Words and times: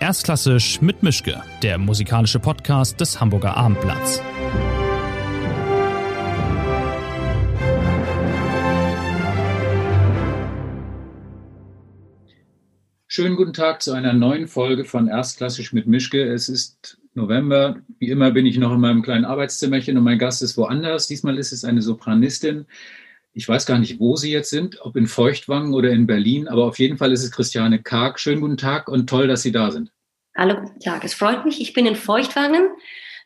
Erstklassisch 0.00 0.80
mit 0.80 1.02
Mischke, 1.02 1.42
der 1.60 1.76
musikalische 1.76 2.38
Podcast 2.38 3.00
des 3.00 3.20
Hamburger 3.20 3.56
Abendblatts. 3.56 4.22
Schönen 13.08 13.34
guten 13.34 13.52
Tag 13.52 13.82
zu 13.82 13.92
einer 13.92 14.12
neuen 14.12 14.46
Folge 14.46 14.84
von 14.84 15.08
Erstklassisch 15.08 15.72
mit 15.72 15.88
Mischke. 15.88 16.22
Es 16.32 16.48
ist 16.48 17.00
November. 17.14 17.78
Wie 17.98 18.08
immer 18.08 18.30
bin 18.30 18.46
ich 18.46 18.56
noch 18.56 18.72
in 18.72 18.80
meinem 18.80 19.02
kleinen 19.02 19.24
Arbeitszimmerchen 19.24 19.96
und 19.96 20.04
mein 20.04 20.20
Gast 20.20 20.42
ist 20.42 20.56
woanders. 20.56 21.08
Diesmal 21.08 21.36
ist 21.38 21.50
es 21.50 21.64
eine 21.64 21.82
Sopranistin. 21.82 22.66
Ich 23.32 23.48
weiß 23.48 23.66
gar 23.66 23.78
nicht, 23.78 23.98
wo 23.98 24.16
Sie 24.16 24.30
jetzt 24.30 24.50
sind, 24.50 24.80
ob 24.80 24.96
in 24.96 25.06
Feuchtwangen 25.06 25.74
oder 25.74 25.90
in 25.90 26.06
Berlin, 26.06 26.48
aber 26.48 26.64
auf 26.64 26.78
jeden 26.78 26.98
Fall 26.98 27.12
ist 27.12 27.24
es 27.24 27.30
Christiane 27.30 27.82
Karg. 27.82 28.18
Schönen 28.20 28.40
guten 28.40 28.56
Tag 28.56 28.88
und 28.88 29.08
toll, 29.08 29.26
dass 29.26 29.42
Sie 29.42 29.52
da 29.52 29.70
sind. 29.70 29.92
Hallo, 30.38 30.54
guten 30.54 30.78
Tag. 30.78 31.02
Es 31.02 31.14
freut 31.14 31.44
mich, 31.44 31.60
ich 31.60 31.72
bin 31.72 31.84
in 31.84 31.96
Feuchtwangen, 31.96 32.68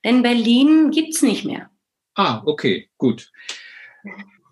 denn 0.02 0.22
Berlin 0.22 0.90
gibt 0.90 1.14
es 1.14 1.20
nicht 1.20 1.44
mehr. 1.44 1.68
Ah, 2.14 2.40
okay, 2.46 2.88
gut. 2.96 3.30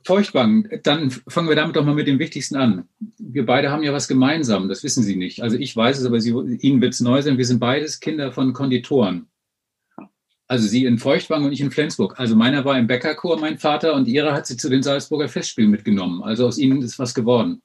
Feuchtwangen, 0.05 0.69
dann 0.83 1.11
fangen 1.11 1.49
wir 1.49 1.57
damit 1.57 1.75
doch 1.75 1.87
mal 1.87 1.95
mit 1.95 2.07
dem 2.07 2.19
Wichtigsten 2.19 2.57
an. 2.57 2.87
Wir 3.17 3.47
beide 3.47 3.71
haben 3.71 3.83
ja 3.83 3.95
was 3.95 4.09
gemeinsam, 4.09 4.69
das 4.69 4.85
wissen 4.85 5.03
Sie 5.03 5.17
nicht. 5.17 5.43
Also 5.43 5.57
ich 5.57 5.75
weiß 5.75 6.01
es, 6.01 6.05
aber 6.05 6.21
Sie, 6.21 6.33
Ihnen 6.61 6.83
wird 6.83 6.93
es 6.93 7.01
neu 7.01 7.23
sein. 7.23 7.39
Wir 7.39 7.47
sind 7.47 7.61
beides 7.61 7.99
Kinder 7.99 8.31
von 8.31 8.53
Konditoren. 8.53 9.31
Also 10.47 10.69
Sie 10.69 10.85
in 10.85 10.99
Feuchtwangen 10.99 11.47
und 11.47 11.53
ich 11.53 11.63
in 11.63 11.71
Flensburg. 11.71 12.21
Also 12.21 12.37
meiner 12.37 12.67
war 12.67 12.79
im 12.79 12.87
Bäckerchor, 12.87 13.41
mein 13.41 13.57
Vater, 13.57 13.95
und 13.95 14.07
Ihre 14.07 14.35
hat 14.35 14.47
sie 14.47 14.59
zu 14.59 14.69
den 14.69 14.83
Salzburger 14.83 15.31
Festspielen 15.31 15.71
mitgenommen. 15.71 16.23
Also 16.23 16.47
aus 16.47 16.59
Ihnen 16.59 16.83
ist 16.83 16.99
was 16.99 17.15
geworden. 17.15 17.63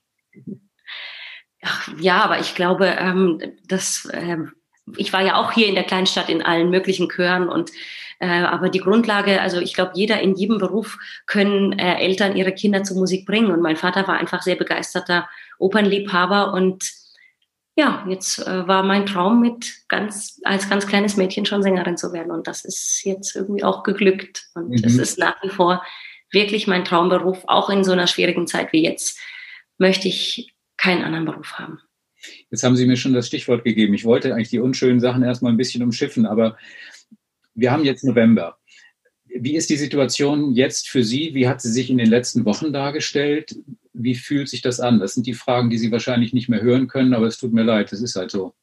Ach, 1.62 1.90
ja, 2.00 2.24
aber 2.24 2.40
ich 2.40 2.56
glaube, 2.56 2.86
ähm, 2.98 3.42
das 3.68 4.08
ähm, 4.14 4.54
ich 4.98 5.14
war 5.14 5.22
ja 5.22 5.36
auch 5.36 5.52
hier 5.52 5.68
in 5.68 5.76
der 5.76 5.84
Kleinstadt 5.84 6.30
in 6.30 6.42
allen 6.42 6.70
möglichen 6.70 7.10
Chören 7.10 7.50
und 7.50 7.72
äh, 8.20 8.28
aber 8.28 8.70
die 8.70 8.80
Grundlage, 8.80 9.42
also 9.42 9.60
ich 9.60 9.74
glaube, 9.74 9.92
jeder 9.96 10.22
in 10.22 10.36
jedem 10.36 10.58
Beruf 10.58 10.98
können 11.26 11.78
äh, 11.78 11.98
Eltern 11.98 12.36
ihre 12.36 12.54
Kinder 12.54 12.84
zur 12.84 12.98
Musik 12.98 13.26
bringen. 13.26 13.52
Und 13.52 13.62
mein 13.62 13.76
Vater 13.76 14.08
war 14.08 14.18
einfach 14.18 14.42
sehr 14.42 14.56
begeisterter 14.56 15.28
Opernliebhaber 15.60 16.54
und 16.54 16.90
ja, 17.78 18.06
jetzt 18.08 18.40
äh, 18.40 18.68
war 18.68 18.84
mein 18.84 19.06
Traum 19.06 19.42
mit 19.42 19.74
ganz 19.90 20.40
als 20.46 20.70
ganz 20.70 20.88
kleines 20.88 21.18
Mädchen 21.18 21.46
schon 21.46 21.62
Sängerin 21.62 21.98
zu 21.98 22.14
werden 22.14 22.32
und 22.32 22.48
das 22.48 22.64
ist 22.64 23.02
jetzt 23.04 23.36
irgendwie 23.36 23.66
auch 23.66 23.84
geglückt 23.84 24.46
und 24.54 24.70
mhm. 24.70 24.82
es 24.82 24.98
ist 24.98 25.20
nach 25.20 25.36
wie 25.44 25.50
vor 25.50 25.84
wirklich 26.32 26.68
mein 26.68 26.86
Traumberuf. 26.86 27.44
Auch 27.48 27.70
in 27.70 27.84
so 27.84 27.92
einer 27.92 28.08
schwierigen 28.08 28.48
Zeit 28.48 28.72
wie 28.72 28.84
jetzt 28.84 29.20
möchte 29.78 30.08
ich 30.08 30.56
keinen 30.78 31.04
anderen 31.04 31.26
Beruf 31.26 31.54
haben. 31.60 31.82
Jetzt 32.52 32.64
haben 32.64 32.76
Sie 32.76 32.86
mir 32.86 32.98
schon 32.98 33.14
das 33.14 33.28
Stichwort 33.28 33.64
gegeben. 33.64 33.94
Ich 33.94 34.06
wollte 34.06 34.34
eigentlich 34.34 34.50
die 34.50 34.60
unschönen 34.60 35.00
Sachen 35.00 35.24
erstmal 35.24 35.52
ein 35.52 35.58
bisschen 35.58 35.84
umschiffen, 35.84 36.26
aber 36.26 36.58
wir 37.54 37.72
haben 37.72 37.86
jetzt 37.86 38.04
November. 38.04 38.58
Wie 39.26 39.56
ist 39.56 39.70
die 39.70 39.76
Situation 39.76 40.54
jetzt 40.54 40.88
für 40.88 41.04
Sie? 41.04 41.34
Wie 41.34 41.48
hat 41.48 41.62
sie 41.62 41.72
sich 41.72 41.90
in 41.90 41.98
den 41.98 42.10
letzten 42.10 42.46
Wochen 42.46 42.72
dargestellt? 42.72 43.56
Wie 43.94 44.16
fühlt 44.16 44.48
sich 44.48 44.62
das 44.62 44.80
an? 44.80 45.00
Das 45.00 45.14
sind 45.14 45.28
die 45.28 45.34
Fragen, 45.34 45.70
die 45.70 45.78
Sie 45.78 45.92
wahrscheinlich 45.92 46.34
nicht 46.34 46.48
mehr 46.48 46.62
hören 46.62 46.88
können, 46.88 47.14
aber 47.14 47.28
es 47.28 47.38
tut 47.38 47.54
mir 47.54 47.64
leid, 47.64 47.92
es 47.92 48.02
ist 48.02 48.16
halt 48.16 48.32
so. 48.32 48.54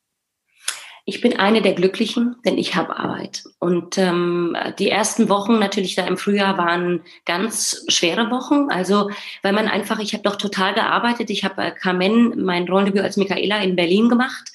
Ich 1.05 1.21
bin 1.21 1.37
eine 1.37 1.63
der 1.63 1.73
Glücklichen, 1.73 2.37
denn 2.45 2.59
ich 2.59 2.77
habe 2.77 2.97
Arbeit. 2.97 3.43
Und 3.59 3.99
ähm, 3.99 4.57
die 4.79 4.89
ersten 4.89 5.29
Wochen 5.29 5.59
natürlich 5.59 5.97
da 5.97 6.07
im 6.07 6.17
Frühjahr 6.17 6.59
waren 6.59 7.03
ganz 7.25 7.85
schwere 7.89 8.31
Wochen. 8.31 8.71
Also 8.71 9.11
weil 9.43 9.53
man 9.53 9.67
einfach, 9.67 9.99
ich 9.99 10.13
habe 10.13 10.23
doch 10.23 10.37
total 10.37 10.75
gearbeitet. 10.75 11.29
Ich 11.31 11.43
habe 11.43 11.57
bei 11.57 11.71
Carmen 11.73 12.45
mein 12.45 12.69
Rollendebüt 12.69 13.03
als 13.03 13.17
Michaela 13.17 13.61
in 13.63 13.75
Berlin 13.75 14.09
gemacht. 14.09 14.53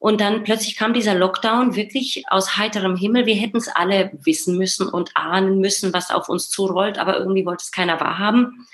Und 0.00 0.20
dann 0.20 0.42
plötzlich 0.42 0.76
kam 0.76 0.92
dieser 0.92 1.14
Lockdown 1.14 1.76
wirklich 1.76 2.24
aus 2.30 2.56
heiterem 2.56 2.96
Himmel. 2.96 3.26
Wir 3.26 3.36
hätten 3.36 3.56
es 3.56 3.68
alle 3.68 4.10
wissen 4.24 4.58
müssen 4.58 4.88
und 4.88 5.16
ahnen 5.16 5.60
müssen, 5.60 5.92
was 5.92 6.10
auf 6.10 6.28
uns 6.28 6.50
zurollt, 6.50 6.98
aber 6.98 7.16
irgendwie 7.16 7.46
wollte 7.46 7.62
es 7.62 7.72
keiner 7.72 8.00
wahrhaben. 8.00 8.66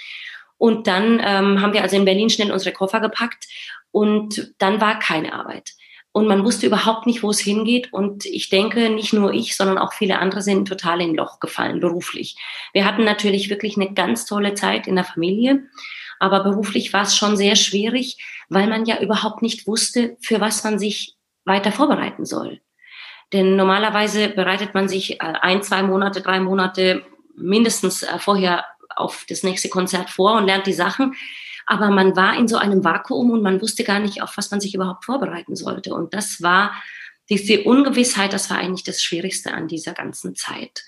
Und 0.56 0.86
dann 0.86 1.20
ähm, 1.22 1.60
haben 1.60 1.74
wir 1.74 1.82
also 1.82 1.96
in 1.96 2.06
Berlin 2.06 2.30
schnell 2.30 2.52
unsere 2.52 2.72
Koffer 2.72 3.00
gepackt 3.00 3.46
und 3.90 4.54
dann 4.58 4.80
war 4.80 4.98
keine 4.98 5.34
Arbeit 5.34 5.72
und 6.12 6.28
man 6.28 6.44
wusste 6.44 6.66
überhaupt 6.66 7.06
nicht, 7.06 7.22
wo 7.22 7.30
es 7.30 7.40
hingeht. 7.40 7.92
Und 7.92 8.26
ich 8.26 8.50
denke, 8.50 8.90
nicht 8.90 9.14
nur 9.14 9.32
ich, 9.32 9.56
sondern 9.56 9.78
auch 9.78 9.94
viele 9.94 10.18
andere 10.18 10.42
sind 10.42 10.68
total 10.68 11.00
in 11.00 11.14
Loch 11.14 11.40
gefallen, 11.40 11.80
beruflich. 11.80 12.36
Wir 12.74 12.84
hatten 12.84 13.04
natürlich 13.04 13.48
wirklich 13.48 13.76
eine 13.76 13.92
ganz 13.94 14.26
tolle 14.26 14.54
Zeit 14.54 14.86
in 14.86 14.94
der 14.94 15.04
Familie, 15.04 15.64
aber 16.20 16.44
beruflich 16.44 16.92
war 16.92 17.02
es 17.02 17.16
schon 17.16 17.36
sehr 17.36 17.56
schwierig, 17.56 18.18
weil 18.50 18.68
man 18.68 18.84
ja 18.84 19.00
überhaupt 19.00 19.42
nicht 19.42 19.66
wusste, 19.66 20.16
für 20.20 20.40
was 20.40 20.62
man 20.64 20.78
sich 20.78 21.16
weiter 21.44 21.72
vorbereiten 21.72 22.26
soll. 22.26 22.60
Denn 23.32 23.56
normalerweise 23.56 24.28
bereitet 24.28 24.74
man 24.74 24.88
sich 24.88 25.14
äh, 25.14 25.24
ein, 25.40 25.62
zwei 25.62 25.82
Monate, 25.82 26.20
drei 26.20 26.38
Monate 26.38 27.02
mindestens 27.34 28.02
äh, 28.02 28.18
vorher 28.18 28.66
auf 28.94 29.24
das 29.28 29.42
nächste 29.42 29.70
Konzert 29.70 30.10
vor 30.10 30.34
und 30.34 30.44
lernt 30.44 30.66
die 30.66 30.74
Sachen 30.74 31.14
aber 31.66 31.90
man 31.90 32.16
war 32.16 32.36
in 32.36 32.48
so 32.48 32.56
einem 32.56 32.84
Vakuum 32.84 33.30
und 33.30 33.42
man 33.42 33.60
wusste 33.60 33.84
gar 33.84 34.00
nicht, 34.00 34.22
auf 34.22 34.36
was 34.36 34.50
man 34.50 34.60
sich 34.60 34.74
überhaupt 34.74 35.04
vorbereiten 35.04 35.56
sollte. 35.56 35.94
Und 35.94 36.14
das 36.14 36.42
war 36.42 36.72
diese 37.28 37.62
Ungewissheit, 37.62 38.32
das 38.32 38.50
war 38.50 38.58
eigentlich 38.58 38.84
das 38.84 39.02
Schwierigste 39.02 39.52
an 39.52 39.68
dieser 39.68 39.92
ganzen 39.92 40.34
Zeit. 40.34 40.84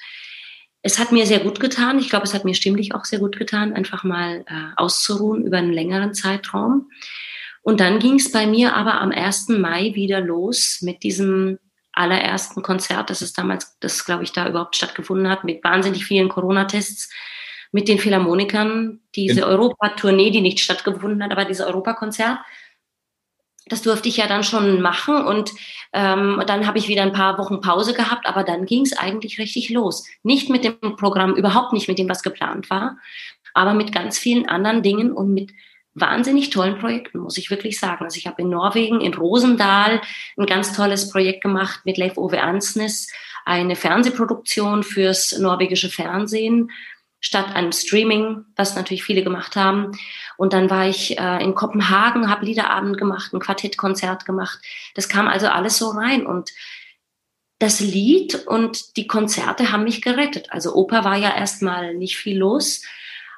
Es 0.83 0.99
hat 0.99 1.13
mir 1.13 1.27
sehr 1.27 1.41
gut 1.41 1.61
getan. 1.61 1.99
Ich 1.99 2.11
glaube, 2.11 2.25
es 2.27 2.35
hat 2.35 2.45
mir 2.45 2.55
stimmlich 2.55 2.95
auch 2.95 3.07
sehr 3.07 3.19
gut 3.19 3.39
getan, 3.39 3.73
einfach 3.73 4.05
mal 4.05 4.45
äh, 4.47 4.73
auszuruhen 4.77 5.45
über 5.45 5.57
einen 5.57 5.73
längeren 5.73 6.13
Zeitraum. 6.13 6.91
Und 7.63 7.81
dann 7.81 7.99
ging 7.99 8.17
es 8.17 8.31
bei 8.31 8.47
mir 8.47 8.75
aber 8.75 9.01
am 9.01 9.11
1. 9.11 9.49
Mai 9.49 9.95
wieder 9.95 10.21
los 10.21 10.81
mit 10.83 11.03
diesem 11.03 11.59
allerersten 11.95 12.63
Konzert, 12.63 13.09
das 13.09 13.23
ist 13.23 13.39
damals, 13.39 13.79
das 13.79 14.05
glaube 14.05 14.25
ich 14.25 14.33
da 14.33 14.49
überhaupt 14.49 14.77
stattgefunden 14.77 15.31
hat, 15.31 15.45
mit 15.45 15.63
wahnsinnig 15.65 16.05
vielen 16.05 16.29
Corona-Tests 16.29 17.11
mit 17.75 17.89
den 17.89 17.99
Philharmonikern, 17.99 19.01
diese 19.17 19.41
ja. 19.41 19.47
Europa-Tournee, 19.47 20.31
die 20.31 20.41
nicht 20.41 20.61
stattgefunden 20.61 21.25
hat, 21.25 21.33
aber 21.33 21.45
dieses 21.45 21.67
Europakonzert. 21.67 22.39
Das 23.67 23.83
durfte 23.83 24.09
ich 24.09 24.17
ja 24.17 24.29
dann 24.29 24.45
schon 24.45 24.81
machen 24.81 25.25
und 25.25 25.51
ähm, 25.93 26.41
dann 26.47 26.69
habe 26.69 26.79
ich 26.79 26.87
wieder 26.87 27.03
ein 27.03 27.13
paar 27.13 27.37
Wochen 27.37 27.61
Pause 27.61 27.93
gehabt, 27.93 28.27
aber 28.29 28.45
dann 28.45 28.65
ging 28.65 28.83
es 28.83 28.97
eigentlich 28.97 29.41
richtig 29.41 29.71
los. 29.71 30.07
Nicht 30.23 30.51
mit 30.51 30.63
dem 30.63 30.79
Programm, 30.97 31.35
überhaupt 31.35 31.73
nicht 31.73 31.89
mit 31.89 31.99
dem, 31.99 32.09
was 32.09 32.23
geplant 32.23 32.71
war, 32.71 32.97
aber 33.55 33.75
mit 33.75 33.93
ganz 33.93 34.21
vielen 34.21 34.49
anderen 34.49 34.85
Dingen 34.85 35.11
und 35.11 35.35
mit 35.35 35.51
wahnsinnig 35.95 36.51
tollen 36.51 36.79
Projekten, 36.79 37.19
muss 37.19 37.39
ich 37.39 37.51
wirklich 37.51 37.81
sagen. 37.81 38.05
Also 38.05 38.19
ich 38.19 38.29
habe 38.29 38.43
in 38.43 38.51
Norwegen, 38.51 39.01
in 39.01 39.15
Rosendahl, 39.15 40.01
ein 40.37 40.47
ganz 40.47 40.77
tolles 40.77 41.11
Projekt 41.11 41.43
gemacht 41.43 41.81
mit 41.85 41.99
Leif 41.99 42.19
Ove 42.19 42.41
Ansnes, 42.41 43.09
eine 43.45 43.75
Fernsehproduktion 43.75 44.85
fürs 44.85 45.37
norwegische 45.39 45.91
Fernsehen 45.91 46.71
statt 47.25 47.55
einem 47.55 47.73
Streaming, 47.73 48.45
was 48.55 48.77
natürlich 48.77 49.03
viele 49.03 49.25
gemacht 49.25 49.57
haben. 49.57 49.93
Und 50.37 50.53
dann 50.53 50.69
war 50.69 50.87
ich 50.87 51.19
äh, 51.19 51.43
in 51.43 51.55
Kopenhagen, 51.55 52.29
habe 52.29 52.45
Liederabend 52.45 52.99
gemacht, 52.99 53.33
ein 53.33 53.41
Quartettkonzert 53.41 54.27
gemacht. 54.27 54.59
Das 54.95 55.09
kam 55.09 55.27
also 55.27 55.47
alles 55.47 55.79
so 55.79 55.89
rein 55.89 56.27
und 56.27 56.51
das 57.61 57.81
Lied 57.81 58.47
und 58.47 58.99
die 58.99 59.07
Konzerte 59.07 59.73
haben 59.73 59.85
mich 59.85 60.03
gerettet. 60.03 60.53
Also 60.53 60.75
Oper 60.75 61.03
war 61.05 61.17
ja 61.17 61.35
erstmal 61.35 61.95
nicht 61.95 62.19
viel 62.19 62.37
los, 62.37 62.83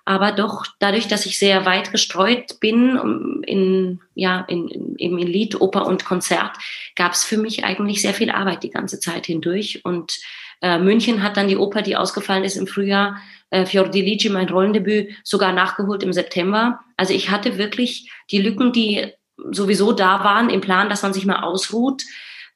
aber 0.04 0.32
doch 0.32 0.66
dadurch, 0.80 1.06
dass 1.06 1.24
ich 1.24 1.38
sehr 1.38 1.64
weit 1.64 1.92
gestreut 1.92 2.58
bin 2.58 3.44
in 3.46 4.00
ja 4.14 4.40
in, 4.48 4.66
in, 4.66 4.96
in 4.96 5.18
Lied, 5.18 5.60
Oper 5.60 5.86
und 5.86 6.04
Konzert, 6.04 6.56
gab 6.96 7.12
es 7.12 7.22
für 7.22 7.36
mich 7.36 7.64
eigentlich 7.64 8.02
sehr 8.02 8.14
viel 8.14 8.30
Arbeit 8.30 8.64
die 8.64 8.70
ganze 8.70 8.98
Zeit 8.98 9.26
hindurch 9.26 9.84
und 9.84 10.18
äh, 10.60 10.78
München 10.78 11.22
hat 11.22 11.36
dann 11.36 11.48
die 11.48 11.56
Oper, 11.56 11.82
die 11.82 11.96
ausgefallen 11.96 12.42
ist 12.42 12.56
im 12.56 12.66
Frühjahr, 12.66 13.20
äh, 13.50 13.66
Fiordilici, 13.66 14.28
mein 14.28 14.48
Rollendebüt, 14.48 15.14
sogar 15.24 15.52
nachgeholt 15.52 16.02
im 16.02 16.12
September. 16.12 16.80
Also 16.96 17.14
ich 17.14 17.30
hatte 17.30 17.58
wirklich 17.58 18.10
die 18.30 18.40
Lücken, 18.40 18.72
die 18.72 19.12
sowieso 19.50 19.92
da 19.92 20.24
waren 20.24 20.50
im 20.50 20.60
Plan, 20.60 20.88
dass 20.88 21.02
man 21.02 21.12
sich 21.12 21.26
mal 21.26 21.42
ausruht, 21.42 22.02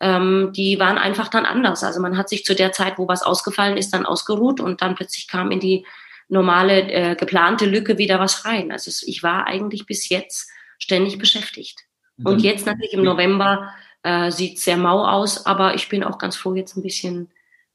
ähm, 0.00 0.52
die 0.54 0.78
waren 0.80 0.98
einfach 0.98 1.28
dann 1.28 1.44
anders. 1.44 1.84
Also 1.84 2.00
man 2.00 2.16
hat 2.16 2.28
sich 2.28 2.44
zu 2.44 2.54
der 2.54 2.72
Zeit, 2.72 2.98
wo 2.98 3.06
was 3.06 3.22
ausgefallen 3.22 3.76
ist, 3.76 3.92
dann 3.92 4.06
ausgeruht 4.06 4.60
und 4.60 4.80
dann 4.80 4.94
plötzlich 4.94 5.28
kam 5.28 5.50
in 5.50 5.60
die 5.60 5.86
normale 6.28 6.90
äh, 6.90 7.16
geplante 7.16 7.66
Lücke 7.66 7.98
wieder 7.98 8.18
was 8.18 8.44
rein. 8.44 8.72
Also 8.72 8.90
ich 9.06 9.22
war 9.22 9.46
eigentlich 9.46 9.86
bis 9.86 10.08
jetzt 10.08 10.48
ständig 10.78 11.18
beschäftigt. 11.18 11.80
Und 12.22 12.42
jetzt 12.42 12.66
natürlich 12.66 12.92
im 12.92 13.02
November 13.02 13.72
äh, 14.02 14.30
sieht 14.30 14.58
sehr 14.58 14.76
mau 14.76 15.06
aus, 15.06 15.46
aber 15.46 15.74
ich 15.74 15.88
bin 15.88 16.04
auch 16.04 16.18
ganz 16.18 16.36
froh, 16.36 16.54
jetzt 16.54 16.76
ein 16.76 16.82
bisschen 16.82 17.30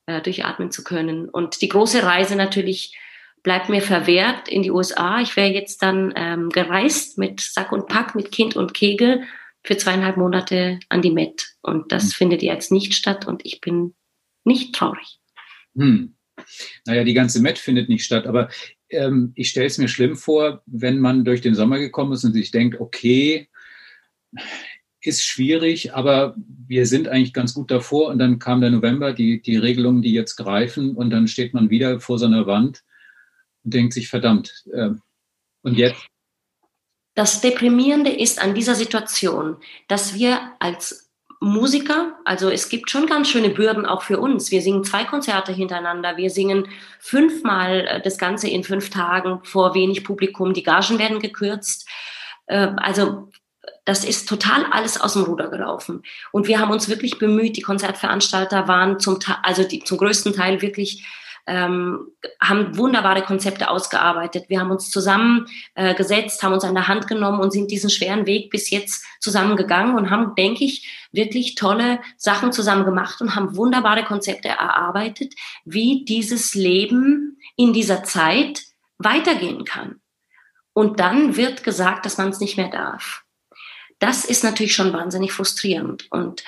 äh, 0.05 0.21
durchatmen 0.21 0.71
zu 0.71 0.83
können. 0.83 1.29
Und 1.29 1.61
die 1.61 1.69
große 1.69 2.03
Reise 2.03 2.35
natürlich 2.35 2.95
bleibt 3.45 3.69
mir 3.69 3.81
verwehrt 3.81 4.49
in 4.49 4.63
die 4.63 4.71
USA. 4.71 5.21
Ich 5.21 5.35
wäre 5.37 5.53
jetzt 5.53 5.83
dann 5.83 6.11
ähm, 6.15 6.49
gereist 6.49 7.19
mit 7.19 7.39
Sack 7.39 7.71
und 7.71 7.87
Pack, 7.87 8.15
mit 8.15 8.31
Kind 8.31 8.55
und 8.55 8.73
Kegel 8.73 9.21
für 9.63 9.77
zweieinhalb 9.77 10.17
Monate 10.17 10.79
an 10.89 11.03
die 11.03 11.11
Met. 11.11 11.53
Und 11.61 11.91
das 11.91 12.05
mhm. 12.05 12.11
findet 12.11 12.41
jetzt 12.41 12.71
nicht 12.71 12.95
statt 12.95 13.27
und 13.27 13.45
ich 13.45 13.61
bin 13.61 13.93
nicht 14.43 14.73
traurig. 14.73 15.19
Hm. 15.77 16.15
Naja, 16.85 17.03
die 17.03 17.13
ganze 17.13 17.39
Met 17.39 17.59
findet 17.59 17.87
nicht 17.87 18.03
statt, 18.03 18.25
aber 18.25 18.49
ähm, 18.89 19.31
ich 19.35 19.49
stelle 19.49 19.67
es 19.67 19.77
mir 19.77 19.89
schlimm 19.89 20.15
vor, 20.15 20.63
wenn 20.65 20.99
man 20.99 21.23
durch 21.23 21.41
den 21.41 21.55
Sommer 21.55 21.77
gekommen 21.77 22.13
ist 22.13 22.23
und 22.23 22.33
sich 22.33 22.49
denkt, 22.49 22.79
okay, 22.79 23.47
ist 25.01 25.23
schwierig, 25.23 25.93
aber 25.93 26.35
wir 26.67 26.87
sind 26.87 27.07
eigentlich 27.07 27.33
ganz 27.33 27.53
gut 27.53 27.69
davor. 27.69 28.09
Und 28.09 28.17
dann 28.17 28.39
kam 28.39 28.61
der 28.61 28.71
November, 28.71 29.13
die, 29.13 29.39
die 29.39 29.57
Regelungen, 29.57 30.01
die 30.01 30.13
jetzt 30.13 30.35
greifen, 30.35 30.95
und 30.95 31.11
dann 31.11 31.27
steht 31.27 31.53
man 31.53 31.69
wieder 31.69 31.99
vor 31.99 32.17
so 32.17 32.25
einer 32.25 32.47
Wand 32.47 32.83
und 33.65 33.73
denkt 33.73 33.93
sich, 33.93 34.07
verdammt, 34.07 34.63
äh, 34.71 34.91
und 35.63 35.77
jetzt? 35.77 36.05
Das 37.15 37.41
Deprimierende 37.41 38.11
ist 38.11 38.41
an 38.41 38.53
dieser 38.53 38.75
Situation, 38.75 39.57
dass 39.87 40.13
wir 40.13 40.39
als 40.59 41.09
Musiker, 41.41 42.17
also 42.23 42.49
es 42.49 42.69
gibt 42.69 42.89
schon 42.89 43.07
ganz 43.07 43.29
schöne 43.29 43.49
Bürden 43.49 43.85
auch 43.85 44.01
für 44.01 44.19
uns. 44.19 44.51
Wir 44.51 44.61
singen 44.61 44.83
zwei 44.83 45.03
Konzerte 45.03 45.51
hintereinander, 45.51 46.17
wir 46.17 46.29
singen 46.29 46.67
fünfmal 46.99 47.87
äh, 47.87 48.01
das 48.01 48.17
Ganze 48.17 48.47
in 48.49 48.63
fünf 48.63 48.89
Tagen 48.89 49.41
vor 49.43 49.73
wenig 49.75 50.03
Publikum, 50.03 50.53
die 50.53 50.63
Gagen 50.63 50.97
werden 50.99 51.19
gekürzt. 51.19 51.87
Äh, 52.47 52.71
also 52.77 53.29
das 53.83 54.03
ist 54.03 54.27
total 54.27 54.65
alles 54.71 54.99
aus 54.99 55.13
dem 55.13 55.23
Ruder 55.23 55.49
gelaufen. 55.49 56.03
Und 56.31 56.47
wir 56.47 56.59
haben 56.59 56.71
uns 56.71 56.89
wirklich 56.89 57.19
bemüht, 57.19 57.57
die 57.57 57.61
Konzertveranstalter 57.61 58.67
waren 58.67 58.99
zum, 58.99 59.19
also 59.43 59.63
die, 59.63 59.83
zum 59.83 59.97
größten 59.97 60.33
Teil 60.33 60.61
wirklich 60.61 61.05
ähm, 61.47 62.07
haben 62.41 62.77
wunderbare 62.77 63.21
Konzepte 63.21 63.69
ausgearbeitet. 63.69 64.45
Wir 64.49 64.59
haben 64.59 64.71
uns 64.71 64.89
zusammengesetzt, 64.89 66.41
äh, 66.41 66.45
haben 66.45 66.53
uns 66.53 66.63
an 66.63 66.73
der 66.73 66.87
Hand 66.87 67.07
genommen 67.07 67.39
und 67.39 67.51
sind 67.51 67.69
diesen 67.69 67.89
schweren 67.89 68.25
Weg 68.25 68.49
bis 68.49 68.69
jetzt 68.69 69.05
zusammengegangen 69.19 69.95
und 69.95 70.09
haben, 70.09 70.33
denke 70.35 70.63
ich, 70.63 71.07
wirklich 71.11 71.55
tolle 71.55 71.99
Sachen 72.17 72.51
zusammen 72.51 72.85
gemacht 72.85 73.21
und 73.21 73.35
haben 73.35 73.55
wunderbare 73.55 74.03
Konzepte 74.03 74.49
erarbeitet, 74.49 75.33
wie 75.65 76.03
dieses 76.05 76.55
Leben 76.55 77.37
in 77.55 77.73
dieser 77.73 78.03
Zeit 78.03 78.63
weitergehen 78.97 79.65
kann. 79.65 80.01
Und 80.73 80.99
dann 80.99 81.37
wird 81.37 81.63
gesagt, 81.63 82.05
dass 82.05 82.17
man 82.17 82.29
es 82.29 82.39
nicht 82.39 82.57
mehr 82.57 82.69
darf. 82.69 83.23
Das 83.99 84.25
ist 84.25 84.43
natürlich 84.43 84.75
schon 84.75 84.91
wahnsinnig 84.91 85.31
frustrierend. 85.31 86.11
Und 86.11 86.43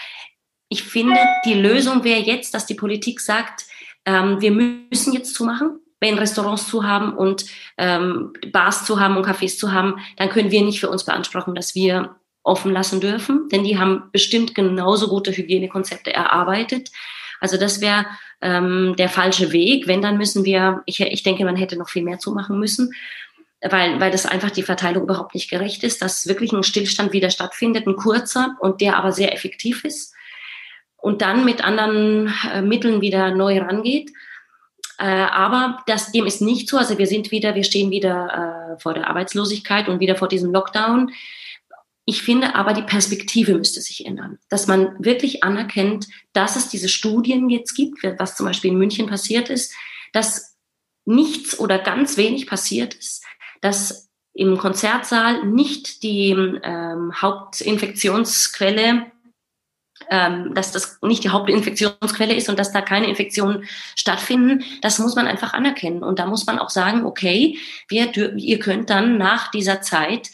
ich 0.70 0.84
finde, 0.84 1.18
die 1.46 1.54
Lösung 1.54 2.04
wäre 2.04 2.20
jetzt, 2.20 2.54
dass 2.54 2.66
die 2.66 2.76
Politik 2.76 3.22
sagt, 3.22 3.66
ähm, 4.07 4.42
wir 4.42 4.51
müssen 4.51 5.13
jetzt 5.13 5.36
zumachen. 5.36 5.80
Wenn 6.00 6.18
Restaurants 6.18 6.68
zu 6.68 6.83
haben 6.83 7.13
und 7.13 7.45
ähm, 7.77 8.33
Bars 8.51 8.86
zu 8.86 9.00
haben 9.00 9.18
und 9.18 9.25
Cafés 9.25 9.57
zu 9.57 9.71
haben, 9.71 10.00
dann 10.15 10.30
können 10.30 10.51
wir 10.51 10.62
nicht 10.63 10.80
für 10.80 10.89
uns 10.89 11.04
beanspruchen, 11.04 11.56
dass 11.56 11.75
wir 11.75 12.15
offen 12.44 12.71
lassen 12.71 13.01
dürfen, 13.01 13.50
denn 13.50 13.63
die 13.63 13.77
haben 13.77 14.04
bestimmt 14.12 14.56
genauso 14.56 15.09
gute 15.09 15.31
Hygienekonzepte 15.31 16.13
erarbeitet. 16.13 16.92
Also 17.42 17.57
das 17.57 17.81
wäre 17.81 18.06
ähm, 18.42 18.95
der 18.98 19.09
falsche 19.09 19.51
Weg. 19.51 19.88
Wenn, 19.88 20.01
dann 20.01 20.18
müssen 20.18 20.45
wir, 20.45 20.81
ich, 20.86 21.01
ich 21.01 21.24
denke, 21.24 21.44
man 21.44 21.57
hätte 21.57 21.77
noch 21.77 21.89
viel 21.89 22.04
mehr 22.04 22.19
zumachen 22.19 22.57
müssen 22.57 22.94
weil, 23.59 24.00
weil 24.00 24.12
das 24.12 24.27
einfach 24.27 24.51
die 24.51 24.62
Verteilung 24.62 25.04
überhaupt 25.04 25.33
nicht 25.33 25.50
gerecht 25.50 25.83
ist, 25.83 26.04
dass 26.04 26.27
wirklich 26.27 26.54
ein 26.54 26.62
Stillstand 26.62 27.12
wieder 27.12 27.31
stattfindet, 27.31 27.88
ein 27.88 27.95
kurzer 27.95 28.56
und 28.59 28.81
der 28.81 28.98
aber 28.98 29.12
sehr 29.12 29.33
effektiv 29.33 29.83
ist 29.83 30.13
und 31.07 31.21
dann 31.21 31.45
mit 31.45 31.63
anderen 31.63 32.33
äh, 32.51 32.62
Mitteln 32.62 33.00
wieder 33.00 33.33
neu 33.33 33.59
rangeht. 33.59 34.12
Äh, 34.98 35.06
aber 35.06 35.81
das, 35.88 36.12
dem 36.12 36.25
ist 36.25 36.42
nicht 36.42 36.68
so. 36.68 36.77
Also 36.77 36.98
wir 36.98 37.07
sind 37.07 37.31
wieder, 37.31 37.56
wir 37.56 37.63
stehen 37.63 37.92
wieder 37.92 38.74
äh, 38.75 38.81
vor 38.81 38.94
der 38.94 39.07
Arbeitslosigkeit 39.07 39.88
und 39.88 40.01
wieder 40.01 40.18
vor 40.18 40.27
diesem 40.27 40.51
Lockdown. 40.51 41.12
Ich 42.04 42.24
finde 42.24 42.56
aber, 42.56 42.74
die 42.74 42.81
Perspektive 42.81 43.56
müsste 43.56 43.80
sich 43.80 44.06
ändern, 44.06 44.38
dass 44.50 44.68
man 44.68 45.01
wirklich 45.01 45.45
anerkennt, 45.45 46.07
dass 46.33 46.57
es 46.57 46.68
diese 46.68 46.89
Studien 46.89 47.50
jetzt 47.50 47.74
gibt, 47.74 48.04
was 48.18 48.36
zum 48.36 48.45
Beispiel 48.45 48.71
in 48.71 48.77
München 48.77 49.07
passiert 49.07 49.50
ist, 49.50 49.74
dass 50.12 50.57
nichts 51.06 51.57
oder 51.57 51.80
ganz 51.80 52.18
wenig 52.18 52.48
passiert 52.48 52.95
ist, 52.95 53.24
dass 53.62 54.09
im 54.33 54.57
Konzertsaal 54.57 55.45
nicht 55.45 56.04
die 56.04 56.31
ähm, 56.31 57.13
Hauptinfektionsquelle 57.21 59.06
ähm, 60.09 60.54
dass 60.54 60.71
das 60.71 61.00
nicht 61.01 61.24
die 61.24 61.30
Hauptinfektionsquelle 61.30 62.33
ist 62.33 62.50
und 62.50 62.57
dass 62.57 62.71
da 62.71 62.81
keine 62.81 63.07
Infektionen 63.07 63.65
stattfinden, 63.95 64.63
das 64.81 65.00
muss 65.00 65.15
man 65.15 65.27
einfach 65.27 65.54
anerkennen. 65.54 66.04
Und 66.04 66.19
da 66.19 66.25
muss 66.25 66.45
man 66.45 66.59
auch 66.59 66.69
sagen, 66.69 67.06
okay, 67.06 67.57
wir, 67.88 68.15
ihr 68.38 68.59
könnt 68.59 68.89
dann 68.89 69.18
nach 69.18 69.51
dieser 69.51 69.81
Zeit 69.81 70.30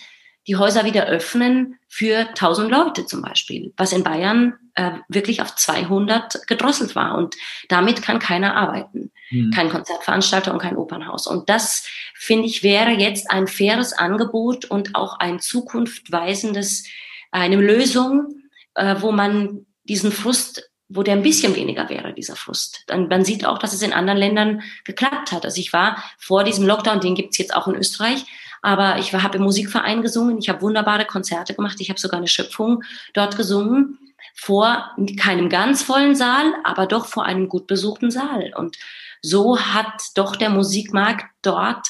die 0.47 0.57
Häuser 0.57 0.83
wieder 0.85 1.05
öffnen 1.05 1.79
für 1.87 2.27
1000 2.29 2.69
Leute 2.69 3.05
zum 3.05 3.21
Beispiel, 3.21 3.73
was 3.77 3.93
in 3.93 4.03
Bayern 4.03 4.55
äh, 4.75 4.91
wirklich 5.07 5.41
auf 5.41 5.55
200 5.55 6.47
gedrosselt 6.47 6.95
war. 6.95 7.15
Und 7.17 7.35
damit 7.69 8.01
kann 8.01 8.19
keiner 8.19 8.55
arbeiten. 8.55 9.11
Mhm. 9.29 9.51
Kein 9.51 9.69
Konzertveranstalter 9.69 10.51
und 10.51 10.59
kein 10.59 10.75
Opernhaus. 10.75 11.27
Und 11.27 11.49
das, 11.49 11.87
finde 12.13 12.47
ich, 12.47 12.63
wäre 12.63 12.91
jetzt 12.91 13.31
ein 13.31 13.47
faires 13.47 13.93
Angebot 13.93 14.65
und 14.65 14.95
auch 14.95 15.19
ein 15.19 15.39
zukunftweisendes, 15.39 16.85
eine 17.31 17.55
Lösung, 17.55 18.42
äh, 18.75 18.95
wo 18.99 19.11
man 19.11 19.65
diesen 19.83 20.11
Frust 20.11 20.69
wo 20.89 21.01
der 21.01 21.15
ein 21.15 21.23
bisschen 21.23 21.55
weniger 21.55 21.89
wäre, 21.89 22.13
dieser 22.13 22.35
Frust. 22.35 22.83
Dann, 22.87 23.07
man 23.07 23.25
sieht 23.25 23.45
auch, 23.45 23.57
dass 23.57 23.73
es 23.73 23.81
in 23.81 23.93
anderen 23.93 24.19
Ländern 24.19 24.61
geklappt 24.83 25.31
hat. 25.31 25.45
Also 25.45 25.59
ich 25.59 25.73
war 25.73 26.03
vor 26.19 26.43
diesem 26.43 26.67
Lockdown, 26.67 26.99
den 26.99 27.15
gibt's 27.15 27.37
jetzt 27.37 27.55
auch 27.55 27.67
in 27.67 27.75
Österreich, 27.75 28.25
aber 28.61 28.99
ich 28.99 29.13
habe 29.13 29.37
im 29.37 29.43
Musikverein 29.43 30.01
gesungen, 30.01 30.37
ich 30.37 30.49
habe 30.49 30.61
wunderbare 30.61 31.05
Konzerte 31.05 31.53
gemacht, 31.53 31.77
ich 31.79 31.89
habe 31.89 31.99
sogar 31.99 32.19
eine 32.19 32.27
Schöpfung 32.27 32.83
dort 33.13 33.35
gesungen, 33.37 33.97
vor 34.35 34.91
keinem 35.19 35.49
ganz 35.49 35.83
vollen 35.83 36.15
Saal, 36.15 36.53
aber 36.63 36.85
doch 36.85 37.07
vor 37.07 37.25
einem 37.25 37.49
gut 37.49 37.67
besuchten 37.67 38.09
Saal. 38.09 38.53
Und 38.55 38.77
so 39.21 39.59
hat 39.59 40.01
doch 40.15 40.35
der 40.35 40.49
Musikmarkt 40.49 41.25
dort 41.41 41.87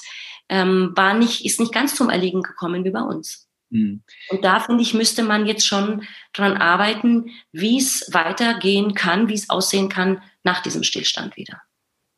ähm, 0.50 0.92
war 0.96 1.14
nicht, 1.14 1.46
ist 1.46 1.60
nicht 1.60 1.74
ganz 1.74 1.96
zum 1.96 2.10
Erliegen 2.10 2.42
gekommen 2.42 2.84
wie 2.84 2.92
bei 2.92 3.02
uns. 3.02 3.48
Mhm. 3.74 4.04
Und 4.30 4.46
da 4.46 4.60
finde 4.60 4.84
ich, 4.84 4.94
müsste 4.94 5.24
man 5.24 5.46
jetzt 5.46 5.66
schon 5.66 6.04
dran 6.32 6.56
arbeiten, 6.58 7.32
wie 7.52 7.80
es 7.80 8.08
weitergehen 8.12 8.94
kann, 8.94 9.28
wie 9.28 9.34
es 9.34 9.50
aussehen 9.50 9.90
kann 9.90 10.22
nach 10.44 10.62
diesem 10.62 10.84
Stillstand 10.84 11.36
wieder. 11.36 11.60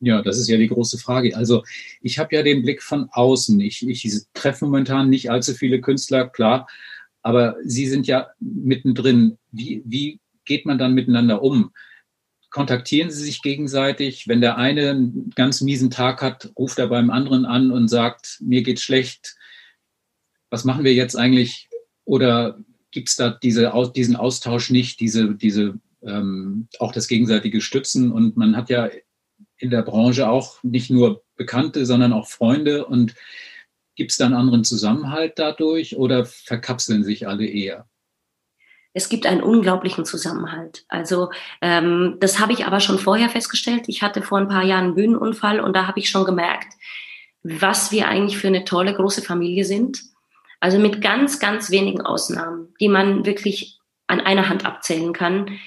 Ja, 0.00 0.20
das 0.20 0.36
ist 0.36 0.48
ja 0.48 0.58
die 0.58 0.68
große 0.68 0.98
Frage. 0.98 1.34
Also 1.34 1.64
ich 2.02 2.18
habe 2.18 2.36
ja 2.36 2.42
den 2.42 2.62
Blick 2.62 2.82
von 2.82 3.08
außen. 3.10 3.58
Ich, 3.60 3.86
ich 3.88 4.06
treffe 4.34 4.66
momentan 4.66 5.08
nicht 5.08 5.30
allzu 5.30 5.54
viele 5.54 5.80
Künstler, 5.80 6.28
klar, 6.28 6.68
aber 7.22 7.56
Sie 7.64 7.86
sind 7.86 8.06
ja 8.06 8.28
mittendrin. 8.38 9.38
Wie, 9.50 9.82
wie 9.86 10.20
geht 10.44 10.66
man 10.66 10.76
dann 10.76 10.92
miteinander 10.92 11.42
um? 11.42 11.72
Kontaktieren 12.50 13.10
Sie 13.10 13.24
sich 13.24 13.40
gegenseitig? 13.40 14.28
Wenn 14.28 14.42
der 14.42 14.58
eine 14.58 14.90
einen 14.90 15.30
ganz 15.34 15.62
miesen 15.62 15.90
Tag 15.90 16.20
hat, 16.20 16.52
ruft 16.58 16.78
er 16.78 16.88
beim 16.88 17.10
anderen 17.10 17.46
an 17.46 17.70
und 17.70 17.88
sagt, 17.88 18.38
mir 18.40 18.62
geht's 18.62 18.82
schlecht. 18.82 19.36
Was 20.50 20.64
machen 20.64 20.84
wir 20.84 20.94
jetzt 20.94 21.16
eigentlich? 21.16 21.68
Oder 22.04 22.58
gibt 22.90 23.08
es 23.08 23.16
da 23.16 23.30
diese, 23.30 23.72
diesen 23.94 24.16
Austausch 24.16 24.70
nicht, 24.70 25.00
diese, 25.00 25.34
diese 25.34 25.78
ähm, 26.02 26.68
auch 26.78 26.92
das 26.92 27.08
gegenseitige 27.08 27.60
Stützen? 27.60 28.12
Und 28.12 28.36
man 28.36 28.56
hat 28.56 28.70
ja 28.70 28.88
in 29.58 29.70
der 29.70 29.82
Branche 29.82 30.28
auch 30.28 30.62
nicht 30.62 30.90
nur 30.90 31.22
Bekannte, 31.36 31.86
sondern 31.86 32.12
auch 32.12 32.28
Freunde. 32.28 32.86
Und 32.86 33.14
gibt 33.94 34.12
es 34.12 34.16
da 34.16 34.26
einen 34.26 34.34
anderen 34.34 34.64
Zusammenhalt 34.64 35.38
dadurch 35.38 35.96
oder 35.96 36.24
verkapseln 36.24 37.04
sich 37.04 37.26
alle 37.26 37.46
eher? 37.46 37.86
Es 38.92 39.10
gibt 39.10 39.26
einen 39.26 39.42
unglaublichen 39.42 40.06
Zusammenhalt. 40.06 40.86
Also 40.88 41.30
ähm, 41.60 42.16
das 42.18 42.38
habe 42.38 42.54
ich 42.54 42.64
aber 42.64 42.80
schon 42.80 42.98
vorher 42.98 43.28
festgestellt. 43.28 43.84
Ich 43.88 44.00
hatte 44.00 44.22
vor 44.22 44.38
ein 44.38 44.48
paar 44.48 44.64
Jahren 44.64 44.84
einen 44.84 44.94
Bühnenunfall 44.94 45.60
und 45.60 45.74
da 45.76 45.86
habe 45.86 45.98
ich 45.98 46.08
schon 46.08 46.24
gemerkt, 46.24 46.72
was 47.42 47.92
wir 47.92 48.08
eigentlich 48.08 48.38
für 48.38 48.46
eine 48.46 48.64
tolle 48.64 48.94
große 48.94 49.20
Familie 49.20 49.66
sind. 49.66 50.00
Also 50.66 50.80
mit 50.80 51.00
ganz, 51.00 51.38
ganz 51.38 51.70
wenigen 51.70 52.00
Ausnahmen, 52.00 52.74
die 52.80 52.88
man 52.88 53.24
wirklich 53.24 53.78
an 54.08 54.20
einer 54.20 54.48
Hand 54.48 54.66
abzählen 54.66 55.12
kann, 55.12 55.60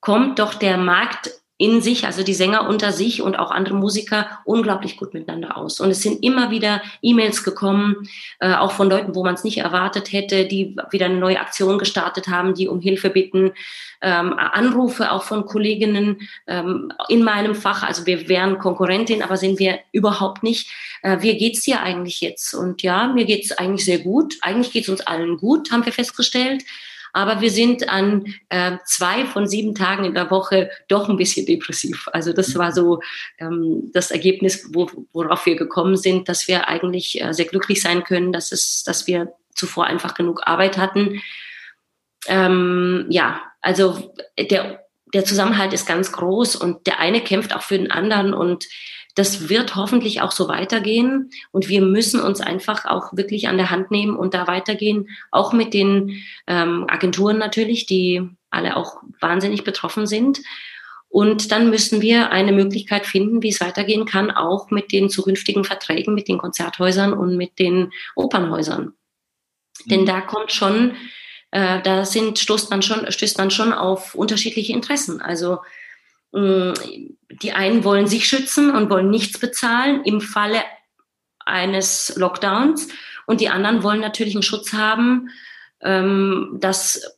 kommt 0.00 0.40
doch 0.40 0.54
der 0.54 0.76
Markt 0.76 1.30
in 1.60 1.82
sich, 1.82 2.06
also 2.06 2.22
die 2.22 2.32
Sänger 2.32 2.66
unter 2.66 2.90
sich 2.90 3.20
und 3.20 3.38
auch 3.38 3.50
andere 3.50 3.74
Musiker 3.74 4.40
unglaublich 4.46 4.96
gut 4.96 5.12
miteinander 5.12 5.58
aus. 5.58 5.78
Und 5.78 5.90
es 5.90 6.00
sind 6.00 6.24
immer 6.24 6.50
wieder 6.50 6.80
E-Mails 7.02 7.44
gekommen, 7.44 8.08
äh, 8.38 8.54
auch 8.54 8.72
von 8.72 8.88
Leuten, 8.88 9.14
wo 9.14 9.22
man 9.22 9.34
es 9.34 9.44
nicht 9.44 9.58
erwartet 9.58 10.10
hätte, 10.10 10.46
die 10.46 10.74
wieder 10.90 11.04
eine 11.04 11.18
neue 11.18 11.38
Aktion 11.38 11.78
gestartet 11.78 12.28
haben, 12.28 12.54
die 12.54 12.66
um 12.66 12.80
Hilfe 12.80 13.10
bitten. 13.10 13.52
Ähm, 14.00 14.32
Anrufe 14.38 15.12
auch 15.12 15.22
von 15.22 15.44
Kolleginnen 15.44 16.26
ähm, 16.46 16.94
in 17.10 17.22
meinem 17.22 17.54
Fach. 17.54 17.82
Also 17.82 18.06
wir 18.06 18.30
wären 18.30 18.58
Konkurrentin, 18.58 19.22
aber 19.22 19.36
sind 19.36 19.58
wir 19.58 19.80
überhaupt 19.92 20.42
nicht. 20.42 20.70
Äh, 21.02 21.18
wie 21.20 21.36
geht's 21.36 21.60
dir 21.60 21.82
eigentlich 21.82 22.22
jetzt? 22.22 22.54
Und 22.54 22.80
ja, 22.80 23.08
mir 23.08 23.26
geht's 23.26 23.52
eigentlich 23.52 23.84
sehr 23.84 23.98
gut. 23.98 24.38
Eigentlich 24.40 24.72
geht's 24.72 24.88
uns 24.88 25.02
allen 25.02 25.36
gut, 25.36 25.70
haben 25.70 25.84
wir 25.84 25.92
festgestellt. 25.92 26.64
Aber 27.12 27.40
wir 27.40 27.50
sind 27.50 27.88
an 27.88 28.24
äh, 28.48 28.76
zwei 28.84 29.24
von 29.24 29.46
sieben 29.46 29.74
Tagen 29.74 30.04
in 30.04 30.14
der 30.14 30.30
Woche 30.30 30.70
doch 30.88 31.08
ein 31.08 31.16
bisschen 31.16 31.46
depressiv. 31.46 32.08
Also 32.12 32.32
das 32.32 32.54
war 32.56 32.72
so 32.72 33.00
ähm, 33.38 33.90
das 33.92 34.10
Ergebnis, 34.10 34.68
wo, 34.72 34.90
worauf 35.12 35.46
wir 35.46 35.56
gekommen 35.56 35.96
sind, 35.96 36.28
dass 36.28 36.48
wir 36.48 36.68
eigentlich 36.68 37.20
äh, 37.20 37.32
sehr 37.32 37.46
glücklich 37.46 37.82
sein 37.82 38.04
können, 38.04 38.32
dass, 38.32 38.52
es, 38.52 38.84
dass 38.84 39.06
wir 39.06 39.32
zuvor 39.54 39.86
einfach 39.86 40.14
genug 40.14 40.42
Arbeit 40.46 40.78
hatten. 40.78 41.20
Ähm, 42.26 43.06
ja, 43.08 43.42
also 43.60 44.14
der, 44.38 44.84
der 45.12 45.24
Zusammenhalt 45.24 45.72
ist 45.72 45.86
ganz 45.86 46.12
groß 46.12 46.56
und 46.56 46.86
der 46.86 47.00
eine 47.00 47.20
kämpft 47.20 47.54
auch 47.54 47.62
für 47.62 47.78
den 47.78 47.90
anderen 47.90 48.34
und 48.34 48.66
das 49.14 49.48
wird 49.48 49.76
hoffentlich 49.76 50.20
auch 50.20 50.32
so 50.32 50.48
weitergehen. 50.48 51.30
Und 51.50 51.68
wir 51.68 51.82
müssen 51.82 52.20
uns 52.20 52.40
einfach 52.40 52.84
auch 52.84 53.16
wirklich 53.16 53.48
an 53.48 53.56
der 53.56 53.70
Hand 53.70 53.90
nehmen 53.90 54.16
und 54.16 54.34
da 54.34 54.46
weitergehen, 54.46 55.08
auch 55.30 55.52
mit 55.52 55.74
den 55.74 56.22
ähm, 56.46 56.86
Agenturen 56.88 57.38
natürlich, 57.38 57.86
die 57.86 58.22
alle 58.50 58.76
auch 58.76 59.02
wahnsinnig 59.20 59.64
betroffen 59.64 60.06
sind. 60.06 60.40
Und 61.08 61.50
dann 61.50 61.70
müssen 61.70 62.00
wir 62.02 62.30
eine 62.30 62.52
Möglichkeit 62.52 63.04
finden, 63.04 63.42
wie 63.42 63.48
es 63.48 63.60
weitergehen 63.60 64.06
kann, 64.06 64.30
auch 64.30 64.70
mit 64.70 64.92
den 64.92 65.10
zukünftigen 65.10 65.64
Verträgen 65.64 66.14
mit 66.14 66.28
den 66.28 66.38
Konzerthäusern 66.38 67.12
und 67.12 67.36
mit 67.36 67.58
den 67.58 67.90
Opernhäusern. 68.14 68.92
Mhm. 69.84 69.88
Denn 69.90 70.06
da 70.06 70.20
kommt 70.20 70.52
schon, 70.52 70.92
äh, 71.50 71.82
da 71.82 72.04
sind, 72.04 72.38
stoßt 72.38 72.70
man 72.70 72.82
schon, 72.82 73.10
stößt 73.10 73.38
man 73.38 73.50
schon 73.50 73.72
auf 73.72 74.14
unterschiedliche 74.14 74.72
Interessen. 74.72 75.20
Also 75.20 75.58
mh, 76.30 76.74
die 77.30 77.52
einen 77.52 77.84
wollen 77.84 78.06
sich 78.06 78.26
schützen 78.28 78.70
und 78.70 78.90
wollen 78.90 79.10
nichts 79.10 79.38
bezahlen 79.38 80.04
im 80.04 80.20
Falle 80.20 80.62
eines 81.38 82.14
Lockdowns 82.16 82.88
und 83.26 83.40
die 83.40 83.48
anderen 83.48 83.82
wollen 83.82 84.00
natürlich 84.00 84.34
einen 84.34 84.42
Schutz 84.42 84.72
haben, 84.72 85.30
ähm, 85.80 86.56
dass 86.60 87.16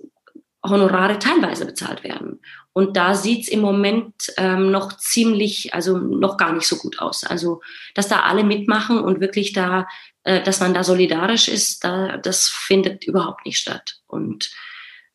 Honorare 0.64 1.18
teilweise 1.18 1.66
bezahlt 1.66 2.04
werden. 2.04 2.40
Und 2.72 2.96
da 2.96 3.14
sieht's 3.14 3.48
im 3.48 3.60
Moment 3.60 4.14
ähm, 4.36 4.70
noch 4.70 4.96
ziemlich, 4.96 5.74
also 5.74 5.98
noch 5.98 6.36
gar 6.36 6.52
nicht 6.52 6.66
so 6.66 6.76
gut 6.76 7.00
aus. 7.00 7.24
Also, 7.24 7.60
dass 7.94 8.08
da 8.08 8.20
alle 8.20 8.44
mitmachen 8.44 8.98
und 8.98 9.20
wirklich 9.20 9.52
da, 9.52 9.86
äh, 10.24 10.42
dass 10.42 10.60
man 10.60 10.72
da 10.72 10.84
solidarisch 10.84 11.48
ist, 11.48 11.84
da, 11.84 12.16
das 12.16 12.48
findet 12.48 13.04
überhaupt 13.04 13.44
nicht 13.44 13.58
statt. 13.58 13.98
Und 14.06 14.50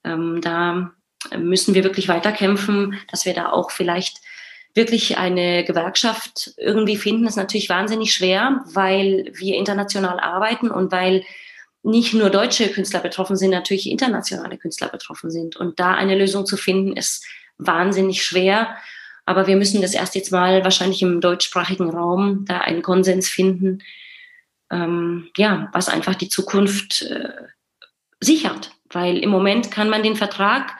ähm, 0.03 0.41
da 0.41 0.91
müssen 1.35 1.73
wir 1.73 1.83
wirklich 1.83 2.07
weiterkämpfen, 2.07 2.99
dass 3.09 3.25
wir 3.25 3.33
da 3.33 3.49
auch 3.49 3.71
vielleicht 3.71 4.19
wirklich 4.77 5.17
eine 5.17 5.65
Gewerkschaft 5.65 6.53
irgendwie 6.55 6.95
finden. 6.95 7.27
Ist 7.27 7.35
natürlich 7.35 7.67
wahnsinnig 7.67 8.13
schwer, 8.13 8.63
weil 8.71 9.29
wir 9.33 9.57
international 9.57 10.21
arbeiten 10.21 10.71
und 10.71 10.93
weil 10.93 11.25
nicht 11.83 12.13
nur 12.13 12.29
deutsche 12.29 12.69
Künstler 12.69 13.01
betroffen 13.01 13.35
sind, 13.35 13.51
natürlich 13.51 13.89
internationale 13.89 14.57
Künstler 14.57 14.87
betroffen 14.87 15.31
sind. 15.31 15.57
Und 15.57 15.79
da 15.79 15.93
eine 15.93 16.17
Lösung 16.17 16.45
zu 16.45 16.55
finden, 16.57 16.95
ist 16.95 17.25
wahnsinnig 17.57 18.23
schwer. 18.23 18.75
Aber 19.25 19.47
wir 19.47 19.57
müssen 19.57 19.81
das 19.81 19.93
erst 19.93 20.15
jetzt 20.15 20.31
mal 20.31 20.63
wahrscheinlich 20.63 21.01
im 21.01 21.19
deutschsprachigen 21.19 21.89
Raum 21.89 22.45
da 22.45 22.59
einen 22.59 22.81
Konsens 22.81 23.27
finden, 23.27 23.79
ähm, 24.71 25.29
ja, 25.35 25.69
was 25.73 25.89
einfach 25.89 26.15
die 26.15 26.29
Zukunft 26.29 27.01
äh, 27.01 27.29
sichert. 28.19 28.71
Weil 28.89 29.17
im 29.17 29.29
Moment 29.29 29.71
kann 29.71 29.89
man 29.89 30.03
den 30.03 30.15
Vertrag, 30.15 30.73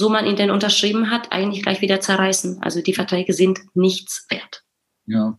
so 0.00 0.08
man 0.08 0.24
ihn 0.24 0.34
denn 0.34 0.50
unterschrieben 0.50 1.10
hat, 1.10 1.30
eigentlich 1.30 1.62
gleich 1.62 1.82
wieder 1.82 2.00
zerreißen. 2.00 2.62
Also 2.62 2.80
die 2.80 2.94
Verträge 2.94 3.34
sind 3.34 3.60
nichts 3.74 4.26
wert. 4.30 4.64
Ja. 5.04 5.38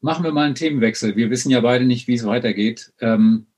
Machen 0.00 0.22
wir 0.22 0.30
mal 0.30 0.44
einen 0.44 0.54
Themenwechsel. 0.54 1.16
Wir 1.16 1.28
wissen 1.28 1.50
ja 1.50 1.60
beide 1.60 1.86
nicht, 1.86 2.06
wie 2.06 2.14
es 2.14 2.24
weitergeht. 2.24 2.92
Ähm, 3.00 3.48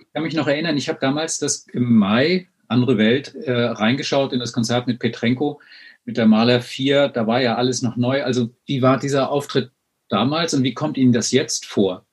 ich 0.00 0.12
kann 0.12 0.22
mich 0.22 0.34
noch 0.34 0.46
erinnern, 0.46 0.76
ich 0.76 0.90
habe 0.90 0.98
damals 1.00 1.38
das 1.38 1.66
im 1.68 1.94
Mai 1.94 2.50
andere 2.68 2.98
Welt 2.98 3.34
äh, 3.36 3.52
reingeschaut 3.52 4.34
in 4.34 4.38
das 4.38 4.52
Konzert 4.52 4.86
mit 4.86 4.98
Petrenko, 4.98 5.62
mit 6.04 6.18
der 6.18 6.26
Maler 6.26 6.60
4. 6.60 7.08
Da 7.08 7.26
war 7.26 7.40
ja 7.40 7.54
alles 7.56 7.80
noch 7.80 7.96
neu. 7.96 8.22
Also 8.22 8.54
wie 8.66 8.82
war 8.82 8.98
dieser 8.98 9.30
Auftritt 9.30 9.72
damals 10.10 10.52
und 10.52 10.62
wie 10.62 10.74
kommt 10.74 10.98
Ihnen 10.98 11.14
das 11.14 11.32
jetzt 11.32 11.64
vor? 11.64 12.04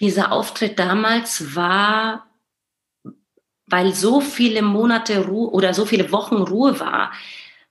Dieser 0.00 0.32
Auftritt 0.32 0.78
damals 0.78 1.56
war, 1.56 2.29
weil 3.70 3.94
so 3.94 4.20
viele 4.20 4.62
Monate 4.62 5.26
Ruhe 5.26 5.50
oder 5.50 5.72
so 5.72 5.86
viele 5.86 6.12
Wochen 6.12 6.36
Ruhe 6.36 6.80
war, 6.80 7.12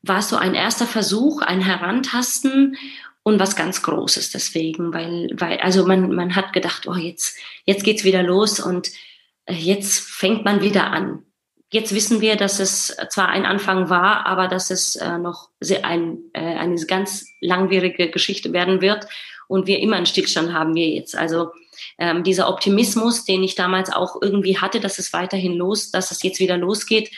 war 0.02 0.20
es 0.20 0.30
so 0.30 0.38
ein 0.38 0.56
erster 0.56 0.86
Versuch, 0.86 1.42
ein 1.42 1.62
Herantasten 1.62 2.78
und 3.24 3.40
was 3.40 3.56
ganz 3.56 3.84
Großes 3.84 4.32
deswegen, 4.32 4.94
weil, 4.94 5.30
weil, 5.34 5.60
also 5.60 5.86
man, 5.86 6.14
man 6.16 6.36
hat 6.36 6.54
gedacht, 6.54 6.88
oh, 6.88 6.96
jetzt, 6.96 7.38
jetzt 7.66 7.84
geht's 7.84 8.04
wieder 8.04 8.24
los 8.24 8.60
und 8.60 8.92
jetzt 9.50 10.00
fängt 10.00 10.46
man 10.46 10.62
wieder 10.62 10.92
an. 10.92 11.24
Jetzt 11.72 11.94
wissen 11.94 12.22
wir, 12.22 12.36
dass 12.36 12.60
es 12.60 12.96
zwar 13.10 13.30
ein 13.30 13.46
Anfang 13.46 13.90
war, 13.90 14.26
aber 14.26 14.48
dass 14.48 14.72
es 14.72 14.96
äh, 14.96 15.20
noch 15.20 15.50
sehr 15.60 15.86
ein, 15.86 16.18
äh, 16.34 16.40
eine 16.40 16.84
ganz 16.86 17.28
langwierige 17.42 18.10
Geschichte 18.10 18.54
werden 18.54 18.82
wird 18.82 19.06
und 19.48 19.68
wir 19.68 19.80
immer 19.80 19.98
einen 19.98 20.08
Stillstand 20.08 20.54
haben 20.54 20.74
wir 20.74 20.88
jetzt. 20.88 21.16
Also 21.16 21.52
ähm, 21.98 22.24
dieser 22.24 22.50
Optimismus, 22.50 23.26
den 23.26 23.44
ich 23.44 23.56
damals 23.56 23.92
auch 23.92 24.22
irgendwie 24.22 24.58
hatte, 24.58 24.80
dass 24.80 25.00
es 25.00 25.14
weiterhin 25.14 25.56
los, 25.56 25.92
dass 25.92 26.12
es 26.12 26.24
jetzt 26.24 26.40
wieder 26.40 26.58
losgeht, 26.58 27.12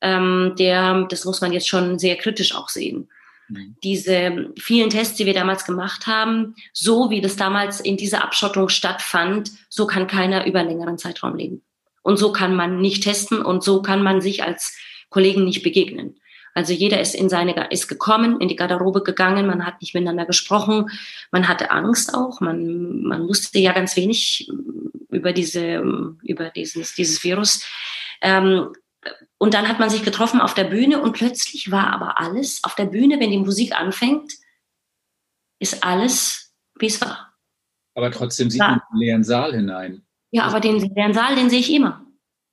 ähm, 0.00 0.54
der, 0.58 1.06
das 1.08 1.24
muss 1.24 1.40
man 1.40 1.52
jetzt 1.52 1.68
schon 1.68 1.98
sehr 1.98 2.16
kritisch 2.16 2.54
auch 2.54 2.68
sehen. 2.68 3.08
Mhm. 3.48 3.76
Diese 3.82 4.52
vielen 4.58 4.90
Tests, 4.90 5.16
die 5.16 5.26
wir 5.26 5.34
damals 5.34 5.64
gemacht 5.64 6.06
haben, 6.06 6.54
so 6.72 7.10
wie 7.10 7.20
das 7.20 7.36
damals 7.36 7.80
in 7.80 7.96
dieser 7.96 8.22
Abschottung 8.22 8.68
stattfand, 8.68 9.50
so 9.68 9.86
kann 9.86 10.06
keiner 10.06 10.46
über 10.46 10.60
einen 10.60 10.70
längeren 10.70 10.98
Zeitraum 10.98 11.36
leben. 11.36 11.62
Und 12.02 12.18
so 12.18 12.32
kann 12.32 12.54
man 12.54 12.80
nicht 12.80 13.02
testen 13.02 13.42
und 13.42 13.64
so 13.64 13.80
kann 13.80 14.02
man 14.02 14.20
sich 14.20 14.44
als 14.44 14.76
Kollegen 15.08 15.44
nicht 15.44 15.62
begegnen. 15.62 16.20
Also 16.54 16.72
jeder 16.72 17.00
ist 17.00 17.14
in 17.14 17.28
seine, 17.28 17.70
ist 17.70 17.88
gekommen, 17.88 18.40
in 18.40 18.48
die 18.48 18.56
Garderobe 18.56 19.02
gegangen, 19.02 19.46
man 19.46 19.66
hat 19.66 19.80
nicht 19.80 19.94
miteinander 19.94 20.24
gesprochen, 20.24 20.88
man 21.32 21.48
hatte 21.48 21.72
Angst 21.72 22.14
auch, 22.14 22.40
man, 22.40 23.02
man 23.02 23.28
wusste 23.28 23.58
ja 23.58 23.72
ganz 23.72 23.96
wenig 23.96 24.48
über 25.10 25.32
diese, 25.32 25.82
über 26.22 26.50
dieses, 26.50 26.94
dieses 26.94 27.24
Virus. 27.24 27.66
Ähm, 28.20 28.72
und 29.38 29.52
dann 29.52 29.68
hat 29.68 29.80
man 29.80 29.90
sich 29.90 30.04
getroffen 30.04 30.40
auf 30.40 30.54
der 30.54 30.64
Bühne 30.64 31.02
und 31.02 31.12
plötzlich 31.12 31.70
war 31.70 31.88
aber 31.88 32.20
alles 32.20 32.62
auf 32.62 32.74
der 32.76 32.86
Bühne, 32.86 33.20
wenn 33.20 33.30
die 33.30 33.38
Musik 33.38 33.78
anfängt, 33.78 34.32
ist 35.58 35.84
alles, 35.84 36.54
wie 36.78 36.86
es 36.86 37.00
war. 37.00 37.34
Aber 37.94 38.10
trotzdem 38.10 38.50
sieht 38.50 38.60
man 38.60 38.80
den 38.92 38.98
leeren 38.98 39.24
Saal 39.24 39.54
hinein. 39.54 40.02
Ja, 40.30 40.44
aber 40.44 40.60
den 40.60 40.78
leeren 40.78 41.14
Saal, 41.14 41.36
den 41.36 41.50
sehe 41.50 41.60
ich 41.60 41.72
immer. 41.72 42.04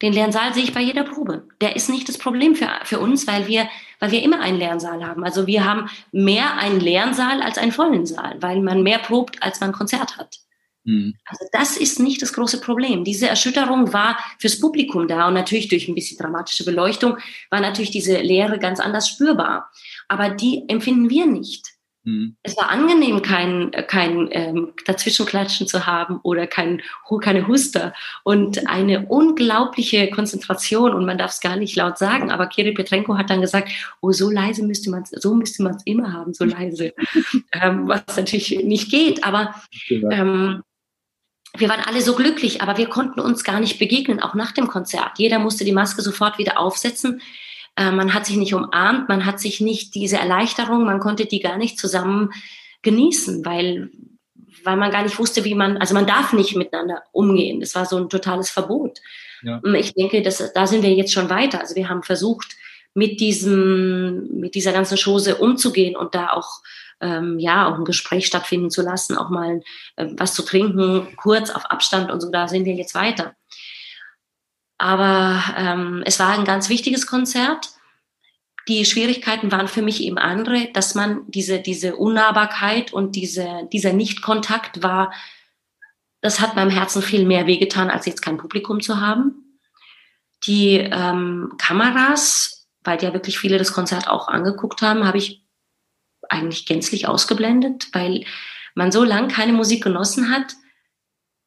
Den 0.02 0.14
leeren 0.14 0.32
Saal 0.32 0.54
sehe 0.54 0.64
ich 0.64 0.74
bei 0.74 0.82
jeder 0.82 1.04
Probe. 1.04 1.48
Der 1.62 1.76
ist 1.76 1.90
nicht 1.90 2.10
das 2.10 2.18
Problem 2.18 2.56
für, 2.56 2.70
für 2.84 3.00
uns, 3.00 3.28
weil 3.28 3.48
wir, 3.48 3.68
weil 4.02 4.12
wir 4.12 4.24
immer 4.24 4.42
einen 4.42 4.58
leeren 4.58 4.82
Saal 4.82 5.06
haben. 5.06 5.24
Also 5.24 5.48
wir 5.48 5.64
haben 5.64 5.90
mehr 6.12 6.58
einen 6.58 6.82
leeren 6.82 7.14
Saal 7.14 7.42
als 7.42 7.58
einen 7.58 7.72
vollen 7.72 8.06
Saal, 8.06 8.42
weil 8.42 8.60
man 8.62 8.84
mehr 8.84 9.00
probt, 9.00 9.42
als 9.42 9.62
man 9.62 9.72
Konzert 9.72 10.18
hat. 10.18 10.40
Mhm. 10.84 11.14
Also 11.26 11.46
das 11.54 11.78
ist 11.78 12.00
nicht 12.00 12.22
das 12.22 12.34
große 12.34 12.60
Problem. 12.60 13.04
Diese 13.04 13.30
Erschütterung 13.30 13.94
war 13.94 14.18
fürs 14.40 14.60
Publikum 14.60 15.08
da 15.08 15.28
und 15.28 15.36
natürlich 15.36 15.70
durch 15.70 15.88
ein 15.88 15.96
bisschen 15.96 16.18
dramatische 16.18 16.66
Beleuchtung 16.66 17.18
war 17.52 17.62
natürlich 17.62 17.92
diese 17.92 18.20
Leere 18.20 18.58
ganz 18.58 18.80
anders 18.80 19.08
spürbar. 19.08 19.70
Aber 20.08 20.30
die 20.30 20.66
empfinden 20.68 21.10
wir 21.10 21.28
nicht. 21.28 21.68
Mhm. 22.04 22.36
Es 22.42 22.58
war 22.58 22.70
angenehm, 22.70 23.22
kein, 23.22 23.72
kein 23.88 24.28
ähm, 24.32 24.74
Dazwischenklatschen 24.86 25.68
zu 25.68 25.86
haben 25.86 26.20
oder 26.24 26.48
kein, 26.48 26.82
keine 27.22 27.48
Huster 27.48 27.94
und 28.24 28.68
eine 28.68 29.06
unglaubliche 29.08 30.10
Konzentration 30.10 30.94
und 30.94 31.06
man 31.06 31.20
darf 31.20 31.32
es 31.32 31.42
gar 31.42 31.58
nicht 31.58 31.76
laut 31.76 32.00
sagen, 32.00 32.32
aber 32.32 32.48
Kirill 32.48 32.74
Petrenko 32.74 33.18
hat 33.18 33.30
dann 33.30 33.42
gesagt, 33.42 33.70
oh, 34.02 34.12
so 34.12 34.32
leise 34.32 34.64
müsste 34.66 34.90
man 34.90 35.04
so 35.06 35.36
müsste 35.36 35.62
man 35.62 35.76
es 35.76 35.84
immer 35.86 36.12
haben, 36.12 36.34
so 36.34 36.44
leise, 36.44 36.94
ähm, 37.54 37.88
was 37.88 38.04
natürlich 38.18 38.64
nicht 38.64 38.90
geht, 38.90 39.24
aber 39.24 39.54
ähm, 39.90 40.64
wir 41.58 41.70
waren 41.70 41.82
alle 41.82 42.02
so 42.02 42.16
glücklich, 42.16 42.62
aber 42.62 42.78
wir 42.78 42.88
konnten 42.88 43.20
uns 43.20 43.44
gar 43.44 43.60
nicht 43.60 43.78
begegnen, 43.78 44.22
auch 44.22 44.36
nach 44.36 44.54
dem 44.54 44.68
Konzert. 44.68 45.12
Jeder 45.18 45.38
musste 45.38 45.66
die 45.66 45.74
Maske 45.74 46.02
sofort 46.02 46.38
wieder 46.38 46.58
aufsetzen. 46.58 47.22
Äh, 47.76 47.92
man 47.92 48.14
hat 48.14 48.26
sich 48.26 48.38
nicht 48.38 48.54
umarmt, 48.54 49.10
man 49.10 49.26
hat 49.26 49.40
sich 49.40 49.62
nicht 49.62 49.96
diese 49.96 50.18
Erleichterung, 50.18 50.86
man 50.86 51.00
konnte 51.00 51.26
die 51.26 51.40
gar 51.40 51.58
nicht 51.58 51.80
zusammen 51.80 52.32
genießen, 52.82 53.46
weil, 53.46 53.92
weil 54.64 54.78
man 54.78 54.92
gar 54.92 55.04
nicht 55.04 55.20
wusste, 55.20 55.44
wie 55.44 55.56
man, 55.56 55.78
also 55.78 55.94
man 55.94 56.08
darf 56.08 56.34
nicht 56.34 56.56
miteinander 56.56 57.04
umgehen. 57.12 57.60
Das 57.60 57.76
war 57.76 57.86
so 57.86 57.98
ein 57.98 58.10
totales 58.10 58.50
Verbot. 58.50 59.00
Ja. 59.44 59.60
Und 59.64 59.76
ich 59.76 59.94
denke, 59.94 60.22
dass, 60.22 60.54
da 60.54 60.68
sind 60.68 60.84
wir 60.84 60.94
jetzt 60.94 61.14
schon 61.14 61.30
weiter. 61.30 61.60
Also 61.60 61.76
wir 61.76 61.90
haben 61.90 62.04
versucht, 62.04 62.56
mit 62.94 63.20
diesem, 63.22 64.40
mit 64.40 64.56
dieser 64.56 64.74
ganzen 64.74 64.98
Chose 64.98 65.38
umzugehen 65.38 65.96
und 65.96 66.14
da 66.14 66.32
auch 66.32 66.62
ähm, 67.00 67.40
ja, 67.40 67.68
auch 67.68 67.78
ein 67.78 67.86
Gespräch 67.86 68.28
stattfinden 68.28 68.70
zu 68.70 68.82
lassen, 68.82 69.18
auch 69.18 69.30
mal 69.30 69.62
äh, 69.96 70.08
was 70.18 70.34
zu 70.34 70.44
trinken, 70.44 71.08
kurz 71.18 71.50
auf 71.50 71.66
Abstand 71.66 72.12
und 72.12 72.22
so, 72.22 72.30
da 72.30 72.48
sind 72.48 72.66
wir 72.66 72.74
jetzt 72.74 72.96
weiter. 72.96 73.36
Aber 74.82 75.44
ähm, 75.58 76.02
es 76.08 76.18
war 76.18 76.30
ein 76.30 76.44
ganz 76.44 76.68
wichtiges 76.68 77.06
Konzert. 77.06 77.70
Die 78.68 78.84
Schwierigkeiten 78.84 79.52
waren 79.52 79.68
für 79.68 79.84
mich 79.84 80.02
eben 80.02 80.18
andere, 80.18 80.72
dass 80.74 80.96
man 80.96 81.30
diese, 81.30 81.60
diese 81.60 81.98
Unnahbarkeit 81.98 82.92
und 82.92 83.16
diese, 83.16 83.70
dieser 83.72 83.94
Nichtkontakt 83.94 84.82
war, 84.82 85.14
das 86.22 86.40
hat 86.40 86.56
meinem 86.56 86.72
Herzen 86.72 87.04
viel 87.04 87.28
mehr 87.28 87.46
wehgetan, 87.46 87.92
als 87.92 88.08
jetzt 88.08 88.24
kein 88.24 88.38
Publikum 88.38 88.82
zu 88.82 89.00
haben. 89.00 89.60
Die 90.48 90.78
ähm, 90.78 91.54
Kameras, 91.60 92.68
weil 92.84 93.04
ja 93.04 93.14
wirklich 93.14 93.38
viele 93.38 93.60
das 93.60 93.74
Konzert 93.74 94.08
auch 94.08 94.30
angeguckt 94.30 94.82
haben, 94.82 95.06
habe 95.06 95.20
ich 95.20 95.46
eigentlich 96.28 96.66
gänzlich 96.66 97.08
ausgeblendet, 97.08 97.90
weil 97.94 98.26
man 98.74 98.92
so 98.92 99.04
lange 99.04 99.28
keine 99.28 99.54
Musik 99.54 99.84
genossen 99.84 100.32
hat 100.32 100.56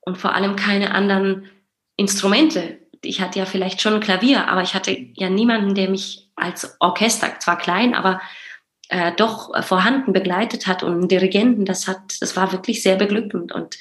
und 0.03 0.19
vor 0.19 0.35
allem 0.35 0.55
keine 0.55 0.93
anderen 0.95 1.51
Instrumente. 1.97 2.84
Ich 3.05 3.21
hatte 3.21 3.39
ja 3.39 3.47
vielleicht 3.47 3.81
schon 3.81 3.95
ein 3.95 4.01
Klavier, 4.01 4.49
aber 4.49 4.63
ich 4.63 4.75
hatte 4.75 4.97
ja 5.15 5.31
niemanden, 5.31 5.75
der 5.75 5.89
mich 5.89 6.31
als 6.37 6.77
Orchester, 6.81 7.39
zwar 7.39 7.59
klein, 7.59 7.95
aber 7.95 8.21
äh, 8.89 9.13
doch 9.17 9.51
vorhanden 9.65 10.13
begleitet 10.13 10.67
hat 10.67 10.83
und 10.83 11.09
Dirigenten, 11.09 11.65
das 11.65 11.89
hat, 11.89 12.21
das 12.21 12.37
war 12.37 12.53
wirklich 12.53 12.83
sehr 12.83 12.97
beglückend 12.97 13.53
und 13.53 13.79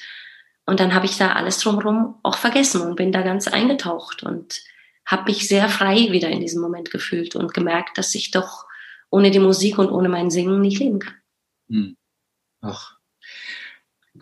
und 0.66 0.80
dann 0.80 0.94
habe 0.94 1.06
ich 1.06 1.18
da 1.18 1.32
alles 1.32 1.58
drumherum 1.58 2.18
auch 2.22 2.38
vergessen 2.38 2.80
und 2.80 2.96
bin 2.96 3.12
da 3.12 3.22
ganz 3.22 3.48
eingetaucht 3.48 4.22
und 4.22 4.62
habe 5.04 5.24
mich 5.24 5.46
sehr 5.46 5.68
frei 5.68 6.10
wieder 6.10 6.28
in 6.28 6.40
diesem 6.40 6.62
Moment 6.62 6.90
gefühlt 6.90 7.36
und 7.36 7.52
gemerkt, 7.52 7.98
dass 7.98 8.14
ich 8.14 8.30
doch 8.30 8.66
ohne 9.10 9.30
die 9.30 9.40
Musik 9.40 9.78
und 9.78 9.90
ohne 9.90 10.08
mein 10.08 10.30
Singen 10.30 10.60
nicht 10.62 10.78
leben 10.78 10.98
kann. 11.00 11.14
Hm. 11.68 11.96
Ach. 12.62 12.93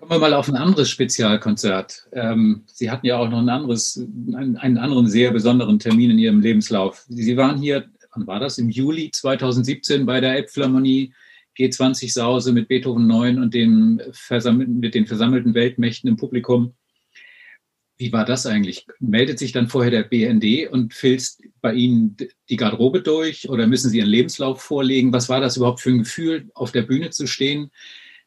Kommen 0.03 0.15
wir 0.15 0.19
mal 0.19 0.35
auf 0.35 0.49
ein 0.49 0.57
anderes 0.57 0.91
Spezialkonzert. 0.91 2.09
Ähm, 2.11 2.65
Sie 2.67 2.91
hatten 2.91 3.07
ja 3.07 3.19
auch 3.19 3.31
noch 3.31 3.39
ein 3.39 3.49
anderes, 3.49 4.05
einen, 4.35 4.57
einen, 4.57 4.77
anderen 4.77 5.07
sehr 5.07 5.31
besonderen 5.31 5.79
Termin 5.79 6.11
in 6.11 6.19
Ihrem 6.19 6.41
Lebenslauf. 6.41 7.05
Sie 7.09 7.37
waren 7.37 7.57
hier, 7.61 7.89
wann 8.13 8.27
war 8.27 8.41
das? 8.41 8.59
Im 8.59 8.69
Juli 8.69 9.13
2017 9.13 10.05
bei 10.05 10.21
der 10.21 10.35
Elbphilharmonie 10.35 11.15
G20-Sause 11.57 12.53
mit 12.53 12.67
Beethoven 12.67 13.07
9 13.07 13.39
und 13.41 13.55
den 13.55 14.03
mit 14.67 14.97
den 14.97 15.07
versammelten 15.07 15.55
Weltmächten 15.55 16.09
im 16.09 16.17
Publikum. 16.17 16.75
Wie 17.97 18.13
war 18.13 18.25
das 18.25 18.45
eigentlich? 18.45 18.89
Meldet 18.99 19.39
sich 19.39 19.53
dann 19.53 19.69
vorher 19.69 19.93
der 19.93 20.03
BND 20.03 20.69
und 20.69 20.95
filzt 20.95 21.45
bei 21.61 21.75
Ihnen 21.75 22.17
die 22.49 22.57
Garderobe 22.57 23.03
durch 23.03 23.49
oder 23.49 23.69
müssen 23.69 23.89
Sie 23.89 23.99
Ihren 23.99 24.09
Lebenslauf 24.11 24.63
vorlegen? 24.63 25.13
Was 25.13 25.29
war 25.29 25.41
das 25.41 25.57
überhaupt 25.57 25.81
für 25.81 25.91
ein 25.91 25.99
Gefühl, 25.99 26.51
auf 26.55 26.73
der 26.73 26.83
Bühne 26.83 27.11
zu 27.11 27.29
stehen, 27.29 27.71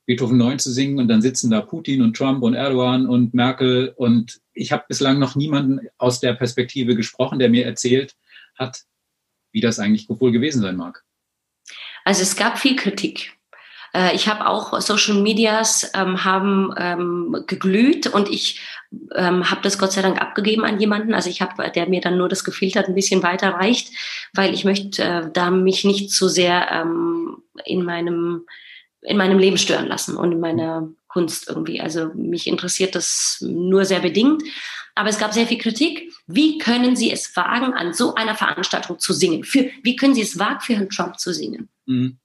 Beethoven 0.05 0.37
9 0.37 0.59
zu 0.59 0.71
singen 0.71 0.99
und 0.99 1.07
dann 1.07 1.21
sitzen 1.21 1.49
da 1.49 1.61
Putin 1.61 2.01
und 2.01 2.15
Trump 2.15 2.43
und 2.43 2.53
Erdogan 2.53 3.07
und 3.07 3.33
Merkel 3.33 3.93
und 3.95 4.39
ich 4.53 4.71
habe 4.71 4.85
bislang 4.87 5.19
noch 5.19 5.35
niemanden 5.35 5.87
aus 5.97 6.19
der 6.19 6.33
Perspektive 6.33 6.95
gesprochen, 6.95 7.39
der 7.39 7.49
mir 7.49 7.65
erzählt 7.65 8.15
hat, 8.57 8.83
wie 9.51 9.61
das 9.61 9.79
eigentlich 9.79 10.07
wohl 10.09 10.31
gewesen 10.31 10.61
sein 10.61 10.75
mag. 10.75 11.03
Also 12.03 12.21
es 12.21 12.35
gab 12.35 12.59
viel 12.59 12.75
Kritik. 12.75 13.35
Äh, 13.95 14.13
ich 14.15 14.27
habe 14.27 14.47
auch 14.47 14.79
Social 14.81 15.15
Medias 15.15 15.91
ähm, 15.95 16.23
haben 16.23 16.73
ähm, 16.77 17.43
geglüht 17.47 18.07
und 18.07 18.29
ich 18.29 18.59
ähm, 19.15 19.49
habe 19.49 19.61
das 19.61 19.79
Gott 19.79 19.93
sei 19.93 20.01
Dank 20.01 20.21
abgegeben 20.21 20.65
an 20.65 20.79
jemanden. 20.79 21.13
Also 21.13 21.29
ich 21.29 21.41
habe, 21.41 21.71
der 21.71 21.87
mir 21.87 22.01
dann 22.01 22.17
nur 22.17 22.29
das 22.29 22.43
gefiltert 22.43 22.87
ein 22.87 22.95
bisschen 22.95 23.23
weiter 23.23 23.49
reicht, 23.49 23.91
weil 24.33 24.53
ich 24.53 24.65
möchte 24.65 25.03
äh, 25.03 25.31
da 25.31 25.49
mich 25.49 25.85
nicht 25.85 26.11
zu 26.11 26.27
sehr 26.27 26.69
ähm, 26.71 27.37
in 27.65 27.83
meinem 27.83 28.45
in 29.07 29.17
meinem 29.17 29.39
Leben 29.39 29.57
stören 29.57 29.87
lassen 29.87 30.17
und 30.17 30.31
in 30.31 30.39
meiner 30.39 30.89
Kunst 31.07 31.47
irgendwie. 31.47 31.79
Also 31.79 32.11
mich 32.13 32.47
interessiert 32.47 32.95
das 32.95 33.37
nur 33.41 33.85
sehr 33.85 34.01
bedingt. 34.01 34.43
Aber 34.95 35.09
es 35.09 35.19
gab 35.19 35.33
sehr 35.33 35.45
viel 35.45 35.57
Kritik. 35.57 36.11
Wie 36.25 36.57
können 36.57 36.95
Sie 36.95 37.11
es 37.11 37.35
wagen, 37.35 37.73
an 37.73 37.93
so 37.93 38.15
einer 38.15 38.35
Veranstaltung 38.35 38.97
zu 38.97 39.13
singen? 39.13 39.43
Für, 39.43 39.69
wie 39.83 39.95
können 39.95 40.15
Sie 40.15 40.21
es 40.21 40.39
wagen, 40.39 40.61
für 40.61 40.75
Herrn 40.75 40.89
Trump 40.89 41.19
zu 41.19 41.33
singen? 41.33 41.69
Mhm. 41.85 42.17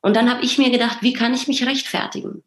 Und 0.00 0.16
dann 0.16 0.30
habe 0.30 0.44
ich 0.44 0.56
mir 0.56 0.70
gedacht, 0.70 0.98
wie 1.02 1.12
kann 1.12 1.34
ich 1.34 1.48
mich 1.48 1.66
rechtfertigen? 1.66 2.44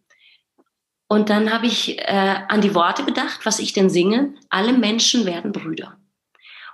Und 1.07 1.29
dann 1.29 1.53
habe 1.53 1.67
ich 1.67 2.00
äh, 2.00 2.36
an 2.48 2.62
die 2.62 2.74
Worte 2.74 3.03
gedacht, 3.03 3.41
was 3.43 3.60
ich 3.60 3.74
denn 3.74 3.89
singe. 3.89 4.33
Alle 4.50 4.74
Menschen 4.74 5.25
werden 5.25 5.51
Brüder. 5.51 5.98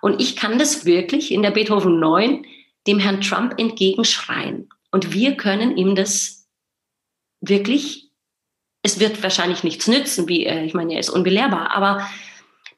Und 0.02 0.22
ich 0.22 0.36
kann 0.36 0.58
das 0.58 0.86
wirklich 0.86 1.32
in 1.32 1.42
der 1.42 1.52
Beethoven 1.52 2.00
9 2.00 2.46
dem 2.88 3.00
Herrn 3.00 3.20
Trump 3.20 3.60
entgegenschreien. 3.60 4.70
Und 4.92 5.12
wir 5.12 5.36
können 5.36 5.76
ihm 5.76 5.96
das 5.96 6.39
wirklich, 7.42 8.12
es 8.84 9.00
wird 9.00 9.22
wahrscheinlich 9.24 9.64
nichts 9.64 9.88
nützen, 9.88 10.28
wie, 10.28 10.46
äh, 10.46 10.64
ich 10.64 10.74
meine, 10.74 10.94
er 10.94 11.00
ist 11.00 11.10
unbelehrbar, 11.10 11.72
aber 11.72 12.08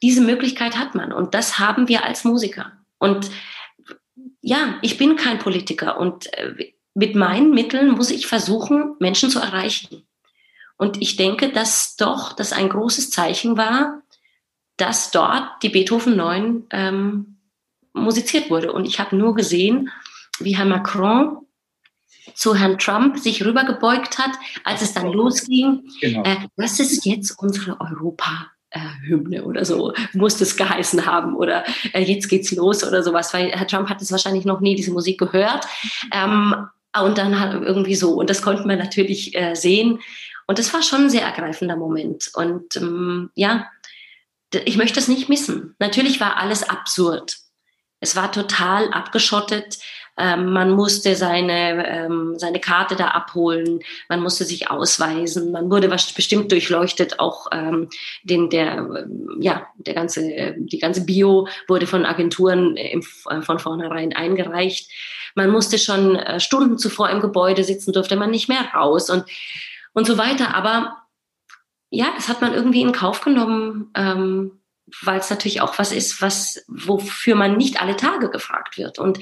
diese 0.02 0.20
Möglichkeit 0.20 0.76
hat 0.76 0.94
man. 0.94 1.12
Und 1.12 1.34
das 1.34 1.58
haben 1.58 1.88
wir 1.88 2.04
als 2.04 2.24
Musiker. 2.24 2.72
Und 2.98 3.30
ja, 4.40 4.78
ich 4.82 4.98
bin 4.98 5.16
kein 5.16 5.38
Politiker 5.38 5.98
und 5.98 6.32
äh, 6.34 6.72
mit 6.94 7.14
meinen 7.14 7.50
Mitteln 7.52 7.92
muss 7.92 8.10
ich 8.10 8.26
versuchen, 8.26 8.96
Menschen 8.98 9.30
zu 9.30 9.38
erreichen. 9.38 10.06
Und 10.76 11.00
ich 11.00 11.16
denke, 11.16 11.50
dass 11.50 11.96
doch 11.96 12.32
das 12.32 12.52
ein 12.52 12.68
großes 12.68 13.10
Zeichen 13.10 13.56
war, 13.56 14.02
dass 14.76 15.10
dort 15.10 15.62
die 15.62 15.68
Beethoven 15.68 16.16
9 16.16 16.64
ähm, 16.70 17.38
musiziert 17.92 18.50
wurde. 18.50 18.72
Und 18.72 18.86
ich 18.86 18.98
habe 18.98 19.16
nur 19.16 19.34
gesehen, 19.34 19.90
wie 20.40 20.56
Herr 20.56 20.64
Macron 20.64 21.46
zu 22.34 22.54
Herrn 22.54 22.78
Trump 22.78 23.18
sich 23.18 23.44
rübergebeugt 23.44 24.18
hat, 24.18 24.32
als 24.64 24.82
es 24.82 24.94
dann 24.94 25.12
losging. 25.12 25.88
Genau. 26.00 26.22
Äh, 26.24 26.36
das 26.56 26.80
ist 26.80 27.04
jetzt 27.04 27.38
unsere 27.38 27.80
Europa. 27.80 28.48
Hymne 29.06 29.44
oder 29.44 29.66
so 29.66 29.92
muss 30.14 30.38
das 30.38 30.56
geheißen 30.56 31.04
haben 31.04 31.36
oder 31.36 31.62
äh, 31.92 32.00
jetzt 32.04 32.30
geht's 32.30 32.50
los 32.52 32.82
oder 32.82 33.02
sowas, 33.02 33.34
weil 33.34 33.50
Herr 33.50 33.66
Trump 33.66 33.90
hat 33.90 34.00
es 34.00 34.10
wahrscheinlich 34.10 34.46
noch 34.46 34.60
nie 34.60 34.74
diese 34.74 34.92
Musik 34.92 35.18
gehört. 35.18 35.66
Ähm, 36.10 36.54
und 37.00 37.18
dann 37.18 37.62
irgendwie 37.62 37.94
so. 37.94 38.14
Und 38.14 38.28
das 38.30 38.42
konnte 38.42 38.66
man 38.66 38.78
natürlich 38.78 39.34
äh, 39.34 39.54
sehen. 39.54 40.00
Und 40.46 40.58
das 40.58 40.72
war 40.74 40.82
schon 40.82 41.02
ein 41.02 41.10
sehr 41.10 41.22
ergreifender 41.22 41.76
Moment. 41.76 42.30
Und 42.34 42.76
ähm, 42.76 43.30
ja, 43.34 43.66
ich 44.64 44.76
möchte 44.76 45.00
es 45.00 45.08
nicht 45.08 45.28
missen. 45.28 45.74
Natürlich 45.78 46.20
war 46.20 46.36
alles 46.36 46.68
absurd. 46.68 47.36
Es 48.00 48.16
war 48.16 48.32
total 48.32 48.92
abgeschottet. 48.92 49.78
Ähm, 50.18 50.52
man 50.52 50.70
musste 50.72 51.16
seine, 51.16 51.86
ähm, 51.88 52.38
seine 52.38 52.60
Karte 52.60 52.96
da 52.96 53.08
abholen, 53.08 53.80
man 54.10 54.20
musste 54.20 54.44
sich 54.44 54.70
ausweisen, 54.70 55.52
man 55.52 55.70
wurde 55.70 55.90
was 55.90 56.12
bestimmt 56.12 56.52
durchleuchtet, 56.52 57.18
auch 57.18 57.46
ähm, 57.50 57.88
den, 58.22 58.50
der, 58.50 58.76
äh, 58.76 59.06
ja, 59.40 59.66
der 59.76 59.94
ganze, 59.94 60.54
die 60.58 60.78
ganze 60.78 61.06
Bio 61.06 61.48
wurde 61.66 61.86
von 61.86 62.04
Agenturen 62.04 62.76
im, 62.76 63.02
äh, 63.30 63.40
von 63.40 63.58
vornherein 63.58 64.12
eingereicht. 64.12 64.90
Man 65.34 65.50
musste 65.50 65.78
schon 65.78 66.16
äh, 66.16 66.40
Stunden 66.40 66.76
zuvor 66.76 67.08
im 67.08 67.20
Gebäude 67.20 67.64
sitzen, 67.64 67.94
durfte 67.94 68.16
man 68.16 68.30
nicht 68.30 68.50
mehr 68.50 68.68
raus 68.74 69.08
und, 69.08 69.24
und 69.94 70.06
so 70.06 70.18
weiter. 70.18 70.54
Aber 70.54 70.98
ja, 71.88 72.12
das 72.14 72.28
hat 72.28 72.42
man 72.42 72.52
irgendwie 72.52 72.82
in 72.82 72.92
Kauf 72.92 73.22
genommen, 73.22 73.90
ähm, 73.94 74.60
weil 75.00 75.20
es 75.20 75.30
natürlich 75.30 75.62
auch 75.62 75.78
was 75.78 75.90
ist, 75.90 76.20
was, 76.20 76.64
wofür 76.68 77.34
man 77.34 77.56
nicht 77.56 77.80
alle 77.80 77.96
Tage 77.96 78.28
gefragt 78.28 78.76
wird. 78.76 78.98
Und 78.98 79.20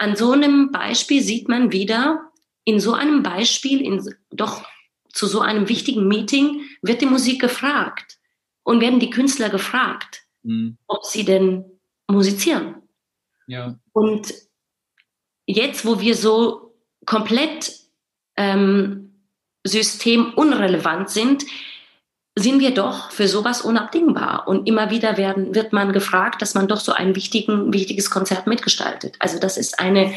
an 0.00 0.16
so 0.16 0.32
einem 0.32 0.72
Beispiel 0.72 1.22
sieht 1.22 1.48
man 1.48 1.72
wieder, 1.72 2.30
in 2.64 2.80
so 2.80 2.94
einem 2.94 3.22
Beispiel, 3.22 3.82
in, 3.82 4.02
doch 4.30 4.64
zu 5.12 5.26
so 5.26 5.40
einem 5.40 5.68
wichtigen 5.68 6.08
Meeting 6.08 6.62
wird 6.80 7.02
die 7.02 7.06
Musik 7.06 7.40
gefragt 7.40 8.18
und 8.62 8.80
werden 8.80 8.98
die 8.98 9.10
Künstler 9.10 9.50
gefragt, 9.50 10.22
mhm. 10.42 10.78
ob 10.86 11.04
sie 11.04 11.24
denn 11.26 11.64
musizieren. 12.10 12.76
Ja. 13.46 13.78
Und 13.92 14.32
jetzt, 15.46 15.84
wo 15.84 16.00
wir 16.00 16.14
so 16.14 16.74
komplett 17.04 17.70
ähm, 18.36 19.26
systemunrelevant 19.64 21.10
sind, 21.10 21.44
sind 22.36 22.60
wir 22.60 22.72
doch 22.72 23.10
für 23.10 23.28
sowas 23.28 23.62
unabdingbar. 23.62 24.46
Und 24.46 24.68
immer 24.68 24.90
wieder 24.90 25.16
werden, 25.16 25.54
wird 25.54 25.72
man 25.72 25.92
gefragt, 25.92 26.42
dass 26.42 26.54
man 26.54 26.68
doch 26.68 26.80
so 26.80 26.92
ein 26.92 27.16
wichtigen, 27.16 27.72
wichtiges 27.72 28.10
Konzert 28.10 28.46
mitgestaltet. 28.46 29.16
Also 29.18 29.38
das 29.38 29.56
ist 29.56 29.80
eine, 29.80 30.12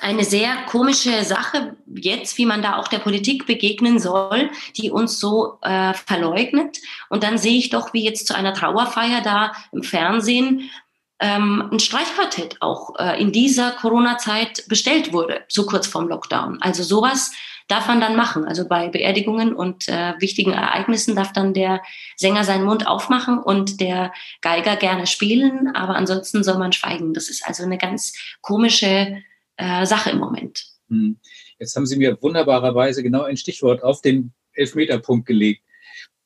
eine 0.00 0.24
sehr 0.24 0.54
komische 0.68 1.24
Sache 1.24 1.76
jetzt, 1.86 2.36
wie 2.38 2.46
man 2.46 2.62
da 2.62 2.76
auch 2.76 2.88
der 2.88 2.98
Politik 2.98 3.46
begegnen 3.46 3.98
soll, 3.98 4.50
die 4.76 4.90
uns 4.90 5.18
so 5.18 5.58
äh, 5.62 5.94
verleugnet. 5.94 6.78
Und 7.08 7.22
dann 7.22 7.38
sehe 7.38 7.56
ich 7.56 7.70
doch, 7.70 7.94
wie 7.94 8.04
jetzt 8.04 8.26
zu 8.26 8.34
einer 8.34 8.54
Trauerfeier 8.54 9.22
da 9.22 9.52
im 9.72 9.82
Fernsehen 9.82 10.70
ähm, 11.20 11.68
ein 11.72 11.78
Streichquartett 11.78 12.56
auch 12.60 12.98
äh, 12.98 13.20
in 13.20 13.32
dieser 13.32 13.72
Corona-Zeit 13.72 14.64
bestellt 14.68 15.12
wurde, 15.12 15.42
so 15.48 15.64
kurz 15.64 15.86
vorm 15.86 16.08
Lockdown. 16.08 16.60
Also 16.60 16.82
sowas 16.82 17.32
darf 17.68 17.88
man 17.88 18.00
dann 18.00 18.16
machen. 18.16 18.44
Also 18.44 18.68
bei 18.68 18.88
Beerdigungen 18.88 19.54
und 19.54 19.88
äh, 19.88 20.14
wichtigen 20.18 20.52
Ereignissen 20.52 21.16
darf 21.16 21.32
dann 21.32 21.54
der 21.54 21.82
Sänger 22.16 22.44
seinen 22.44 22.64
Mund 22.64 22.86
aufmachen 22.86 23.38
und 23.38 23.80
der 23.80 24.12
Geiger 24.40 24.76
gerne 24.76 25.06
spielen, 25.06 25.74
aber 25.74 25.96
ansonsten 25.96 26.44
soll 26.44 26.58
man 26.58 26.72
schweigen. 26.72 27.14
Das 27.14 27.28
ist 27.28 27.46
also 27.46 27.64
eine 27.64 27.78
ganz 27.78 28.14
komische 28.40 29.22
äh, 29.56 29.86
Sache 29.86 30.10
im 30.10 30.18
Moment. 30.18 30.64
Hm. 30.88 31.18
Jetzt 31.58 31.74
haben 31.74 31.86
Sie 31.86 31.96
mir 31.96 32.20
wunderbarerweise 32.20 33.02
genau 33.02 33.22
ein 33.22 33.36
Stichwort 33.36 33.82
auf 33.82 34.02
den 34.02 34.32
Elfmeterpunkt 34.52 35.26
gelegt. 35.26 35.62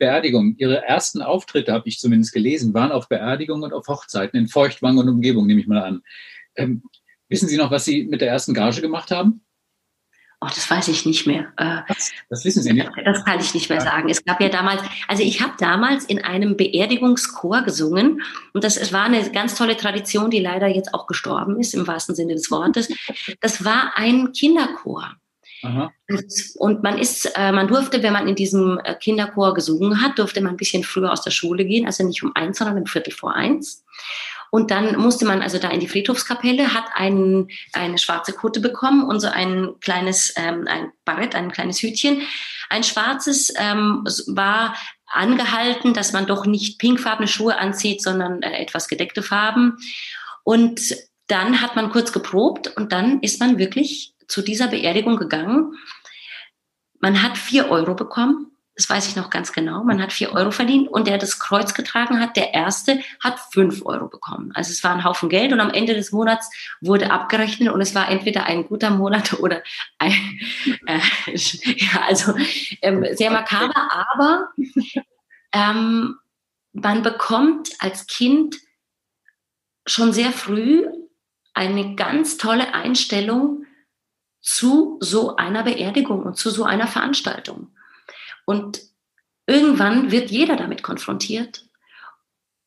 Beerdigung. 0.01 0.57
Ihre 0.59 0.83
ersten 0.83 1.23
Auftritte, 1.23 1.73
habe 1.73 1.89
ich 1.89 2.01
zumindest 2.01 2.33
gelesen, 2.33 2.75
waren 2.75 2.91
auf 2.91 3.09
Beerdigungen 3.09 3.63
und 3.63 3.73
auf 3.73 3.87
Hochzeiten 3.87 4.41
in 4.41 4.49
Feuchtwang 4.49 4.99
und 4.99 5.09
Umgebung, 5.09 5.47
nehme 5.47 5.61
ich 5.61 5.69
mal 5.69 5.83
an. 5.83 6.03
Ähm, 6.57 6.83
wissen 7.29 7.49
Sie 7.49 7.57
noch, 7.57 7.71
was 7.71 7.85
Sie 7.85 8.05
mit 8.05 8.21
der 8.21 8.29
ersten 8.29 8.55
Gage 8.55 8.81
gemacht 8.81 9.13
haben? 9.13 9.43
Oh, 10.43 10.49
das 10.49 10.71
weiß 10.71 10.89
ich 10.89 11.05
nicht 11.05 11.27
mehr. 11.27 11.53
Äh, 11.59 11.83
das, 11.87 12.11
das 12.31 12.45
wissen 12.47 12.63
Sie 12.63 12.73
nicht. 12.73 12.89
Das 13.05 13.25
kann 13.27 13.39
ich 13.41 13.53
nicht 13.53 13.69
mehr 13.69 13.83
sagen. 13.83 14.09
Es 14.09 14.25
gab 14.25 14.41
ja 14.41 14.49
damals, 14.49 14.81
also 15.07 15.23
ich 15.23 15.43
habe 15.43 15.53
damals 15.59 16.07
in 16.07 16.25
einem 16.25 16.57
Beerdigungschor 16.57 17.61
gesungen 17.61 18.23
und 18.55 18.65
das 18.65 18.79
es 18.79 18.91
war 18.91 19.05
eine 19.05 19.31
ganz 19.33 19.55
tolle 19.55 19.77
Tradition, 19.77 20.31
die 20.31 20.41
leider 20.41 20.67
jetzt 20.67 20.95
auch 20.95 21.07
gestorben 21.07 21.61
ist 21.61 21.75
im 21.75 21.87
wahrsten 21.87 22.15
Sinne 22.15 22.35
des 22.35 22.51
Wortes. 22.51 22.89
Das 23.41 23.67
war 23.67 23.93
ein 23.97 24.33
Kinderchor. 24.33 25.15
Aha. 25.63 25.93
Und 26.57 26.83
man 26.83 26.99
ist, 26.99 27.27
äh, 27.37 27.53
man 27.53 27.69
durfte, 27.69 28.03
wenn 28.03 28.13
man 28.13 28.29
in 28.29 28.35
diesem 28.35 28.81
äh, 28.85 28.95
Kinderchor 28.95 29.55
gesungen 29.55 30.03
hat, 30.03 30.19
durfte 30.19 30.41
man 30.41 30.55
ein 30.55 30.57
bisschen 30.57 30.85
früher 30.85 31.13
aus 31.13 31.23
der 31.23 31.31
Schule 31.31 31.65
gehen, 31.65 31.87
also 31.87 32.05
nicht 32.05 32.23
um 32.23 32.33
eins, 32.35 32.59
sondern 32.59 32.79
um 32.79 32.87
Viertel 32.87 33.13
vor 33.13 33.35
eins. 33.35 33.85
Und 34.51 34.71
dann 34.73 34.97
musste 34.97 35.25
man 35.25 35.43
also 35.43 35.59
da 35.59 35.71
in 35.71 35.81
die 35.81 35.89
Friedhofskapelle, 35.89 36.75
hat 36.75 36.87
ein, 36.95 37.49
eine 37.73 37.99
schwarze 37.99 38.33
Kutte 38.33 38.61
bekommen 38.61 39.05
und 39.05 39.21
so 39.21 39.29
ein 39.29 39.75
kleines, 39.81 40.35
ähm, 40.37 40.67
ein 40.69 40.93
Barett, 41.05 41.35
ein 41.37 41.53
kleines 41.53 41.81
Hütchen. 41.83 42.23
Ein 42.69 42.83
schwarzes 42.83 43.53
ähm, 43.57 44.05
war 44.27 44.75
angehalten, 45.07 45.95
dass 45.95 46.13
man 46.13 46.27
doch 46.27 46.47
nicht 46.47 46.79
pinkfarbene 46.79 47.29
Schuhe 47.29 47.59
anzieht, 47.59 48.03
sondern 48.03 48.43
äh, 48.43 48.61
etwas 48.61 48.89
gedeckte 48.89 49.23
Farben. 49.23 49.77
Und 50.43 50.97
dann 51.29 51.61
hat 51.61 51.77
man 51.77 51.91
kurz 51.91 52.13
geprobt 52.13 52.77
und 52.77 52.93
dann 52.93 53.21
ist 53.21 53.39
man 53.39 53.59
wirklich 53.59 54.15
zu 54.31 54.43
dieser 54.43 54.69
Beerdigung 54.69 55.17
gegangen. 55.17 55.75
Man 57.01 57.23
hat 57.23 57.37
vier 57.37 57.71
Euro 57.71 57.95
bekommen. 57.95 58.47
Das 58.77 58.89
weiß 58.89 59.09
ich 59.09 59.17
noch 59.17 59.29
ganz 59.29 59.53
genau. 59.53 59.85
Man 59.85 60.01
hat 60.01 60.13
vier 60.13 60.33
Euro 60.33 60.51
verdient 60.53 60.89
und 60.89 61.07
der 61.07 61.19
das 61.19 61.39
Kreuz 61.39 61.75
getragen 61.75 62.19
hat, 62.19 62.37
der 62.37 62.55
erste, 62.55 63.01
hat 63.23 63.39
fünf 63.53 63.85
Euro 63.85 64.09
bekommen. 64.09 64.53
Also 64.55 64.71
es 64.71 64.83
war 64.83 64.95
ein 64.95 65.05
Haufen 65.05 65.29
Geld 65.29 65.53
und 65.53 65.61
am 65.61 65.71
Ende 65.71 65.95
des 65.95 66.13
Monats 66.13 66.51
wurde 66.81 67.11
abgerechnet 67.11 67.71
und 67.71 67.81
es 67.83 67.95
war 67.95 68.09
entweder 68.09 68.45
ein 68.45 68.67
guter 68.67 68.91
Monat 68.91 69.35
oder 69.41 69.63
ein, 69.99 70.41
äh, 70.87 71.01
ja, 71.35 72.03
also 72.07 72.35
ähm, 72.81 73.05
sehr 73.13 73.31
makaber, 73.31 73.75
aber 74.15 74.49
ähm, 75.53 76.17
man 76.73 77.03
bekommt 77.03 77.71
als 77.81 78.07
Kind 78.07 78.57
schon 79.87 80.13
sehr 80.13 80.33
früh 80.33 80.87
eine 81.53 81.97
ganz 81.97 82.37
tolle 82.39 82.73
Einstellung 82.73 83.67
zu 84.41 84.99
so 85.01 85.37
einer 85.37 85.63
Beerdigung 85.63 86.23
und 86.23 86.37
zu 86.37 86.51
so 86.51 86.65
einer 86.65 86.87
Veranstaltung. 86.87 87.69
Und 88.45 88.81
irgendwann 89.47 90.11
wird 90.11 90.31
jeder 90.31 90.57
damit 90.57 90.83
konfrontiert. 90.83 91.65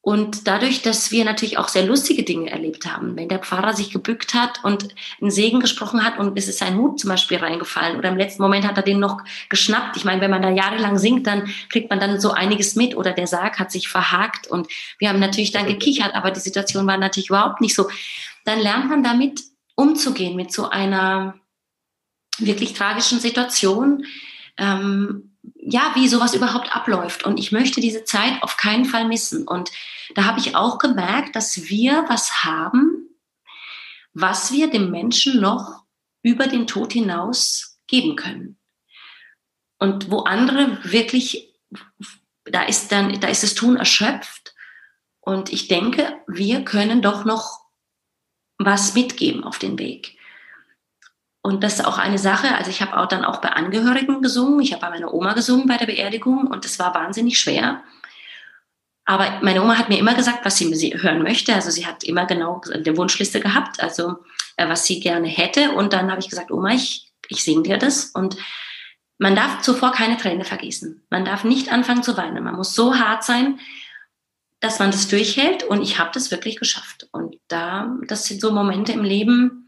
Und 0.05 0.49
dadurch, 0.49 0.81
dass 0.81 1.12
wir 1.12 1.23
natürlich 1.23 1.57
auch 1.57 1.69
sehr 1.69 1.86
lustige 1.86 2.23
Dinge 2.23 2.51
erlebt 2.51 2.86
haben, 2.86 3.15
wenn 3.15 3.29
der 3.29 3.39
Pfarrer 3.39 3.71
sich 3.71 3.89
gebückt 3.89 4.33
hat 4.33 4.62
und 4.65 4.93
einen 5.21 5.31
Segen 5.31 5.62
gesprochen 5.62 6.03
hat 6.03 6.19
und 6.19 6.38
es 6.38 6.49
ist 6.49 6.59
sein 6.59 6.75
Hut 6.77 6.99
zum 6.99 7.09
Beispiel 7.09 7.38
reingefallen 7.38 7.97
oder 7.97 8.09
im 8.09 8.17
letzten 8.17 8.41
Moment 8.41 8.67
hat 8.67 8.75
er 8.75 8.83
den 8.83 8.99
noch 8.99 9.21
geschnappt. 9.47 9.95
Ich 9.95 10.03
meine, 10.03 10.19
wenn 10.19 10.29
man 10.29 10.41
da 10.41 10.49
jahrelang 10.49 10.97
singt, 10.97 11.25
dann 11.25 11.49
kriegt 11.69 11.89
man 11.89 12.01
dann 12.01 12.19
so 12.19 12.31
einiges 12.31 12.75
mit 12.75 12.97
oder 12.97 13.13
der 13.13 13.27
Sarg 13.27 13.59
hat 13.59 13.71
sich 13.71 13.88
verhakt 13.88 14.45
und 14.45 14.67
wir 14.99 15.07
haben 15.07 15.21
natürlich 15.21 15.53
dann 15.53 15.67
gekichert, 15.67 16.13
aber 16.13 16.31
die 16.31 16.41
Situation 16.41 16.86
war 16.86 16.97
natürlich 16.97 17.29
überhaupt 17.29 17.62
nicht 17.62 17.73
so. 17.73 17.89
Dann 18.43 18.59
lernt 18.59 18.89
man 18.89 19.03
damit 19.03 19.39
umzugehen 19.75 20.36
mit 20.36 20.51
so 20.51 20.67
einer 20.69 21.36
wirklich 22.39 22.74
tragischen 22.74 23.19
Situation, 23.19 24.06
ähm, 24.58 25.36
ja, 25.56 25.91
wie 25.96 26.08
sowas 26.08 26.34
überhaupt 26.34 26.76
abläuft. 26.76 27.26
Und 27.26 27.38
ich 27.39 27.52
möchte 27.52 27.82
diese 27.82 28.04
Zeit 28.04 28.41
auf 28.41 28.58
keinen 28.58 28.86
Fall 28.86 29.08
missen. 29.08 29.48
Und 29.48 29.72
da 30.15 30.26
habe 30.26 30.39
ich 30.39 30.56
auch 30.56 30.78
gemerkt, 30.78 31.36
dass 31.36 31.69
wir 31.69 32.06
was 32.08 32.43
haben, 32.43 33.10
was 34.13 34.52
wir 34.52 34.69
dem 34.69 34.91
Menschen 34.91 35.41
noch 35.41 35.84
über 36.22 36.48
den 36.48 36.67
Tod 36.67 36.93
hinaus 36.93 37.80
geben 37.88 38.15
können. 38.15 38.58
Und 39.80 40.10
wo 40.10 40.19
andere 40.19 40.80
wirklich, 40.84 41.54
da 42.46 42.63
ist 42.63 42.91
dann, 42.91 43.19
da 43.19 43.28
ist 43.28 43.43
das 43.43 43.56
Tun 43.56 43.76
erschöpft. 43.76 44.54
Und 45.19 45.52
ich 45.52 45.67
denke, 45.67 46.22
wir 46.28 46.63
können 46.63 47.02
doch 47.02 47.26
noch 47.26 47.62
was 48.58 48.93
mitgeben 48.93 49.43
auf 49.43 49.60
den 49.60 49.78
Weg. 49.80 50.17
Und 51.45 51.62
das 51.62 51.73
ist 51.73 51.86
auch 51.86 51.97
eine 51.97 52.17
Sache, 52.17 52.56
also 52.56 52.69
ich 52.71 52.82
habe 52.82 52.97
auch 52.97 53.06
dann 53.06 53.25
auch 53.25 53.41
bei 53.41 53.49
Angehörigen 53.49 54.21
gesungen, 54.21 54.62
ich 54.62 54.71
habe 54.71 54.82
bei 54.82 54.89
meiner 54.91 55.13
Oma 55.13 55.34
gesungen 55.34 55.67
bei 55.67 55.75
der 55.75 55.88
Beerdigung 55.88 56.47
und 56.47 56.63
es 56.63 56.79
war 56.79 56.95
wahnsinnig 56.95 57.38
schwer. 57.38 57.84
Aber 59.03 59.39
meine 59.41 59.62
Oma 59.62 59.77
hat 59.77 59.89
mir 59.89 59.99
immer 59.99 60.13
gesagt, 60.13 60.45
was 60.45 60.56
sie 60.56 60.93
hören 60.97 61.21
möchte. 61.21 61.53
Also 61.53 61.69
sie 61.69 61.86
hat 61.86 62.06
immer 62.06 62.25
genau 62.25 62.62
eine 62.73 62.95
Wunschliste 62.95 63.41
gehabt, 63.41 63.84
also 63.84 64.23
äh, 64.56 64.69
was 64.69 64.86
sie 64.86 65.01
gerne 65.01 65.27
hätte. 65.27 65.71
Und 65.71 65.91
dann 65.91 66.10
habe 66.10 66.21
ich 66.21 66.29
gesagt, 66.29 66.49
Oma, 66.49 66.71
ich, 66.71 67.12
ich 67.27 67.43
singe 67.43 67.63
dir 67.63 67.77
das. 67.77 68.06
Und 68.06 68.38
man 69.17 69.36
darf 69.36 69.62
zuvor 69.62 69.91
keine 69.91 70.15
Träne 70.15 70.45
vergießen. 70.45 71.06
Man 71.10 71.25
darf 71.25 71.43
nicht 71.43 71.69
anfangen 71.69 72.03
zu 72.03 72.15
weinen. 72.15 72.45
Man 72.45 72.56
muss 72.56 72.73
so 72.73 72.97
hart 72.97 73.25
sein, 73.25 73.60
dass 74.62 74.79
man 74.79 74.91
das 74.91 75.10
durchhält. 75.10 75.63
Und 75.63 75.82
ich 75.82 75.99
habe 75.99 76.12
das 76.13 76.32
wirklich 76.32 76.58
geschafft. 76.58 77.10
Und 77.12 77.36
da, 77.49 77.97
das 78.08 78.25
sind 78.25 78.39
so 78.39 78.51
Momente 78.53 78.93
im 78.93 79.03
Leben, 79.03 79.62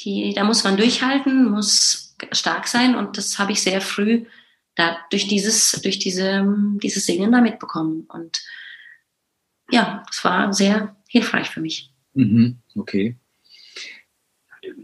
die, 0.00 0.32
da 0.34 0.44
muss 0.44 0.64
man 0.64 0.76
durchhalten, 0.76 1.50
muss 1.50 2.14
stark 2.32 2.66
sein 2.68 2.94
und 2.94 3.18
das 3.18 3.38
habe 3.38 3.52
ich 3.52 3.62
sehr 3.62 3.80
früh 3.80 4.24
da 4.76 4.98
durch 5.10 5.26
dieses, 5.26 5.72
durch 5.82 5.98
diese, 5.98 6.44
dieses 6.82 7.06
Singen 7.06 7.32
da 7.32 7.40
mitbekommen. 7.40 8.06
Und 8.08 8.42
ja, 9.70 10.04
es 10.10 10.22
war 10.22 10.52
sehr 10.52 10.96
hilfreich 11.08 11.48
für 11.48 11.60
mich. 11.60 11.90
Mhm, 12.14 12.58
okay. 12.76 13.16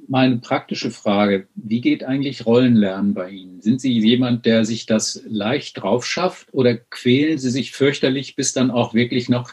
Mal 0.09 0.27
eine 0.27 0.39
praktische 0.39 0.91
Frage. 0.91 1.49
Wie 1.55 1.81
geht 1.81 2.05
eigentlich 2.05 2.47
Rollenlernen 2.47 3.15
bei 3.15 3.31
Ihnen? 3.31 3.61
Sind 3.61 3.81
Sie 3.81 3.99
jemand, 3.99 4.47
der 4.47 4.65
sich 4.65 4.87
das 4.87 5.23
leicht 5.27 5.83
drauf 5.83 6.07
schafft 6.07 6.55
oder 6.55 6.77
quälen 6.77 7.39
Sie 7.39 7.51
sich 7.51 7.73
fürchterlich, 7.73 8.37
bis 8.37 8.53
dann 8.53 8.71
auch 8.71 8.95
wirklich 8.95 9.29
noch 9.29 9.53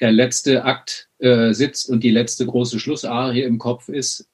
der 0.00 0.12
letzte 0.12 0.64
Akt 0.64 1.08
äh, 1.18 1.52
sitzt 1.52 1.88
und 1.88 2.04
die 2.04 2.10
letzte 2.10 2.46
große 2.46 2.78
Schlussarie 2.78 3.42
im 3.42 3.58
Kopf 3.58 3.88
ist? 3.88 4.28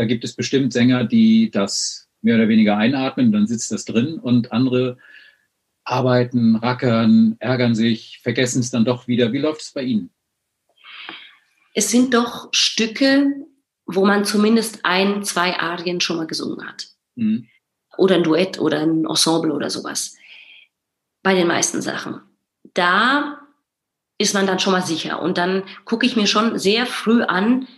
Da 0.00 0.06
gibt 0.06 0.24
es 0.24 0.32
bestimmt 0.32 0.72
Sänger, 0.72 1.04
die 1.04 1.50
das 1.50 2.08
mehr 2.22 2.36
oder 2.36 2.48
weniger 2.48 2.78
einatmen, 2.78 3.32
dann 3.32 3.46
sitzt 3.46 3.70
das 3.70 3.84
drin 3.84 4.18
und 4.18 4.50
andere 4.50 4.96
arbeiten, 5.84 6.56
rackern, 6.56 7.36
ärgern 7.38 7.74
sich, 7.74 8.18
vergessen 8.22 8.60
es 8.60 8.70
dann 8.70 8.86
doch 8.86 9.08
wieder. 9.08 9.34
Wie 9.34 9.40
läuft 9.40 9.60
es 9.60 9.72
bei 9.72 9.82
Ihnen? 9.82 10.08
Es 11.74 11.90
sind 11.90 12.14
doch 12.14 12.48
Stücke, 12.52 13.44
wo 13.84 14.06
man 14.06 14.24
zumindest 14.24 14.86
ein, 14.86 15.22
zwei 15.22 15.60
Arien 15.60 16.00
schon 16.00 16.16
mal 16.16 16.26
gesungen 16.26 16.66
hat. 16.66 16.86
Mhm. 17.16 17.48
Oder 17.98 18.14
ein 18.14 18.22
Duett 18.22 18.58
oder 18.58 18.80
ein 18.80 19.04
Ensemble 19.04 19.52
oder 19.52 19.68
sowas. 19.68 20.16
Bei 21.22 21.34
den 21.34 21.46
meisten 21.46 21.82
Sachen. 21.82 22.22
Da 22.72 23.38
ist 24.16 24.32
man 24.32 24.46
dann 24.46 24.60
schon 24.60 24.72
mal 24.72 24.80
sicher. 24.80 25.20
Und 25.20 25.36
dann 25.36 25.62
gucke 25.84 26.06
ich 26.06 26.16
mir 26.16 26.26
schon 26.26 26.58
sehr 26.58 26.86
früh 26.86 27.22
an, 27.22 27.68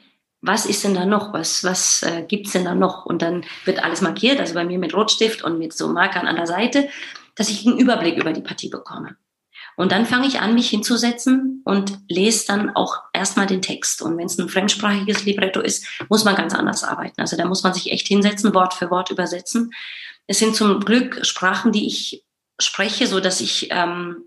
was 0.42 0.66
ist 0.66 0.84
denn 0.84 0.94
da 0.94 1.06
noch? 1.06 1.32
Was, 1.32 1.62
was 1.64 2.02
äh, 2.02 2.24
gibt's 2.26 2.52
denn 2.52 2.64
da 2.64 2.74
noch? 2.74 3.06
Und 3.06 3.22
dann 3.22 3.44
wird 3.64 3.82
alles 3.82 4.00
markiert, 4.00 4.40
also 4.40 4.54
bei 4.54 4.64
mir 4.64 4.78
mit 4.78 4.92
Rotstift 4.92 5.42
und 5.42 5.58
mit 5.58 5.72
so 5.72 5.88
Markern 5.88 6.26
an 6.26 6.36
der 6.36 6.46
Seite, 6.46 6.88
dass 7.36 7.48
ich 7.48 7.66
einen 7.66 7.78
Überblick 7.78 8.16
über 8.16 8.32
die 8.32 8.42
Partie 8.42 8.68
bekomme. 8.68 9.16
Und 9.76 9.92
dann 9.92 10.04
fange 10.04 10.26
ich 10.26 10.40
an, 10.40 10.54
mich 10.54 10.68
hinzusetzen 10.68 11.62
und 11.64 11.98
lese 12.08 12.46
dann 12.46 12.70
auch 12.76 12.98
erstmal 13.12 13.46
den 13.46 13.62
Text. 13.62 14.02
Und 14.02 14.18
wenn 14.18 14.26
es 14.26 14.38
ein 14.38 14.48
fremdsprachiges 14.48 15.24
Libretto 15.24 15.60
ist, 15.60 15.86
muss 16.10 16.24
man 16.24 16.34
ganz 16.34 16.54
anders 16.54 16.84
arbeiten. 16.84 17.20
Also 17.20 17.36
da 17.36 17.46
muss 17.46 17.62
man 17.62 17.72
sich 17.72 17.90
echt 17.90 18.08
hinsetzen, 18.08 18.52
Wort 18.52 18.74
für 18.74 18.90
Wort 18.90 19.10
übersetzen. 19.10 19.72
Es 20.26 20.38
sind 20.38 20.56
zum 20.56 20.80
Glück 20.80 21.24
Sprachen, 21.24 21.72
die 21.72 21.86
ich 21.86 22.24
spreche, 22.60 23.06
so 23.06 23.20
dass 23.20 23.40
ich 23.40 23.68
ähm, 23.70 24.24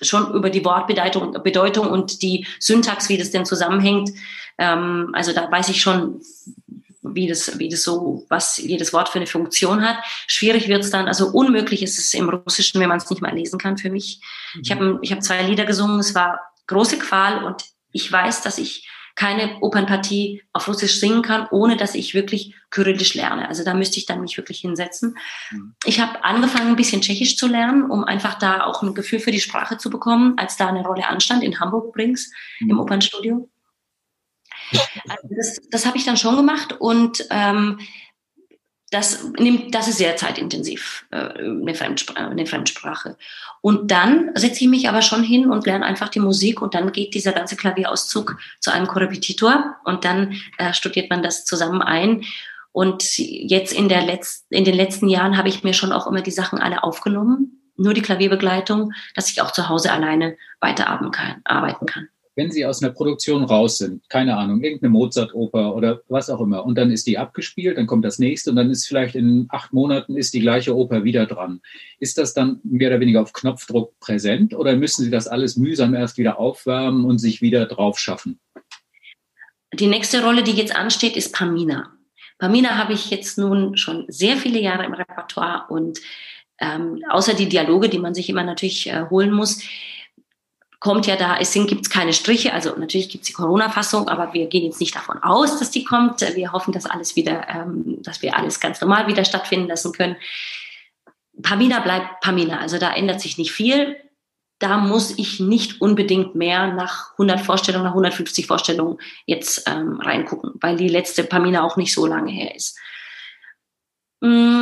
schon 0.00 0.34
über 0.34 0.50
die 0.50 0.64
Wortbedeutung 0.64 1.42
Bedeutung 1.42 1.90
und 1.90 2.22
die 2.22 2.46
Syntax, 2.58 3.08
wie 3.08 3.18
das 3.18 3.30
denn 3.30 3.44
zusammenhängt. 3.44 4.10
Ähm, 4.58 5.10
also 5.12 5.32
da 5.32 5.50
weiß 5.50 5.68
ich 5.68 5.80
schon, 5.80 6.20
wie 7.02 7.26
das, 7.26 7.58
wie 7.58 7.68
das 7.68 7.82
so, 7.82 8.24
was 8.28 8.58
jedes 8.58 8.92
Wort 8.92 9.08
für 9.08 9.18
eine 9.18 9.26
Funktion 9.26 9.86
hat. 9.86 9.98
Schwierig 10.26 10.68
wird 10.68 10.84
es 10.84 10.90
dann, 10.90 11.08
also 11.08 11.28
unmöglich 11.28 11.82
ist 11.82 11.98
es 11.98 12.14
im 12.14 12.28
Russischen, 12.28 12.80
wenn 12.80 12.88
man 12.88 12.98
es 12.98 13.08
nicht 13.08 13.22
mal 13.22 13.34
lesen 13.34 13.58
kann 13.58 13.78
für 13.78 13.90
mich. 13.90 14.20
Mhm. 14.54 14.60
Ich 14.62 14.70
habe 14.70 14.98
ich 15.02 15.12
hab 15.12 15.22
zwei 15.22 15.42
Lieder 15.42 15.64
gesungen, 15.64 16.00
es 16.00 16.14
war 16.14 16.40
große 16.66 16.98
Qual 16.98 17.44
und 17.44 17.64
ich 17.92 18.10
weiß, 18.10 18.42
dass 18.42 18.58
ich 18.58 18.88
keine 19.20 19.58
Opernpartie 19.60 20.42
auf 20.54 20.66
Russisch 20.66 20.98
singen 20.98 21.20
kann, 21.20 21.46
ohne 21.50 21.76
dass 21.76 21.94
ich 21.94 22.14
wirklich 22.14 22.54
Kyrillisch 22.70 23.12
lerne. 23.12 23.48
Also 23.48 23.64
da 23.64 23.74
müsste 23.74 23.98
ich 23.98 24.06
dann 24.06 24.22
mich 24.22 24.38
wirklich 24.38 24.60
hinsetzen. 24.60 25.18
Mhm. 25.50 25.74
Ich 25.84 26.00
habe 26.00 26.24
angefangen, 26.24 26.68
ein 26.68 26.76
bisschen 26.76 27.02
Tschechisch 27.02 27.36
zu 27.36 27.46
lernen, 27.46 27.90
um 27.90 28.02
einfach 28.02 28.38
da 28.38 28.64
auch 28.64 28.82
ein 28.82 28.94
Gefühl 28.94 29.20
für 29.20 29.30
die 29.30 29.40
Sprache 29.40 29.76
zu 29.76 29.90
bekommen, 29.90 30.38
als 30.38 30.56
da 30.56 30.68
eine 30.68 30.80
Rolle 30.80 31.06
anstand, 31.06 31.42
in 31.42 31.60
Hamburg 31.60 31.88
übrigens, 31.88 32.32
mhm. 32.60 32.70
im 32.70 32.80
Opernstudio. 32.80 33.50
Also 35.06 35.28
das, 35.36 35.60
das 35.70 35.84
habe 35.84 35.98
ich 35.98 36.06
dann 36.06 36.16
schon 36.16 36.36
gemacht 36.36 36.76
und 36.78 37.26
ähm, 37.28 37.78
das 38.90 39.24
nimmt, 39.38 39.74
das 39.74 39.86
ist 39.86 39.98
sehr 39.98 40.16
zeitintensiv, 40.16 41.06
äh, 41.10 41.16
eine, 41.16 41.74
Fremdsprache, 41.74 42.28
eine 42.28 42.46
Fremdsprache. 42.46 43.16
Und 43.60 43.90
dann 43.90 44.30
setze 44.34 44.64
ich 44.64 44.70
mich 44.70 44.88
aber 44.88 45.00
schon 45.00 45.22
hin 45.22 45.48
und 45.48 45.66
lerne 45.66 45.84
einfach 45.84 46.08
die 46.08 46.20
Musik 46.20 46.60
und 46.60 46.74
dann 46.74 46.90
geht 46.92 47.14
dieser 47.14 47.32
ganze 47.32 47.56
Klavierauszug 47.56 48.36
zu 48.58 48.72
einem 48.72 48.88
Korrepetitor 48.88 49.76
und 49.84 50.04
dann 50.04 50.34
äh, 50.58 50.72
studiert 50.72 51.08
man 51.08 51.22
das 51.22 51.44
zusammen 51.44 51.82
ein. 51.82 52.24
Und 52.72 53.18
jetzt 53.18 53.72
in, 53.72 53.88
der 53.88 54.02
Letz-, 54.02 54.44
in 54.50 54.64
den 54.64 54.74
letzten 54.74 55.08
Jahren 55.08 55.36
habe 55.36 55.48
ich 55.48 55.62
mir 55.62 55.74
schon 55.74 55.92
auch 55.92 56.06
immer 56.06 56.22
die 56.22 56.30
Sachen 56.30 56.58
alle 56.60 56.82
aufgenommen, 56.82 57.72
nur 57.76 57.94
die 57.94 58.02
Klavierbegleitung, 58.02 58.92
dass 59.14 59.30
ich 59.30 59.40
auch 59.40 59.52
zu 59.52 59.68
Hause 59.68 59.92
alleine 59.92 60.36
weiterarbeiten. 60.60 61.42
Arbeiten 61.44 61.86
kann. 61.86 62.08
Wenn 62.40 62.50
Sie 62.50 62.64
aus 62.64 62.82
einer 62.82 62.90
Produktion 62.90 63.44
raus 63.44 63.76
sind, 63.76 64.08
keine 64.08 64.34
Ahnung, 64.38 64.62
irgendeine 64.62 64.88
Mozart-Oper 64.92 65.76
oder 65.76 66.00
was 66.08 66.30
auch 66.30 66.40
immer, 66.40 66.64
und 66.64 66.78
dann 66.78 66.90
ist 66.90 67.06
die 67.06 67.18
abgespielt, 67.18 67.76
dann 67.76 67.86
kommt 67.86 68.02
das 68.02 68.18
nächste 68.18 68.48
und 68.48 68.56
dann 68.56 68.70
ist 68.70 68.86
vielleicht 68.86 69.14
in 69.14 69.46
acht 69.50 69.74
Monaten 69.74 70.16
ist 70.16 70.32
die 70.32 70.40
gleiche 70.40 70.74
Oper 70.74 71.04
wieder 71.04 71.26
dran. 71.26 71.60
Ist 71.98 72.16
das 72.16 72.32
dann 72.32 72.58
mehr 72.64 72.88
oder 72.88 73.00
weniger 73.00 73.20
auf 73.20 73.34
Knopfdruck 73.34 73.98
präsent 74.00 74.54
oder 74.54 74.74
müssen 74.74 75.04
Sie 75.04 75.10
das 75.10 75.28
alles 75.28 75.58
mühsam 75.58 75.94
erst 75.94 76.16
wieder 76.16 76.38
aufwärmen 76.38 77.04
und 77.04 77.18
sich 77.18 77.42
wieder 77.42 77.66
drauf 77.66 77.98
schaffen? 77.98 78.40
Die 79.74 79.86
nächste 79.86 80.24
Rolle, 80.24 80.42
die 80.42 80.52
jetzt 80.52 80.74
ansteht, 80.74 81.18
ist 81.18 81.34
Pamina. 81.34 81.92
Pamina 82.38 82.78
habe 82.78 82.94
ich 82.94 83.10
jetzt 83.10 83.36
nun 83.36 83.76
schon 83.76 84.06
sehr 84.08 84.38
viele 84.38 84.60
Jahre 84.60 84.86
im 84.86 84.94
Repertoire 84.94 85.66
und 85.68 86.00
ähm, 86.58 87.04
außer 87.10 87.34
die 87.34 87.50
Dialoge, 87.50 87.90
die 87.90 87.98
man 87.98 88.14
sich 88.14 88.30
immer 88.30 88.44
natürlich 88.44 88.88
äh, 88.88 89.04
holen 89.10 89.30
muss, 89.30 89.62
kommt 90.80 91.06
ja 91.06 91.16
da, 91.16 91.36
es 91.36 91.52
gibt 91.52 91.90
keine 91.90 92.14
Striche, 92.14 92.54
also 92.54 92.74
natürlich 92.76 93.10
gibt 93.10 93.22
es 93.22 93.28
die 93.28 93.34
Corona-Fassung, 93.34 94.08
aber 94.08 94.32
wir 94.32 94.46
gehen 94.46 94.64
jetzt 94.64 94.80
nicht 94.80 94.96
davon 94.96 95.22
aus, 95.22 95.58
dass 95.58 95.70
die 95.70 95.84
kommt. 95.84 96.22
Wir 96.34 96.52
hoffen, 96.52 96.72
dass 96.72 96.86
alles 96.86 97.16
wieder, 97.16 97.46
ähm, 97.48 97.98
dass 98.02 98.22
wir 98.22 98.36
alles 98.36 98.60
ganz 98.60 98.80
normal 98.80 99.06
wieder 99.06 99.24
stattfinden 99.26 99.68
lassen 99.68 99.92
können. 99.92 100.16
Pamina 101.42 101.80
bleibt 101.80 102.20
Pamina, 102.22 102.58
also 102.60 102.78
da 102.78 102.92
ändert 102.94 103.20
sich 103.20 103.36
nicht 103.36 103.52
viel. 103.52 103.96
Da 104.58 104.78
muss 104.78 105.18
ich 105.18 105.40
nicht 105.40 105.80
unbedingt 105.80 106.34
mehr 106.34 106.72
nach 106.72 107.12
100 107.12 107.40
Vorstellungen, 107.40 107.84
nach 107.84 107.92
150 107.92 108.46
Vorstellungen 108.46 108.98
jetzt 109.26 109.64
ähm, 109.66 110.00
reingucken, 110.00 110.52
weil 110.60 110.76
die 110.76 110.88
letzte 110.88 111.24
Pamina 111.24 111.62
auch 111.62 111.76
nicht 111.76 111.94
so 111.94 112.06
lange 112.06 112.30
her 112.30 112.54
ist. 112.54 112.78
Mm, 114.20 114.60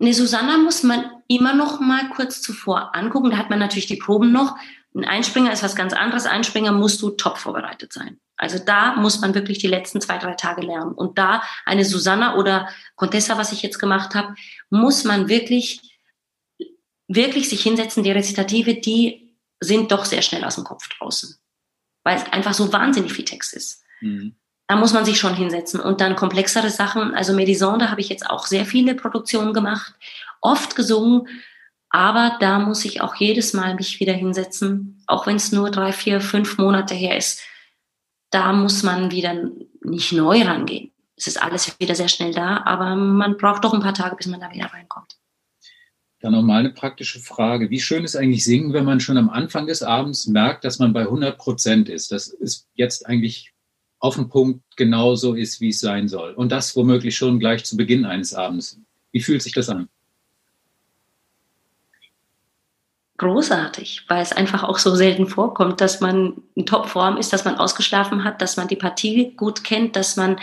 eine 0.00 0.14
Susanna 0.14 0.58
muss 0.58 0.82
man 0.82 1.04
immer 1.28 1.54
noch 1.54 1.80
mal 1.80 2.08
kurz 2.10 2.42
zuvor 2.42 2.94
angucken. 2.94 3.30
Da 3.30 3.38
hat 3.38 3.50
man 3.50 3.58
natürlich 3.58 3.86
die 3.86 3.96
Proben 3.96 4.32
noch. 4.32 4.56
Ein 4.94 5.04
Einspringer 5.04 5.52
ist 5.52 5.62
was 5.62 5.76
ganz 5.76 5.92
anderes. 5.92 6.26
Einspringer 6.26 6.72
musst 6.72 7.00
du 7.02 7.10
top 7.10 7.38
vorbereitet 7.38 7.92
sein. 7.92 8.18
Also 8.36 8.58
da 8.58 8.96
muss 8.96 9.20
man 9.20 9.34
wirklich 9.34 9.58
die 9.58 9.68
letzten 9.68 10.00
zwei, 10.00 10.18
drei 10.18 10.34
Tage 10.34 10.62
lernen. 10.62 10.92
Und 10.92 11.18
da 11.18 11.42
eine 11.64 11.84
Susanna 11.84 12.36
oder 12.36 12.68
Contessa, 12.96 13.38
was 13.38 13.52
ich 13.52 13.62
jetzt 13.62 13.78
gemacht 13.78 14.14
habe, 14.14 14.34
muss 14.70 15.04
man 15.04 15.28
wirklich, 15.28 15.98
wirklich 17.06 17.48
sich 17.48 17.62
hinsetzen. 17.62 18.02
Die 18.02 18.10
Rezitative, 18.10 18.74
die 18.74 19.36
sind 19.60 19.92
doch 19.92 20.06
sehr 20.06 20.22
schnell 20.22 20.44
aus 20.44 20.54
dem 20.56 20.64
Kopf 20.64 20.88
draußen. 20.88 21.36
Weil 22.02 22.16
es 22.16 22.32
einfach 22.32 22.54
so 22.54 22.72
wahnsinnig 22.72 23.12
viel 23.12 23.26
Text 23.26 23.54
ist. 23.54 23.84
Mhm. 24.00 24.34
Da 24.66 24.76
muss 24.76 24.92
man 24.92 25.04
sich 25.04 25.18
schon 25.18 25.34
hinsetzen. 25.34 25.78
Und 25.78 26.00
dann 26.00 26.16
komplexere 26.16 26.70
Sachen. 26.70 27.14
Also 27.14 27.34
Medison, 27.34 27.78
da 27.78 27.90
habe 27.90 28.00
ich 28.00 28.08
jetzt 28.08 28.28
auch 28.28 28.46
sehr 28.46 28.64
viele 28.64 28.94
Produktionen 28.94 29.52
gemacht. 29.52 29.94
Oft 30.40 30.76
gesungen 30.76 31.28
aber 31.90 32.36
da 32.38 32.60
muss 32.60 32.84
ich 32.84 33.00
auch 33.00 33.16
jedes 33.16 33.52
Mal 33.52 33.74
mich 33.74 33.98
wieder 33.98 34.12
hinsetzen, 34.12 35.02
auch 35.06 35.26
wenn 35.26 35.36
es 35.36 35.50
nur 35.50 35.70
drei, 35.70 35.92
vier, 35.92 36.20
fünf 36.20 36.56
Monate 36.56 36.94
her 36.94 37.16
ist. 37.16 37.42
Da 38.30 38.52
muss 38.52 38.84
man 38.84 39.10
wieder 39.10 39.50
nicht 39.82 40.12
neu 40.12 40.42
rangehen. 40.42 40.92
Es 41.16 41.26
ist 41.26 41.42
alles 41.42 41.78
wieder 41.80 41.96
sehr 41.96 42.08
schnell 42.08 42.32
da, 42.32 42.62
aber 42.64 42.94
man 42.94 43.36
braucht 43.36 43.64
doch 43.64 43.74
ein 43.74 43.82
paar 43.82 43.92
Tage, 43.92 44.16
bis 44.16 44.26
man 44.26 44.40
da 44.40 44.52
wieder 44.52 44.66
reinkommt. 44.66 45.16
Dann 46.20 46.32
nochmal 46.32 46.60
eine 46.60 46.70
praktische 46.70 47.18
Frage. 47.18 47.70
Wie 47.70 47.80
schön 47.80 48.04
ist 48.04 48.14
eigentlich 48.14 48.44
Singen, 48.44 48.72
wenn 48.72 48.84
man 48.84 49.00
schon 49.00 49.16
am 49.16 49.28
Anfang 49.28 49.66
des 49.66 49.82
Abends 49.82 50.26
merkt, 50.26 50.64
dass 50.64 50.78
man 50.78 50.92
bei 50.92 51.02
100 51.02 51.36
Prozent 51.38 51.88
ist? 51.88 52.12
Das 52.12 52.28
ist 52.28 52.68
jetzt 52.74 53.06
eigentlich 53.06 53.52
auf 53.98 54.14
den 54.14 54.28
Punkt 54.28 54.62
genauso 54.76 55.34
ist, 55.34 55.60
wie 55.60 55.70
es 55.70 55.80
sein 55.80 56.08
soll. 56.08 56.34
Und 56.34 56.52
das 56.52 56.76
womöglich 56.76 57.16
schon 57.16 57.40
gleich 57.40 57.64
zu 57.64 57.76
Beginn 57.76 58.04
eines 58.04 58.32
Abends. 58.32 58.80
Wie 59.12 59.20
fühlt 59.20 59.42
sich 59.42 59.52
das 59.52 59.68
an? 59.68 59.88
Großartig, 63.20 64.06
weil 64.08 64.22
es 64.22 64.32
einfach 64.32 64.64
auch 64.64 64.78
so 64.78 64.94
selten 64.94 65.26
vorkommt, 65.26 65.82
dass 65.82 66.00
man 66.00 66.42
in 66.54 66.64
Topform 66.64 67.18
ist, 67.18 67.34
dass 67.34 67.44
man 67.44 67.58
ausgeschlafen 67.58 68.24
hat, 68.24 68.40
dass 68.40 68.56
man 68.56 68.66
die 68.66 68.76
Partie 68.76 69.34
gut 69.36 69.62
kennt, 69.62 69.94
dass 69.94 70.16
man 70.16 70.40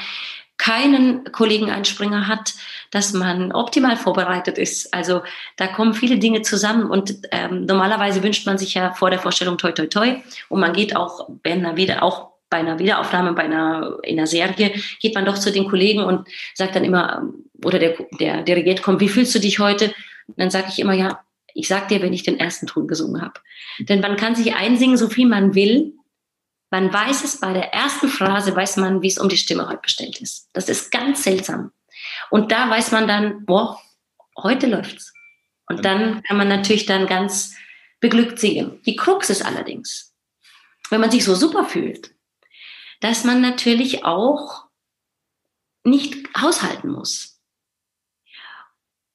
keinen 0.58 1.24
Kollegen-Einspringer 1.32 2.28
hat, 2.28 2.54
dass 2.92 3.14
man 3.14 3.52
optimal 3.52 3.98
vorbereitet 3.98 4.60
ist. 4.60 4.94
Also 4.94 5.24
da 5.56 5.66
kommen 5.66 5.96
viele 5.96 6.20
Dinge 6.20 6.44
zusammen 6.44 6.92
und 6.92 7.16
ähm, 7.32 7.66
normalerweise 7.66 8.22
wünscht 8.22 8.46
man 8.46 8.60
sich 8.60 8.76
ja 8.76 8.94
vor 8.94 9.10
der 9.10 9.20
Vorstellung 9.20 9.58
toi 9.58 9.72
toi 9.72 9.88
toi 9.88 10.18
und 10.50 10.60
man 10.60 10.74
geht 10.74 10.96
auch 10.96 11.28
bei 11.42 11.54
einer, 11.54 11.78
wieder, 11.78 12.04
auch 12.04 12.30
bei 12.48 12.58
einer 12.58 12.78
Wiederaufnahme, 12.78 13.34
bei 13.34 13.46
einer, 13.46 13.98
in 14.04 14.20
einer 14.20 14.28
Serie, 14.28 14.72
geht 15.00 15.16
man 15.16 15.26
doch 15.26 15.40
zu 15.40 15.52
den 15.52 15.68
Kollegen 15.68 16.04
und 16.04 16.28
sagt 16.54 16.76
dann 16.76 16.84
immer, 16.84 17.24
oder 17.66 17.80
der, 17.80 17.96
der 18.20 18.44
Dirigent 18.44 18.84
kommt, 18.84 19.00
wie 19.00 19.10
fühlst 19.10 19.34
du 19.34 19.40
dich 19.40 19.58
heute? 19.58 19.86
Und 20.28 20.38
dann 20.38 20.52
sage 20.52 20.68
ich 20.70 20.78
immer, 20.78 20.94
ja, 20.94 21.22
ich 21.58 21.68
sag 21.68 21.88
dir, 21.88 22.02
wenn 22.04 22.14
ich 22.14 22.22
den 22.22 22.40
ersten 22.40 22.68
Ton 22.68 22.88
gesungen 22.88 23.20
habe. 23.20 23.42
Denn 23.80 24.00
man 24.00 24.16
kann 24.16 24.36
sich 24.36 24.54
einsingen, 24.54 24.96
so 24.96 25.10
viel 25.10 25.28
man 25.28 25.56
will. 25.56 25.94
Man 26.70 26.94
weiß 26.94 27.24
es 27.24 27.40
bei 27.40 27.52
der 27.52 27.74
ersten 27.74 28.10
Phrase, 28.10 28.56
weiß 28.56 28.78
man, 28.78 29.02
wie 29.02 29.08
es 29.08 29.18
um 29.18 29.28
die 29.28 29.38
Stimme 29.38 29.68
heute 29.68 29.82
bestellt 29.82 30.22
ist. 30.22 30.50
Das 30.54 30.70
ist 30.70 30.92
ganz 30.92 31.24
seltsam. 31.24 31.72
Und 32.30 32.52
da 32.52 32.70
weiß 32.70 32.92
man 32.92 33.08
dann, 33.08 33.44
boah, 33.46 33.82
heute 34.38 34.68
läuft's. 34.68 35.12
Und 35.68 35.84
dann 35.84 36.22
kann 36.24 36.38
man 36.38 36.48
natürlich 36.48 36.86
dann 36.86 37.08
ganz 37.08 37.56
beglückt 38.00 38.38
singen. 38.38 38.80
Die 38.86 38.96
Krux 38.96 39.32
ist 39.32 39.44
allerdings, 39.44 40.14
wenn 40.92 41.02
man 41.02 41.10
sich 41.10 41.24
so 41.24 41.34
super 41.34 41.66
fühlt, 41.66 42.14
dass 43.00 43.24
man 43.24 43.42
natürlich 43.42 44.06
auch 44.06 44.68
nicht 45.84 46.16
haushalten 46.40 46.92
muss 46.92 47.37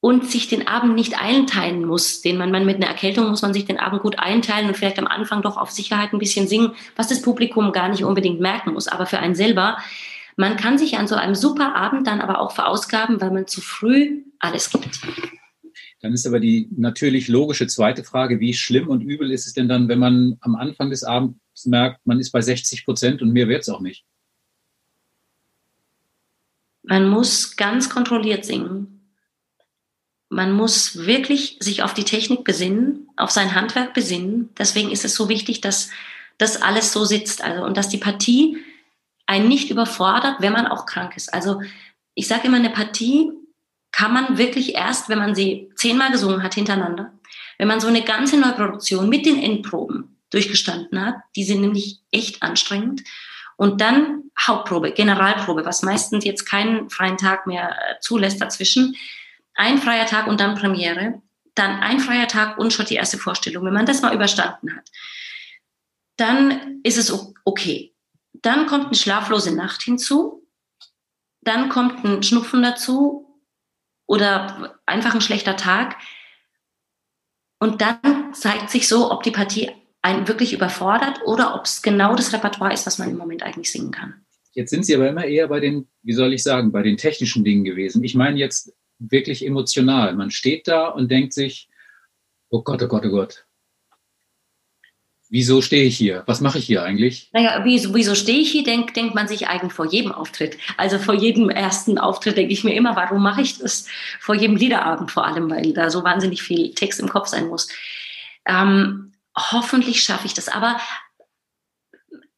und 0.02 0.28
sich 0.28 0.48
den 0.48 0.66
Abend 0.66 0.96
nicht 0.96 1.22
einteilen 1.22 1.84
muss. 1.84 2.22
Den 2.22 2.36
man, 2.36 2.50
man 2.50 2.66
mit 2.66 2.74
einer 2.76 2.88
Erkältung 2.88 3.28
muss 3.28 3.42
man 3.42 3.54
sich 3.54 3.66
den 3.66 3.78
Abend 3.78 4.02
gut 4.02 4.18
einteilen 4.18 4.66
und 4.66 4.76
vielleicht 4.76 4.98
am 4.98 5.06
Anfang 5.06 5.42
doch 5.42 5.56
auf 5.56 5.70
Sicherheit 5.70 6.12
ein 6.12 6.18
bisschen 6.18 6.48
singen, 6.48 6.72
was 6.96 7.06
das 7.06 7.22
Publikum 7.22 7.70
gar 7.70 7.88
nicht 7.88 8.02
unbedingt 8.02 8.40
merken 8.40 8.72
muss. 8.72 8.88
Aber 8.88 9.06
für 9.06 9.20
einen 9.20 9.36
selber, 9.36 9.78
man 10.36 10.56
kann 10.56 10.76
sich 10.76 10.98
an 10.98 11.06
so 11.06 11.14
einem 11.14 11.36
super 11.36 11.76
Abend 11.76 12.08
dann 12.08 12.20
aber 12.20 12.40
auch 12.40 12.50
verausgaben, 12.50 13.20
weil 13.20 13.30
man 13.30 13.46
zu 13.46 13.60
früh 13.60 14.24
alles 14.40 14.70
gibt. 14.70 15.02
Dann 16.00 16.12
ist 16.12 16.26
aber 16.26 16.40
die 16.40 16.68
natürlich 16.76 17.28
logische 17.28 17.68
zweite 17.68 18.02
Frage, 18.02 18.40
wie 18.40 18.54
schlimm 18.54 18.88
und 18.88 19.02
übel 19.02 19.30
ist 19.30 19.46
es 19.46 19.52
denn 19.52 19.68
dann, 19.68 19.86
wenn 19.86 20.00
man 20.00 20.36
am 20.40 20.56
Anfang 20.56 20.90
des 20.90 21.04
Abends 21.04 21.38
merkt, 21.64 22.04
man 22.04 22.18
ist 22.18 22.32
bei 22.32 22.40
60 22.40 22.84
Prozent 22.84 23.22
und 23.22 23.30
mehr 23.30 23.46
wird 23.46 23.62
es 23.62 23.68
auch 23.68 23.80
nicht? 23.80 24.04
Man 26.82 27.08
muss 27.08 27.56
ganz 27.56 27.88
kontrolliert 27.88 28.44
singen 28.44 29.01
man 30.32 30.52
muss 30.52 30.96
wirklich 30.96 31.58
sich 31.60 31.82
auf 31.82 31.92
die 31.92 32.04
Technik 32.04 32.42
besinnen, 32.42 33.06
auf 33.16 33.30
sein 33.30 33.54
Handwerk 33.54 33.92
besinnen. 33.92 34.48
Deswegen 34.58 34.90
ist 34.90 35.04
es 35.04 35.14
so 35.14 35.28
wichtig, 35.28 35.60
dass 35.60 35.90
das 36.38 36.62
alles 36.62 36.90
so 36.90 37.04
sitzt. 37.04 37.44
Also, 37.44 37.62
und 37.62 37.76
dass 37.76 37.90
die 37.90 37.98
Partie 37.98 38.56
einen 39.26 39.46
nicht 39.46 39.70
überfordert, 39.70 40.36
wenn 40.40 40.54
man 40.54 40.66
auch 40.66 40.86
krank 40.86 41.18
ist. 41.18 41.34
Also, 41.34 41.60
ich 42.14 42.28
sage 42.28 42.46
immer, 42.46 42.56
eine 42.56 42.70
Partie 42.70 43.30
kann 43.92 44.14
man 44.14 44.38
wirklich 44.38 44.74
erst, 44.74 45.10
wenn 45.10 45.18
man 45.18 45.34
sie 45.34 45.70
zehnmal 45.76 46.10
gesungen 46.10 46.42
hat 46.42 46.54
hintereinander, 46.54 47.12
wenn 47.58 47.68
man 47.68 47.80
so 47.80 47.88
eine 47.88 48.02
ganze 48.02 48.38
Neuproduktion 48.38 49.10
mit 49.10 49.26
den 49.26 49.38
Endproben 49.38 50.16
durchgestanden 50.30 51.04
hat, 51.04 51.16
die 51.36 51.44
sind 51.44 51.60
nämlich 51.60 52.00
echt 52.10 52.42
anstrengend. 52.42 53.02
Und 53.56 53.82
dann 53.82 54.30
Hauptprobe, 54.40 54.92
Generalprobe, 54.92 55.66
was 55.66 55.82
meistens 55.82 56.24
jetzt 56.24 56.46
keinen 56.46 56.88
freien 56.88 57.18
Tag 57.18 57.46
mehr 57.46 57.70
äh, 57.70 58.00
zulässt 58.00 58.40
dazwischen 58.40 58.96
ein 59.54 59.78
freier 59.78 60.06
Tag 60.06 60.26
und 60.26 60.40
dann 60.40 60.56
Premiere, 60.56 61.20
dann 61.54 61.80
ein 61.80 62.00
freier 62.00 62.28
Tag 62.28 62.58
und 62.58 62.72
schon 62.72 62.86
die 62.86 62.94
erste 62.94 63.18
Vorstellung. 63.18 63.64
Wenn 63.64 63.74
man 63.74 63.86
das 63.86 64.02
mal 64.02 64.14
überstanden 64.14 64.74
hat, 64.74 64.88
dann 66.16 66.80
ist 66.82 66.98
es 66.98 67.12
okay. 67.44 67.94
Dann 68.34 68.66
kommt 68.66 68.86
eine 68.86 68.94
schlaflose 68.94 69.54
Nacht 69.54 69.82
hinzu, 69.82 70.46
dann 71.42 71.68
kommt 71.68 72.04
ein 72.04 72.22
Schnupfen 72.22 72.62
dazu 72.62 73.40
oder 74.06 74.80
einfach 74.86 75.14
ein 75.14 75.20
schlechter 75.20 75.56
Tag. 75.56 75.96
Und 77.58 77.80
dann 77.80 78.32
zeigt 78.32 78.70
sich 78.70 78.88
so, 78.88 79.10
ob 79.10 79.22
die 79.22 79.30
Partie 79.30 79.70
einen 80.02 80.26
wirklich 80.26 80.52
überfordert 80.52 81.20
oder 81.24 81.54
ob 81.54 81.64
es 81.64 81.82
genau 81.82 82.16
das 82.16 82.32
Repertoire 82.32 82.72
ist, 82.72 82.86
was 82.86 82.98
man 82.98 83.10
im 83.10 83.16
Moment 83.16 83.42
eigentlich 83.42 83.70
singen 83.70 83.92
kann. 83.92 84.24
Jetzt 84.52 84.70
sind 84.70 84.84
Sie 84.84 84.94
aber 84.94 85.08
immer 85.08 85.24
eher 85.24 85.48
bei 85.48 85.60
den, 85.60 85.88
wie 86.02 86.12
soll 86.12 86.32
ich 86.32 86.42
sagen, 86.42 86.72
bei 86.72 86.82
den 86.82 86.96
technischen 86.96 87.44
Dingen 87.44 87.64
gewesen. 87.64 88.04
Ich 88.04 88.14
meine 88.14 88.38
jetzt 88.38 88.72
wirklich 89.10 89.44
emotional. 89.44 90.14
Man 90.14 90.30
steht 90.30 90.68
da 90.68 90.88
und 90.88 91.10
denkt 91.10 91.32
sich, 91.32 91.68
oh 92.48 92.62
Gott, 92.62 92.82
oh 92.82 92.88
Gott, 92.88 93.04
oh 93.06 93.10
Gott. 93.10 93.44
Wieso 95.28 95.62
stehe 95.62 95.84
ich 95.84 95.96
hier? 95.96 96.24
Was 96.26 96.42
mache 96.42 96.58
ich 96.58 96.66
hier 96.66 96.82
eigentlich? 96.82 97.30
Naja, 97.32 97.62
wieso, 97.64 97.94
wieso 97.94 98.14
stehe 98.14 98.40
ich 98.40 98.52
hier, 98.52 98.64
denkt, 98.64 98.94
denkt 98.94 99.14
man 99.14 99.28
sich 99.28 99.48
eigentlich 99.48 99.72
vor 99.72 99.86
jedem 99.86 100.12
Auftritt. 100.12 100.58
Also 100.76 100.98
vor 100.98 101.14
jedem 101.14 101.48
ersten 101.48 101.96
Auftritt 101.96 102.36
denke 102.36 102.52
ich 102.52 102.64
mir 102.64 102.74
immer, 102.74 102.96
warum 102.96 103.22
mache 103.22 103.40
ich 103.40 103.56
das? 103.56 103.86
Vor 104.20 104.34
jedem 104.34 104.56
Liederabend 104.56 105.10
vor 105.10 105.26
allem, 105.26 105.50
weil 105.50 105.72
da 105.72 105.88
so 105.88 106.04
wahnsinnig 106.04 106.42
viel 106.42 106.74
Text 106.74 107.00
im 107.00 107.08
Kopf 107.08 107.28
sein 107.28 107.48
muss. 107.48 107.70
Ähm, 108.46 109.12
hoffentlich 109.34 110.02
schaffe 110.02 110.26
ich 110.26 110.34
das. 110.34 110.50
Aber 110.50 110.78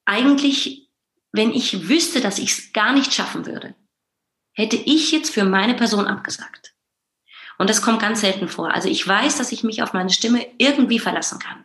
eigentlich, 0.05 0.89
wenn 1.33 1.51
ich 1.53 1.89
wüsste, 1.89 2.21
dass 2.21 2.39
ich 2.39 2.51
es 2.51 2.73
gar 2.73 2.93
nicht 2.93 3.13
schaffen 3.13 3.45
würde, 3.45 3.75
hätte 4.55 4.77
ich 4.77 5.13
jetzt 5.13 5.33
für 5.33 5.45
meine 5.45 5.75
Person 5.75 6.07
abgesagt. 6.07 6.75
Und 7.59 7.71
das 7.71 7.83
kommt 7.83 8.01
ganz 8.01 8.21
selten 8.21 8.49
vor. 8.49 8.73
Also 8.73 8.89
ich 8.89 9.07
weiß, 9.07 9.39
dass 9.39 9.53
ich 9.53 9.63
mich 9.63 9.83
auf 9.83 9.93
meine 9.93 10.11
Stimme 10.11 10.47
irgendwie 10.59 10.99
verlassen 10.99 11.39
kann. 11.39 11.65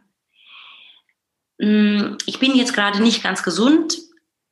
hm, 1.60 2.18
ich 2.26 2.40
bin 2.40 2.56
jetzt 2.56 2.74
gerade 2.74 3.02
nicht 3.02 3.24
ganz 3.24 3.44
gesund. 3.44 3.98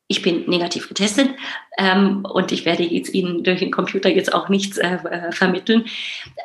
Ich 0.09 0.21
bin 0.21 0.49
negativ 0.49 0.87
getestet 0.87 1.31
ähm, 1.77 2.23
und 2.23 2.53
ich 2.53 2.63
werde 2.63 2.83
jetzt 2.83 3.13
Ihnen 3.13 3.43
durch 3.43 3.59
den 3.59 3.71
Computer 3.71 4.09
jetzt 4.09 4.33
auch 4.33 4.47
nichts 4.47 4.77
äh, 4.77 4.95
äh 4.95 5.31
vermitteln. 5.33 5.85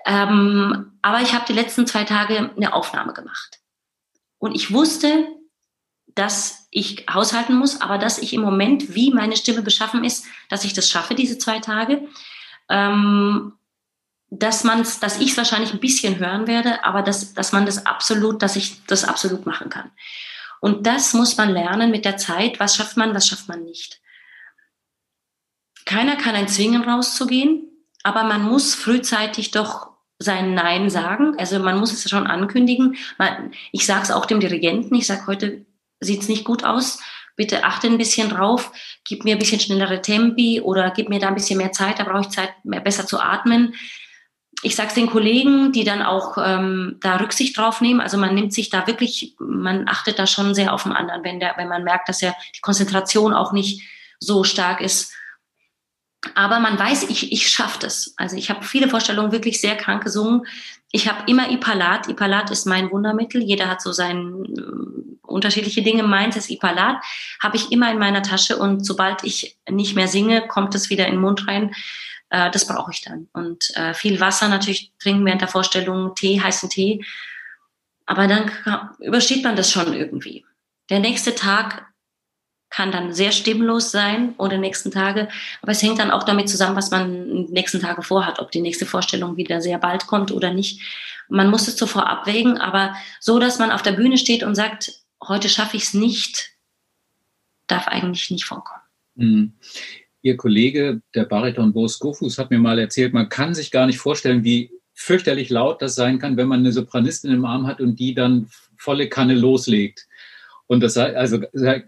Ähm, 0.05 0.99
aber 1.01 1.21
ich 1.21 1.33
habe 1.33 1.45
die 1.47 1.53
letzten 1.53 1.87
zwei 1.87 2.03
Tage 2.03 2.51
eine 2.57 2.75
Aufnahme 2.75 3.13
gemacht. 3.13 3.61
Und 4.39 4.57
ich 4.57 4.73
wusste, 4.73 5.29
dass 6.17 6.62
ich 6.73 7.05
haushalten 7.13 7.55
muss, 7.55 7.81
aber 7.81 7.99
dass 7.99 8.19
ich 8.19 8.33
im 8.33 8.41
Moment, 8.41 8.95
wie 8.95 9.13
meine 9.13 9.37
Stimme 9.37 9.63
beschaffen 9.63 10.05
ist, 10.05 10.25
dass 10.49 10.65
ich 10.65 10.73
das 10.73 10.89
schaffe, 10.89 11.15
diese 11.15 11.39
zwei 11.39 11.61
Tage. 11.61 12.09
Ähm, 12.69 13.53
dass 14.31 14.65
man's, 14.65 14.99
dass 14.99 15.21
ich 15.21 15.33
es 15.33 15.37
wahrscheinlich 15.37 15.75
ein 15.75 15.81
bisschen 15.81 16.19
hören 16.19 16.47
werde, 16.47 16.83
aber 16.85 17.03
dass, 17.03 17.35
dass 17.35 17.53
man 17.53 17.67
das 17.67 17.85
absolut, 17.85 18.41
dass 18.41 18.57
ich 18.57 18.85
das 18.87 19.05
absolut 19.05 19.45
machen 19.45 19.69
kann. 19.69 19.91
Und 20.61 20.87
das 20.87 21.13
muss 21.13 21.37
man 21.37 21.51
lernen 21.51 21.91
mit 21.91 22.07
der 22.07 22.17
Zeit. 22.17 22.59
Was 22.59 22.77
schafft 22.77 22.97
man, 22.97 23.15
was 23.15 23.27
schafft 23.27 23.49
man 23.49 23.63
nicht? 23.65 24.01
Keiner 25.85 26.17
kann 26.17 26.35
ein 26.35 26.49
zwingen, 26.49 26.89
rauszugehen, 26.89 27.69
aber 28.03 28.23
man 28.23 28.43
muss 28.43 28.75
frühzeitig 28.75 29.51
doch 29.51 29.91
sein 30.19 30.55
Nein 30.55 30.89
sagen. 30.89 31.39
Also 31.39 31.59
man 31.59 31.79
muss 31.79 31.93
es 31.93 32.09
schon 32.09 32.27
ankündigen. 32.27 32.97
Ich 33.73 33.85
sage 33.85 34.05
es 34.05 34.11
auch 34.11 34.25
dem 34.25 34.41
Dirigenten. 34.41 34.95
Ich 34.95 35.07
sage, 35.07 35.27
heute 35.27 35.67
sieht 36.03 36.23
es 36.23 36.29
nicht 36.29 36.45
gut 36.45 36.65
aus. 36.65 37.01
Bitte 37.37 37.65
achte 37.65 37.87
ein 37.87 37.99
bisschen 37.99 38.29
drauf. 38.29 38.73
Gib 39.05 39.25
mir 39.25 39.37
ein 39.37 39.39
bisschen 39.39 39.61
schnellere 39.61 40.03
Tempi 40.03 40.61
oder 40.61 40.91
gib 40.91 41.09
mir 41.09 41.19
da 41.19 41.29
ein 41.29 41.35
bisschen 41.35 41.59
mehr 41.59 41.73
Zeit. 41.73 41.99
Da 41.99 42.05
brauche 42.05 42.23
ich 42.23 42.29
Zeit, 42.29 42.51
mehr 42.65 42.81
besser 42.81 43.07
zu 43.07 43.19
atmen 43.21 43.75
ich 44.63 44.77
sage 44.77 44.89
es 44.89 44.95
den 44.95 45.11
Kollegen, 45.11 45.73
die 45.73 45.85
dann 45.85 46.03
auch 46.03 46.39
ähm, 46.39 46.99
da 47.01 47.17
Rücksicht 47.17 47.59
drauf 47.59 47.81
nehmen. 47.81 48.01
Also 48.01 48.17
man 48.17 48.35
nimmt 48.35 48.55
sich 48.55 48.71
da 48.71 48.87
wirklich, 48.87 49.35
man 49.41 49.89
achtet 49.89 50.19
da 50.19 50.27
schon 50.27 50.55
sehr 50.55 50.73
auf 50.73 50.85
den 50.85 50.93
anderen, 50.93 51.25
wenn, 51.25 51.41
der, 51.41 51.55
wenn 51.57 51.69
man 51.69 51.83
merkt, 51.83 52.09
dass 52.09 52.21
ja 52.21 52.33
die 52.55 52.61
Konzentration 52.61 53.35
auch 53.35 53.53
nicht 53.53 53.83
so 54.21 54.45
stark 54.45 54.81
ist. 54.81 55.13
Aber 56.35 56.61
man 56.61 56.79
weiß, 56.79 57.05
ich, 57.05 57.33
ich 57.33 57.49
schaffe 57.49 57.79
das. 57.81 58.15
Also 58.17 58.37
ich 58.37 58.49
habe 58.49 58.65
viele 58.65 58.89
Vorstellungen 58.89 59.33
wirklich 59.33 59.61
sehr 59.61 59.77
krank 59.77 60.05
gesungen. 60.05 60.47
Ich 60.93 61.09
habe 61.09 61.31
immer 61.31 61.51
Ipalat. 61.51 62.09
Ipalat 62.09 62.51
ist 62.51 62.67
mein 62.67 62.91
Wundermittel. 62.91 63.43
Jeder 63.43 63.69
hat 63.69 63.83
so 63.83 63.93
sein 63.93 64.45
äh, 64.45 65.17
unterschiedliche 65.23 65.83
Dinge. 65.83 66.05
Meins 66.05 66.37
ist 66.37 66.51
Ipalat. 66.51 67.03
Habe 67.41 67.57
ich 67.57 67.73
immer 67.73 67.91
in 67.91 67.99
meiner 67.99 68.23
Tasche 68.23 68.57
und 68.57 68.85
sobald 68.85 69.25
ich 69.25 69.59
nicht 69.69 69.97
mehr 69.97 70.07
singe, 70.07 70.47
kommt 70.47 70.75
es 70.75 70.91
wieder 70.91 71.07
in 71.07 71.15
den 71.15 71.21
Mund 71.21 71.49
rein. 71.49 71.75
Äh, 72.31 72.51
das 72.51 72.67
brauche 72.67 72.93
ich 72.93 73.03
dann. 73.03 73.29
Und 73.33 73.75
äh, 73.75 73.93
viel 73.95 74.21
Wasser 74.21 74.49
natürlich 74.49 74.93
trinken 75.01 75.27
während 75.27 75.41
der 75.41 75.49
Vorstellung, 75.49 76.15
Tee, 76.15 76.41
heißen 76.41 76.71
Tee. 76.71 77.05
Aber 78.07 78.29
dann 78.29 78.51
übersteht 79.01 79.43
man 79.43 79.57
das 79.57 79.73
schon 79.73 79.93
irgendwie. 79.93 80.45
Der 80.91 81.01
nächste 81.01 81.35
Tag 81.35 81.92
kann 82.73 82.91
dann 82.91 83.13
sehr 83.13 83.33
stimmlos 83.33 83.91
sein 83.91 84.35
oder 84.39 84.57
nächsten 84.57 84.91
Tage. 84.91 85.29
Aber 85.61 85.73
es 85.73 85.83
hängt 85.83 85.99
dann 85.99 86.11
auch 86.11 86.23
damit 86.23 86.49
zusammen, 86.49 86.75
was 86.75 86.91
man 86.91 87.45
nächsten 87.45 87.81
Tage 87.81 88.03
vorhat, 88.03 88.39
ob 88.41 88.51
die 88.51 88.63
nächste 88.63 88.87
Vorstellung 88.87 89.37
wieder 89.37 89.61
sehr 89.61 89.79
bald 89.79 90.07
kommt 90.07 90.33
oder 90.33 90.53
nicht. 90.53 90.81
Man 91.29 91.51
muss 91.51 91.69
es 91.69 91.77
zuvor 91.77 92.09
abwägen, 92.09 92.59
aber 92.59 92.95
so, 93.21 93.39
dass 93.39 93.59
man 93.59 93.71
auf 93.71 93.83
der 93.83 93.93
Bühne 93.93 94.17
steht 94.17 94.43
und 94.43 94.55
sagt, 94.55 94.93
heute 95.23 95.49
schaffe 95.49 95.77
ich 95.77 95.85
es 95.85 95.95
nicht, 95.95 96.51
darf 97.67 97.89
eigentlich 97.89 98.31
nicht 98.31 98.45
vorkommen. 98.45 98.83
Mhm. 99.15 99.53
Ihr 100.23 100.37
Kollege, 100.37 101.03
der 101.15 101.25
Bariton 101.25 101.73
Bo 101.73 101.89
Skofus, 101.89 102.39
hat 102.39 102.51
mir 102.51 102.59
mal 102.59 102.79
erzählt, 102.79 103.13
man 103.13 103.29
kann 103.29 103.55
sich 103.55 103.71
gar 103.71 103.87
nicht 103.87 103.99
vorstellen, 103.99 104.45
wie 104.45 104.71
fürchterlich 104.95 105.51
laut 105.51 105.83
das 105.83 105.95
sein 105.95 106.19
kann, 106.19 106.37
wenn 106.37 106.49
man 106.49 106.61
eine 106.61 106.73
Sopranistin 106.73 107.33
im 107.33 107.45
Arm 107.45 107.67
hat 107.67 107.81
und 107.81 107.99
die 107.99 108.15
dann 108.15 108.49
volle 108.79 109.09
Kanne 109.09 109.35
loslegt. 109.35 110.07
Und 110.73 110.81
das 110.81 110.95
sei 110.95 111.15
also 111.15 111.39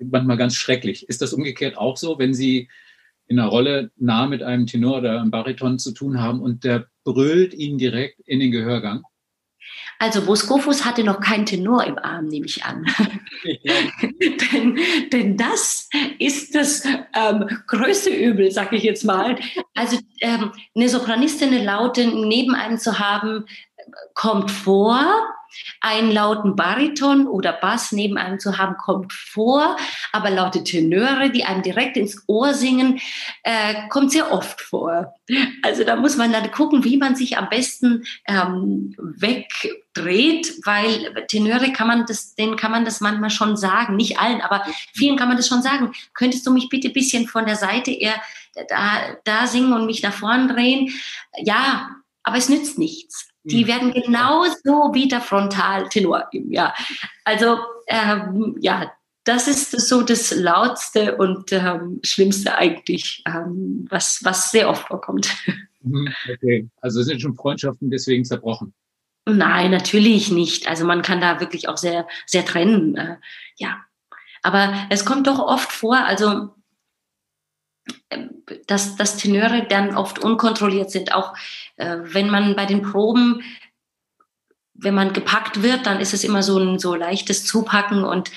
manchmal 0.03 0.37
ganz 0.37 0.57
schrecklich. 0.57 1.09
Ist 1.09 1.23
das 1.23 1.33
umgekehrt 1.33 1.79
auch 1.79 1.97
so, 1.97 2.19
wenn 2.19 2.35
Sie 2.35 2.69
in 3.27 3.39
einer 3.39 3.49
Rolle 3.49 3.91
nah 3.97 4.27
mit 4.27 4.43
einem 4.43 4.67
Tenor 4.67 4.99
oder 4.99 5.19
einem 5.23 5.31
Bariton 5.31 5.79
zu 5.79 5.93
tun 5.93 6.21
haben 6.21 6.43
und 6.43 6.65
der 6.65 6.89
brüllt 7.03 7.55
Ihnen 7.55 7.79
direkt 7.79 8.21
in 8.27 8.41
den 8.41 8.51
Gehörgang? 8.51 9.03
Also 9.99 10.21
Boskofus 10.27 10.85
hatte 10.85 11.03
noch 11.03 11.21
keinen 11.21 11.47
Tenor 11.47 11.85
im 11.85 11.97
Arm, 11.97 12.27
nehme 12.27 12.45
ich 12.45 12.63
an. 12.63 12.85
Ja. 13.45 13.73
denn, 14.53 14.79
denn 15.11 15.39
das 15.39 15.89
ist 16.19 16.55
das 16.55 16.85
ähm, 16.85 17.49
größte 17.67 18.11
Übel, 18.11 18.51
sage 18.51 18.77
ich 18.77 18.83
jetzt 18.83 19.05
mal. 19.07 19.39
Also 19.73 19.99
ähm, 20.21 20.53
eine 20.75 20.91
Sopranistin, 20.91 21.55
eine 21.55 21.65
Laute 21.65 22.07
neben 22.07 22.55
einem 22.55 22.77
zu 22.77 22.99
haben, 22.99 23.47
kommt 24.13 24.51
vor, 24.51 25.07
einen 25.81 26.11
lauten 26.11 26.57
Bariton 26.57 27.27
oder 27.27 27.53
Bass 27.53 27.93
neben 27.93 28.17
einem 28.17 28.39
zu 28.39 28.59
haben, 28.59 28.77
kommt 28.77 29.13
vor, 29.13 29.77
aber 30.13 30.31
laute 30.31 30.65
Tenöre, 30.65 31.31
die 31.31 31.45
einem 31.45 31.63
direkt 31.63 31.97
ins 31.97 32.25
Ohr 32.27 32.55
singen, 32.55 33.01
äh, 33.43 33.89
kommt 33.89 34.13
sehr 34.13 34.33
oft 34.33 34.61
vor. 34.61 35.15
Also 35.63 35.85
da 35.85 35.97
muss 35.97 36.17
man 36.17 36.33
dann 36.33 36.51
gucken, 36.51 36.85
wie 36.85 36.97
man 36.97 37.17
sich 37.17 37.39
am 37.39 37.49
besten 37.49 38.05
ähm, 38.27 38.95
wegdreht, 38.99 40.55
weil 40.65 41.25
Tenöre 41.29 41.73
kann 41.73 41.89
man 41.89 42.07
das, 42.07 42.35
denen 42.35 42.57
kann 42.57 42.71
man 42.71 42.85
das 42.85 43.01
manchmal 43.01 43.31
schon 43.31 43.57
sagen, 43.57 43.97
nicht 43.97 44.19
allen, 44.19 44.41
aber 44.41 44.65
vielen 44.93 45.17
kann 45.17 45.29
man 45.29 45.37
das 45.37 45.49
schon 45.49 45.63
sagen. 45.63 45.93
Könntest 46.15 46.47
du 46.47 46.53
mich 46.53 46.69
bitte 46.69 46.89
ein 46.89 46.95
bisschen 46.95 47.27
von 47.27 47.47
der 47.47 47.57
Seite 47.57 47.91
eher 47.91 48.21
da, 48.69 49.17
da 49.25 49.47
singen 49.47 49.73
und 49.73 49.87
mich 49.87 50.03
nach 50.03 50.13
vorn 50.13 50.49
drehen? 50.49 50.93
Ja, 51.39 51.91
aber 52.23 52.37
es 52.37 52.49
nützt 52.49 52.79
nichts. 52.79 53.34
Die 53.45 53.63
hm. 53.63 53.69
werden 53.69 53.93
genauso 53.93 54.91
wie 54.93 55.09
der 55.09 55.21
Frontaltenor. 55.21 56.29
Ja, 56.33 56.75
also 57.25 57.59
ähm, 57.87 58.57
ja, 58.61 58.91
das 59.25 59.49
ist 59.49 59.71
so 59.89 60.03
das 60.03 60.35
lautste 60.35 61.17
und 61.17 61.53
ähm, 61.53 62.01
schlimmste 62.05 62.57
eigentlich, 62.57 63.23
ähm, 63.27 63.87
was 63.89 64.21
was 64.23 64.51
sehr 64.51 64.69
oft 64.69 64.89
vorkommt. 64.89 65.29
Mhm, 65.87 66.09
okay, 66.33 66.67
also 66.81 67.03
sind 67.03 67.21
schon 67.21 67.35
Freundschaften 67.35 67.91
deswegen 67.91 68.25
zerbrochen. 68.25 68.73
Nein, 69.27 69.71
natürlich 69.71 70.31
nicht. 70.31 70.67
Also 70.67 70.87
man 70.87 71.03
kann 71.03 71.21
da 71.21 71.41
wirklich 71.41 71.69
auch 71.69 71.77
sehr 71.77 72.07
sehr 72.25 72.47
trennen. 72.47 72.97
Äh, 72.97 73.17
ja, 73.59 73.85
aber 74.43 74.73
es 74.89 75.05
kommt 75.05 75.27
doch 75.27 75.39
oft 75.39 75.71
vor. 75.71 75.99
Also 75.99 76.55
dass, 78.67 78.97
dass 78.97 79.17
Tenöre 79.17 79.67
dann 79.69 79.97
oft 79.97 80.19
unkontrolliert 80.19 80.91
sind. 80.91 81.15
Auch 81.15 81.35
äh, 81.77 81.99
wenn 82.03 82.31
man 82.31 82.57
bei 82.57 82.67
den 82.67 82.83
Proben, 82.83 83.43
wenn 84.75 84.95
man 84.95 85.13
gepackt 85.13 85.63
wird, 85.63 85.87
dann 85.87 86.01
ist 86.01 86.15
es 86.15 86.25
immer 86.25 86.43
so 86.43 86.59
ein 86.59 86.79
so 86.79 86.95
leichtes 86.95 87.45
Zupacken 87.45 88.05
und 88.05 88.31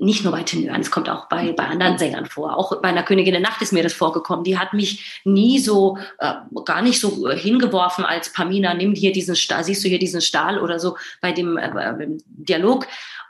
nicht 0.00 0.22
nur 0.22 0.32
bei 0.32 0.42
Tenören, 0.42 0.80
es 0.80 0.90
kommt 0.90 1.08
auch 1.08 1.28
bei, 1.28 1.52
bei 1.52 1.64
anderen 1.64 1.98
Sängern 1.98 2.26
vor. 2.26 2.56
Auch 2.56 2.80
bei 2.80 2.88
einer 2.88 3.02
Königin 3.02 3.32
der 3.32 3.40
Nacht 3.40 3.62
ist 3.62 3.72
mir 3.72 3.82
das 3.82 3.92
vorgekommen. 3.92 4.44
Die 4.44 4.58
hat 4.58 4.72
mich 4.72 5.20
nie 5.24 5.58
so, 5.58 5.98
äh, 6.18 6.34
gar 6.64 6.82
nicht 6.82 7.00
so 7.00 7.28
hingeworfen 7.30 8.04
als 8.04 8.32
Pamina, 8.32 8.74
nimm 8.74 8.94
hier 8.94 9.12
diesen 9.12 9.36
Stahl, 9.36 9.64
siehst 9.64 9.84
du 9.84 9.88
hier 9.88 9.98
diesen 9.98 10.20
Stahl 10.20 10.60
oder 10.60 10.78
so 10.78 10.96
bei 11.20 11.32
dem 11.32 11.56
äh, 11.56 12.06
Dialog. 12.26 12.86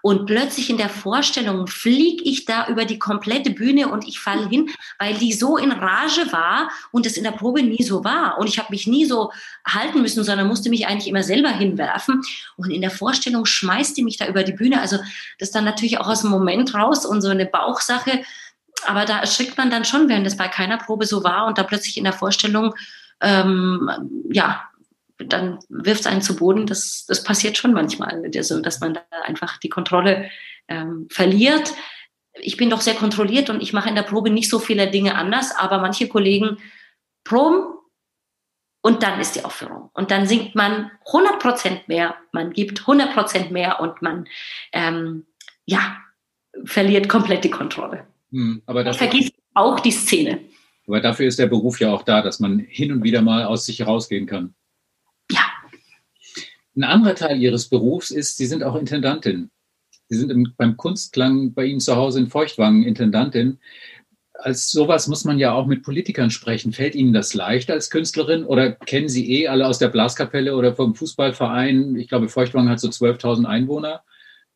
Und 0.08 0.24
plötzlich 0.24 0.70
in 0.70 0.78
der 0.78 0.88
Vorstellung 0.88 1.66
fliege 1.66 2.24
ich 2.24 2.46
da 2.46 2.68
über 2.68 2.86
die 2.86 2.98
komplette 2.98 3.50
Bühne 3.50 3.88
und 3.88 4.08
ich 4.08 4.18
falle 4.18 4.48
hin, 4.48 4.70
weil 4.98 5.12
die 5.12 5.34
so 5.34 5.58
in 5.58 5.70
Rage 5.70 6.32
war 6.32 6.70
und 6.92 7.04
es 7.04 7.18
in 7.18 7.24
der 7.24 7.32
Probe 7.32 7.62
nie 7.62 7.82
so 7.82 8.04
war. 8.04 8.38
Und 8.38 8.46
ich 8.46 8.58
habe 8.58 8.70
mich 8.70 8.86
nie 8.86 9.04
so 9.04 9.30
halten 9.66 10.00
müssen, 10.00 10.24
sondern 10.24 10.48
musste 10.48 10.70
mich 10.70 10.86
eigentlich 10.86 11.08
immer 11.08 11.22
selber 11.22 11.50
hinwerfen. 11.50 12.22
Und 12.56 12.70
in 12.70 12.80
der 12.80 12.90
Vorstellung 12.90 13.44
schmeißt 13.44 13.98
die 13.98 14.02
mich 14.02 14.16
da 14.16 14.26
über 14.26 14.44
die 14.44 14.54
Bühne. 14.54 14.80
Also 14.80 14.96
das 15.38 15.50
dann 15.50 15.66
natürlich 15.66 15.98
auch 16.00 16.08
aus 16.08 16.22
dem 16.22 16.30
Moment 16.30 16.72
raus 16.72 17.04
und 17.04 17.20
so 17.20 17.28
eine 17.28 17.44
Bauchsache. 17.44 18.22
Aber 18.86 19.04
da 19.04 19.18
erschrickt 19.18 19.58
man 19.58 19.68
dann 19.68 19.84
schon, 19.84 20.08
wenn 20.08 20.24
das 20.24 20.38
bei 20.38 20.48
keiner 20.48 20.78
Probe 20.78 21.04
so 21.04 21.22
war 21.22 21.46
und 21.46 21.58
da 21.58 21.64
plötzlich 21.64 21.98
in 21.98 22.04
der 22.04 22.14
Vorstellung 22.14 22.74
ähm, 23.20 23.90
ja, 24.30 24.67
dann 25.18 25.58
wirft 25.68 26.00
es 26.00 26.06
einen 26.06 26.22
zu 26.22 26.36
Boden. 26.36 26.66
Das, 26.66 27.04
das 27.06 27.22
passiert 27.24 27.56
schon 27.56 27.72
manchmal, 27.72 28.22
also, 28.34 28.60
dass 28.60 28.80
man 28.80 28.94
da 28.94 29.02
einfach 29.24 29.58
die 29.58 29.68
Kontrolle 29.68 30.30
ähm, 30.68 31.08
verliert. 31.10 31.72
Ich 32.40 32.56
bin 32.56 32.70
doch 32.70 32.80
sehr 32.80 32.94
kontrolliert 32.94 33.50
und 33.50 33.62
ich 33.62 33.72
mache 33.72 33.88
in 33.88 33.94
der 33.94 34.02
Probe 34.02 34.30
nicht 34.30 34.48
so 34.48 34.58
viele 34.58 34.90
Dinge 34.90 35.16
anders, 35.16 35.54
aber 35.56 35.78
manche 35.78 36.08
Kollegen 36.08 36.58
proben 37.24 37.78
und 38.80 39.02
dann 39.02 39.20
ist 39.20 39.34
die 39.34 39.44
Aufführung. 39.44 39.90
Und 39.92 40.10
dann 40.10 40.26
singt 40.26 40.54
man 40.54 40.90
100 41.06 41.40
Prozent 41.40 41.88
mehr, 41.88 42.14
man 42.32 42.52
gibt 42.52 42.80
100 42.80 43.12
Prozent 43.12 43.50
mehr 43.50 43.80
und 43.80 44.00
man, 44.02 44.28
ähm, 44.72 45.26
ja, 45.66 45.98
verliert 46.64 47.08
komplett 47.08 47.44
die 47.44 47.50
Kontrolle. 47.50 48.06
Hm, 48.30 48.62
aber 48.66 48.84
das 48.84 48.96
vergisst 48.96 49.34
auch 49.54 49.80
die 49.80 49.90
Szene. 49.90 50.40
Aber 50.86 51.00
dafür 51.00 51.26
ist 51.26 51.38
der 51.38 51.46
Beruf 51.46 51.80
ja 51.80 51.92
auch 51.92 52.02
da, 52.02 52.22
dass 52.22 52.40
man 52.40 52.58
hin 52.58 52.92
und 52.92 53.02
wieder 53.02 53.20
mal 53.20 53.44
aus 53.44 53.66
sich 53.66 53.80
herausgehen 53.80 54.26
kann. 54.26 54.54
Ein 56.78 56.84
anderer 56.84 57.16
Teil 57.16 57.42
Ihres 57.42 57.68
Berufs 57.68 58.12
ist, 58.12 58.36
Sie 58.36 58.46
sind 58.46 58.62
auch 58.62 58.76
Intendantin. 58.76 59.50
Sie 60.08 60.16
sind 60.16 60.30
im, 60.30 60.54
beim 60.56 60.76
Kunstklang 60.76 61.52
bei 61.52 61.64
Ihnen 61.64 61.80
zu 61.80 61.96
Hause 61.96 62.20
in 62.20 62.28
Feuchtwangen 62.28 62.84
Intendantin. 62.84 63.58
Als 64.32 64.70
sowas 64.70 65.08
muss 65.08 65.24
man 65.24 65.40
ja 65.40 65.52
auch 65.52 65.66
mit 65.66 65.82
Politikern 65.82 66.30
sprechen. 66.30 66.72
Fällt 66.72 66.94
Ihnen 66.94 67.12
das 67.12 67.34
leicht 67.34 67.68
als 67.72 67.90
Künstlerin 67.90 68.44
oder 68.44 68.70
kennen 68.70 69.08
Sie 69.08 69.28
eh 69.40 69.48
alle 69.48 69.66
aus 69.66 69.80
der 69.80 69.88
Blaskapelle 69.88 70.54
oder 70.54 70.76
vom 70.76 70.94
Fußballverein? 70.94 71.96
Ich 71.96 72.06
glaube, 72.06 72.28
Feuchtwangen 72.28 72.70
hat 72.70 72.78
so 72.78 72.88
12.000 72.88 73.44
Einwohner. 73.44 74.04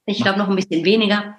Ich 0.06 0.22
glaube 0.22 0.38
noch 0.38 0.48
ein 0.48 0.54
bisschen 0.54 0.84
weniger. 0.84 1.36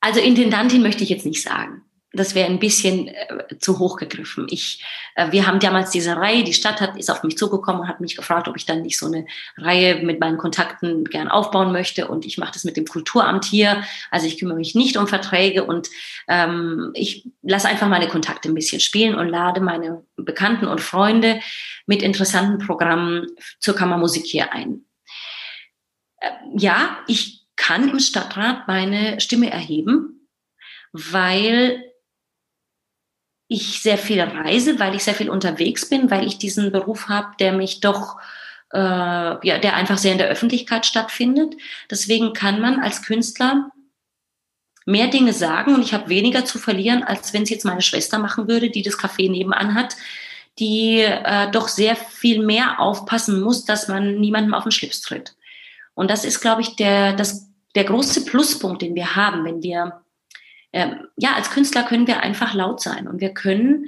Also 0.00 0.20
Intendantin 0.20 0.82
möchte 0.82 1.02
ich 1.02 1.08
jetzt 1.08 1.24
nicht 1.24 1.40
sagen 1.40 1.80
das 2.14 2.34
wäre 2.34 2.48
ein 2.48 2.58
bisschen 2.58 3.08
äh, 3.08 3.58
zu 3.58 3.78
hoch 3.78 3.96
gegriffen. 3.96 4.46
Ich, 4.50 4.84
äh, 5.16 5.32
wir 5.32 5.46
haben 5.46 5.58
damals 5.58 5.90
diese 5.90 6.16
Reihe, 6.16 6.44
die 6.44 6.54
Stadt 6.54 6.80
hat, 6.80 6.96
ist 6.96 7.10
auf 7.10 7.22
mich 7.22 7.36
zugekommen 7.36 7.82
und 7.82 7.88
hat 7.88 8.00
mich 8.00 8.16
gefragt, 8.16 8.48
ob 8.48 8.56
ich 8.56 8.66
dann 8.66 8.82
nicht 8.82 8.98
so 8.98 9.06
eine 9.06 9.26
Reihe 9.56 10.02
mit 10.04 10.20
meinen 10.20 10.38
Kontakten 10.38 11.04
gern 11.04 11.28
aufbauen 11.28 11.72
möchte. 11.72 12.08
Und 12.08 12.24
ich 12.24 12.38
mache 12.38 12.52
das 12.52 12.64
mit 12.64 12.76
dem 12.76 12.86
Kulturamt 12.86 13.44
hier. 13.44 13.82
Also 14.10 14.26
ich 14.26 14.38
kümmere 14.38 14.56
mich 14.56 14.74
nicht 14.74 14.96
um 14.96 15.06
Verträge 15.06 15.64
und 15.64 15.90
ähm, 16.28 16.92
ich 16.94 17.28
lasse 17.42 17.68
einfach 17.68 17.88
meine 17.88 18.08
Kontakte 18.08 18.48
ein 18.48 18.54
bisschen 18.54 18.80
spielen 18.80 19.16
und 19.16 19.28
lade 19.28 19.60
meine 19.60 20.04
Bekannten 20.16 20.66
und 20.68 20.80
Freunde 20.80 21.40
mit 21.86 22.02
interessanten 22.02 22.64
Programmen 22.64 23.26
zur 23.58 23.74
Kammermusik 23.74 24.24
hier 24.24 24.52
ein. 24.52 24.84
Äh, 26.18 26.30
ja, 26.56 26.98
ich 27.08 27.44
kann 27.56 27.88
im 27.88 28.00
Stadtrat 28.00 28.66
meine 28.68 29.20
Stimme 29.20 29.50
erheben, 29.50 30.28
weil 30.92 31.82
ich 33.48 33.82
sehr 33.82 33.98
viel 33.98 34.20
reise, 34.20 34.78
weil 34.78 34.94
ich 34.94 35.04
sehr 35.04 35.14
viel 35.14 35.30
unterwegs 35.30 35.88
bin, 35.88 36.10
weil 36.10 36.26
ich 36.26 36.38
diesen 36.38 36.72
Beruf 36.72 37.08
habe, 37.08 37.34
der 37.38 37.52
mich 37.52 37.80
doch, 37.80 38.18
äh, 38.72 38.78
ja, 38.78 39.58
der 39.58 39.74
einfach 39.76 39.98
sehr 39.98 40.12
in 40.12 40.18
der 40.18 40.28
Öffentlichkeit 40.28 40.86
stattfindet. 40.86 41.54
Deswegen 41.90 42.32
kann 42.32 42.60
man 42.60 42.80
als 42.80 43.02
Künstler 43.02 43.70
mehr 44.86 45.08
Dinge 45.08 45.32
sagen 45.32 45.74
und 45.74 45.82
ich 45.82 45.94
habe 45.94 46.08
weniger 46.08 46.44
zu 46.44 46.58
verlieren, 46.58 47.02
als 47.02 47.32
wenn 47.32 47.42
es 47.42 47.50
jetzt 47.50 47.64
meine 47.64 47.82
Schwester 47.82 48.18
machen 48.18 48.48
würde, 48.48 48.70
die 48.70 48.82
das 48.82 48.98
Café 48.98 49.30
nebenan 49.30 49.74
hat, 49.74 49.96
die 50.58 51.00
äh, 51.00 51.50
doch 51.50 51.68
sehr 51.68 51.96
viel 51.96 52.44
mehr 52.44 52.80
aufpassen 52.80 53.40
muss, 53.40 53.64
dass 53.64 53.88
man 53.88 54.20
niemandem 54.20 54.54
auf 54.54 54.64
den 54.64 54.72
Schlips 54.72 55.00
tritt. 55.00 55.34
Und 55.94 56.10
das 56.10 56.24
ist, 56.24 56.40
glaube 56.40 56.62
ich, 56.62 56.76
der, 56.76 57.14
das, 57.14 57.48
der 57.74 57.84
große 57.84 58.24
Pluspunkt, 58.24 58.82
den 58.82 58.94
wir 58.94 59.16
haben, 59.16 59.44
wenn 59.44 59.62
wir 59.62 60.03
ähm, 60.74 61.06
ja, 61.16 61.34
als 61.34 61.50
Künstler 61.50 61.84
können 61.84 62.08
wir 62.08 62.20
einfach 62.20 62.52
laut 62.52 62.80
sein 62.80 63.06
und 63.06 63.20
wir 63.20 63.32
können 63.32 63.86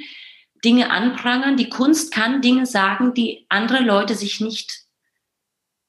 Dinge 0.64 0.88
anprangern. 0.90 1.56
Die 1.56 1.68
Kunst 1.68 2.14
kann 2.14 2.42
Dinge 2.42 2.64
sagen, 2.64 3.12
die 3.12 3.44
andere 3.48 3.80
Leute 3.80 4.14
sich 4.14 4.40
nicht 4.40 4.84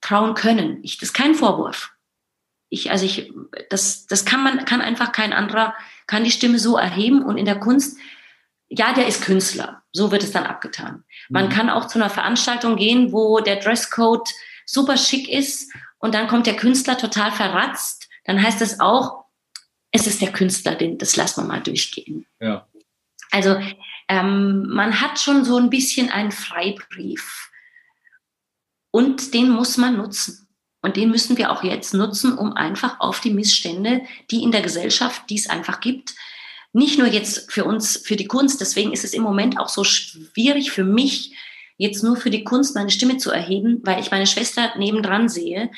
trauen 0.02 0.34
können. 0.34 0.80
Ich, 0.82 0.98
das 0.98 1.10
ist 1.10 1.14
kein 1.14 1.36
Vorwurf. 1.36 1.91
Ich, 2.70 2.89
also 2.89 3.06
ich, 3.06 3.32
das, 3.70 4.08
das 4.08 4.26
kann 4.26 4.43
man, 4.43 4.66
kann 4.66 4.82
einfach 4.82 5.12
kein 5.12 5.34
anderer, 5.34 5.76
kann 6.08 6.24
die 6.24 6.32
Stimme 6.32 6.58
so 6.58 6.78
erheben 6.78 7.24
und 7.24 7.38
in 7.38 7.45
der 7.45 7.60
Kunst, 7.60 8.00
ja, 8.68 8.91
der 8.91 9.08
ist 9.08 9.22
Künstler. 9.22 9.84
So 9.91 10.12
wird 10.12 10.24
es 10.24 10.32
dann 10.32 10.45
abgetan. 10.45 11.04
Man 11.30 11.45
mhm. 11.45 11.50
kann 11.50 11.70
auch 11.70 11.86
zu 11.86 12.00
einer 12.00 12.10
Veranstaltung 12.10 12.76
gehen, 12.76 13.12
wo 13.12 13.39
der 13.39 13.58
Dresscode 13.58 14.28
super 14.66 14.98
schick 14.98 15.30
ist 15.30 15.72
und 16.00 16.16
dann 16.16 16.28
kommt 16.28 16.48
der 16.48 16.56
Künstler 16.56 16.98
total 16.98 17.32
verratzt. 17.32 18.10
Dann 18.26 18.41
heißt 18.41 18.62
es 18.64 18.80
auch, 18.80 19.27
es 19.92 20.08
ist 20.08 20.22
der 20.22 20.32
Künstler, 20.32 20.76
den, 20.76 20.98
das 20.98 21.16
lassen 21.16 21.44
wir 21.44 21.48
mal 21.48 21.62
durchgehen. 21.62 22.26
Ja. 22.40 22.68
Also 23.32 23.58
ähm, 24.08 24.68
man 24.68 25.02
hat 25.02 25.20
schon 25.20 25.44
so 25.44 25.58
ein 25.58 25.70
bisschen 25.70 26.10
einen 26.10 26.32
Freibrief 26.32 27.52
und 28.92 29.34
den 29.34 29.50
muss 29.50 29.78
man 29.78 29.98
nutzen. 29.98 30.48
Und 30.82 30.96
den 30.96 31.10
müssen 31.10 31.38
wir 31.38 31.52
auch 31.52 31.64
jetzt 31.64 31.94
nutzen, 31.94 32.38
um 32.38 32.54
einfach 32.54 33.00
auf 33.00 33.20
die 33.20 33.34
Missstände, 33.34 34.04
die 34.32 34.44
in 34.44 34.52
der 34.52 34.62
Gesellschaft, 34.62 35.24
die 35.30 35.36
es 35.36 35.50
einfach 35.50 35.80
gibt, 35.82 36.14
nicht 36.72 37.00
nur 37.00 37.08
jetzt 37.08 37.52
für 37.52 37.66
uns, 37.66 37.98
für 37.98 38.16
die 38.16 38.28
Kunst, 38.28 38.62
deswegen 38.62 38.94
ist 38.94 39.04
es 39.04 39.14
im 39.14 39.24
Moment 39.24 39.60
auch 39.60 39.70
so 39.70 39.84
schwierig 39.84 40.72
für 40.72 40.84
mich, 40.84 41.36
jetzt 41.78 42.04
nur 42.04 42.16
für 42.16 42.30
die 42.30 42.44
Kunst 42.44 42.76
meine 42.76 42.92
Stimme 42.92 43.18
zu 43.18 43.32
erheben, 43.32 43.82
weil 43.84 44.00
ich 44.00 44.12
meine 44.12 44.28
Schwester 44.28 44.74
nebendran 44.78 45.30
sehe, 45.30 45.72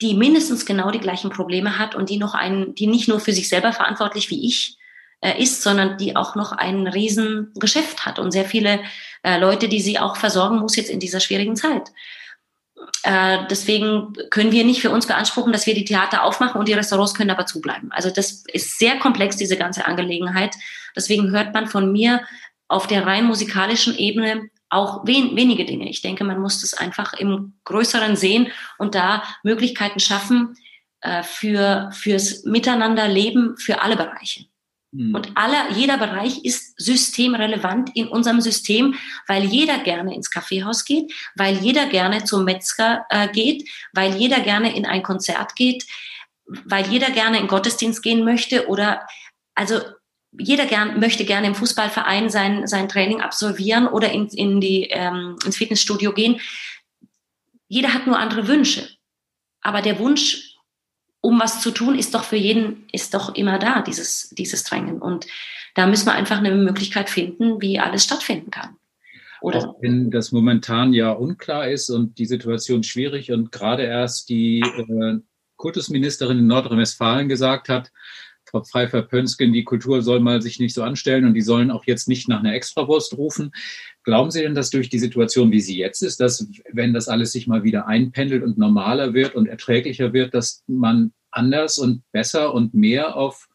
die 0.00 0.14
mindestens 0.14 0.66
genau 0.66 0.90
die 0.90 1.00
gleichen 1.00 1.30
Probleme 1.30 1.78
hat 1.78 1.94
und 1.94 2.10
die 2.10 2.18
noch 2.18 2.34
einen, 2.34 2.74
die 2.74 2.86
nicht 2.86 3.08
nur 3.08 3.20
für 3.20 3.32
sich 3.32 3.48
selber 3.48 3.72
verantwortlich 3.72 4.30
wie 4.30 4.46
ich 4.46 4.78
äh, 5.20 5.40
ist, 5.40 5.62
sondern 5.62 5.98
die 5.98 6.16
auch 6.16 6.34
noch 6.34 6.52
ein 6.52 6.86
Riesengeschäft 6.86 8.04
hat 8.04 8.18
und 8.18 8.32
sehr 8.32 8.44
viele 8.44 8.80
äh, 9.22 9.38
Leute, 9.38 9.68
die 9.68 9.80
sie 9.80 9.98
auch 9.98 10.16
versorgen 10.16 10.58
muss 10.58 10.76
jetzt 10.76 10.90
in 10.90 11.00
dieser 11.00 11.20
schwierigen 11.20 11.56
Zeit. 11.56 11.90
Äh, 13.02 13.38
deswegen 13.50 14.12
können 14.30 14.52
wir 14.52 14.64
nicht 14.64 14.82
für 14.82 14.90
uns 14.90 15.06
beanspruchen, 15.06 15.52
dass 15.52 15.66
wir 15.66 15.74
die 15.74 15.84
Theater 15.84 16.24
aufmachen 16.24 16.58
und 16.58 16.68
die 16.68 16.74
Restaurants 16.74 17.14
können 17.14 17.30
aber 17.30 17.46
zubleiben. 17.46 17.90
Also 17.92 18.10
das 18.10 18.44
ist 18.52 18.78
sehr 18.78 18.98
komplex, 18.98 19.36
diese 19.36 19.56
ganze 19.56 19.86
Angelegenheit. 19.86 20.54
Deswegen 20.96 21.30
hört 21.30 21.54
man 21.54 21.68
von 21.68 21.92
mir 21.92 22.22
auf 22.68 22.86
der 22.86 23.06
rein 23.06 23.24
musikalischen 23.24 23.96
Ebene 23.96 24.50
auch 24.74 25.06
wen, 25.06 25.36
wenige 25.36 25.64
Dinge. 25.64 25.88
Ich 25.88 26.02
denke, 26.02 26.24
man 26.24 26.40
muss 26.40 26.60
das 26.60 26.74
einfach 26.74 27.14
im 27.14 27.54
Größeren 27.64 28.16
sehen 28.16 28.48
und 28.78 28.94
da 28.94 29.22
Möglichkeiten 29.42 30.00
schaffen 30.00 30.56
äh, 31.00 31.22
für, 31.22 31.90
fürs 31.92 32.44
Miteinanderleben 32.44 33.56
für 33.56 33.82
alle 33.82 33.96
Bereiche. 33.96 34.46
Mhm. 34.94 35.14
Und 35.14 35.36
aller, 35.36 35.70
jeder 35.72 35.98
Bereich 35.98 36.44
ist 36.44 36.80
systemrelevant 36.80 37.90
in 37.94 38.08
unserem 38.08 38.40
System, 38.40 38.94
weil 39.26 39.44
jeder 39.44 39.78
gerne 39.78 40.14
ins 40.14 40.30
Kaffeehaus 40.30 40.84
geht, 40.84 41.12
weil 41.34 41.56
jeder 41.56 41.86
gerne 41.86 42.24
zum 42.24 42.44
Metzger 42.44 43.04
äh, 43.10 43.28
geht, 43.28 43.68
weil 43.92 44.14
jeder 44.16 44.40
gerne 44.40 44.74
in 44.74 44.86
ein 44.86 45.02
Konzert 45.02 45.56
geht, 45.56 45.84
weil 46.64 46.86
jeder 46.86 47.10
gerne 47.10 47.38
in 47.38 47.48
Gottesdienst 47.48 48.02
gehen 48.02 48.24
möchte 48.24 48.68
oder 48.68 49.06
also 49.54 49.80
jeder 50.38 50.66
gern, 50.66 51.00
möchte 51.00 51.24
gerne 51.24 51.46
im 51.46 51.54
Fußballverein 51.54 52.30
sein, 52.30 52.66
sein 52.66 52.88
Training 52.88 53.20
absolvieren 53.20 53.86
oder 53.86 54.10
in, 54.10 54.26
in 54.28 54.60
die, 54.60 54.88
ähm, 54.90 55.36
ins 55.44 55.56
Fitnessstudio 55.56 56.12
gehen. 56.12 56.40
Jeder 57.68 57.94
hat 57.94 58.06
nur 58.06 58.18
andere 58.18 58.48
Wünsche. 58.48 58.88
Aber 59.60 59.80
der 59.80 59.98
Wunsch, 59.98 60.56
um 61.20 61.40
was 61.40 61.60
zu 61.60 61.70
tun, 61.70 61.98
ist 61.98 62.14
doch 62.14 62.24
für 62.24 62.36
jeden, 62.36 62.84
ist 62.92 63.14
doch 63.14 63.34
immer 63.34 63.58
da, 63.58 63.82
dieses, 63.82 64.30
dieses 64.30 64.64
Drängen. 64.64 65.00
Und 65.00 65.26
da 65.74 65.86
müssen 65.86 66.06
wir 66.06 66.12
einfach 66.12 66.38
eine 66.38 66.54
Möglichkeit 66.54 67.08
finden, 67.08 67.60
wie 67.60 67.78
alles 67.78 68.04
stattfinden 68.04 68.50
kann. 68.50 68.76
Oder? 69.40 69.70
Auch 69.70 69.82
wenn 69.82 70.10
das 70.10 70.32
momentan 70.32 70.92
ja 70.92 71.12
unklar 71.12 71.68
ist 71.68 71.90
und 71.90 72.18
die 72.18 72.26
Situation 72.26 72.82
schwierig 72.82 73.30
und 73.30 73.52
gerade 73.52 73.82
erst 73.82 74.28
die 74.28 74.60
äh, 74.60 75.18
Kultusministerin 75.56 76.38
in 76.38 76.46
Nordrhein-Westfalen 76.46 77.28
gesagt 77.28 77.68
hat, 77.68 77.90
Frau 78.54 78.62
Pfeiffer-Pönsken, 78.62 79.52
die 79.52 79.64
Kultur 79.64 80.00
soll 80.00 80.20
mal 80.20 80.40
sich 80.40 80.60
nicht 80.60 80.74
so 80.74 80.84
anstellen 80.84 81.24
und 81.24 81.34
die 81.34 81.40
sollen 81.40 81.72
auch 81.72 81.84
jetzt 81.86 82.06
nicht 82.06 82.28
nach 82.28 82.38
einer 82.38 82.54
Extrawurst 82.54 83.18
rufen. 83.18 83.50
Glauben 84.04 84.30
Sie 84.30 84.42
denn, 84.42 84.54
dass 84.54 84.70
durch 84.70 84.88
die 84.88 85.00
Situation, 85.00 85.50
wie 85.50 85.60
sie 85.60 85.76
jetzt 85.76 86.02
ist, 86.02 86.20
dass 86.20 86.46
wenn 86.70 86.94
das 86.94 87.08
alles 87.08 87.32
sich 87.32 87.48
mal 87.48 87.64
wieder 87.64 87.88
einpendelt 87.88 88.44
und 88.44 88.56
normaler 88.56 89.12
wird 89.12 89.34
und 89.34 89.48
erträglicher 89.48 90.12
wird, 90.12 90.34
dass 90.34 90.62
man 90.68 91.12
anders 91.32 91.78
und 91.78 92.02
besser 92.12 92.54
und 92.54 92.74
mehr 92.74 93.16
auf 93.16 93.48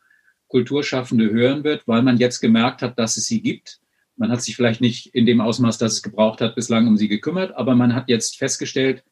Kulturschaffende 0.50 1.30
hören 1.30 1.64
wird, 1.64 1.88
weil 1.88 2.02
man 2.02 2.18
jetzt 2.18 2.42
gemerkt 2.42 2.82
hat, 2.82 3.00
dass 3.00 3.16
es 3.16 3.26
sie 3.26 3.42
gibt? 3.42 3.80
Man 4.18 4.32
hat 4.32 4.42
sich 4.42 4.58
vielleicht 4.58 4.82
nicht 4.82 5.16
in 5.16 5.26
dem 5.26 5.40
Ausmaß, 5.40 5.78
das 5.78 5.94
es 5.94 6.04
gebraucht 6.04 6.42
hat, 6.42 6.56
bislang 6.56 6.88
um 6.88 6.98
sie 6.98 7.08
gekümmert, 7.08 7.56
aber 7.56 7.74
man 7.74 7.96
hat 7.96 8.10
jetzt 8.10 8.38
festgestellt, 8.38 9.06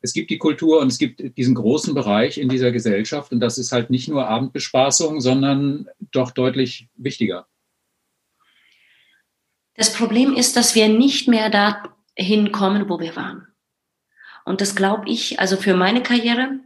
es 0.00 0.12
gibt 0.12 0.30
die 0.30 0.38
Kultur 0.38 0.80
und 0.80 0.88
es 0.88 0.98
gibt 0.98 1.36
diesen 1.36 1.54
großen 1.54 1.94
Bereich 1.94 2.38
in 2.38 2.48
dieser 2.48 2.70
Gesellschaft 2.70 3.32
und 3.32 3.40
das 3.40 3.58
ist 3.58 3.72
halt 3.72 3.90
nicht 3.90 4.08
nur 4.08 4.28
Abendbespaßung, 4.28 5.20
sondern 5.20 5.88
doch 6.12 6.30
deutlich 6.30 6.88
wichtiger. 6.96 7.46
Das 9.74 9.92
Problem 9.92 10.34
ist, 10.34 10.56
dass 10.56 10.74
wir 10.74 10.88
nicht 10.88 11.28
mehr 11.28 11.50
dahin 11.50 12.52
kommen, 12.52 12.88
wo 12.88 12.98
wir 12.98 13.14
waren. 13.16 13.46
Und 14.44 14.60
das 14.60 14.74
glaube 14.74 15.08
ich, 15.08 15.40
also 15.40 15.56
für 15.56 15.74
meine 15.74 16.02
Karriere, 16.02 16.60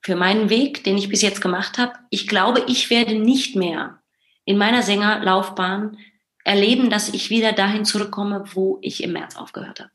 für 0.00 0.16
meinen 0.16 0.50
Weg, 0.50 0.84
den 0.84 0.98
ich 0.98 1.08
bis 1.08 1.22
jetzt 1.22 1.40
gemacht 1.40 1.78
habe, 1.78 1.94
ich 2.10 2.26
glaube, 2.28 2.64
ich 2.68 2.90
werde 2.90 3.18
nicht 3.18 3.56
mehr 3.56 4.02
in 4.44 4.58
meiner 4.58 4.82
Sängerlaufbahn 4.82 5.98
erleben, 6.44 6.90
dass 6.90 7.12
ich 7.12 7.30
wieder 7.30 7.52
dahin 7.52 7.84
zurückkomme, 7.84 8.44
wo 8.54 8.78
ich 8.82 9.02
im 9.02 9.12
März 9.12 9.36
aufgehört 9.36 9.80
habe. 9.80 9.90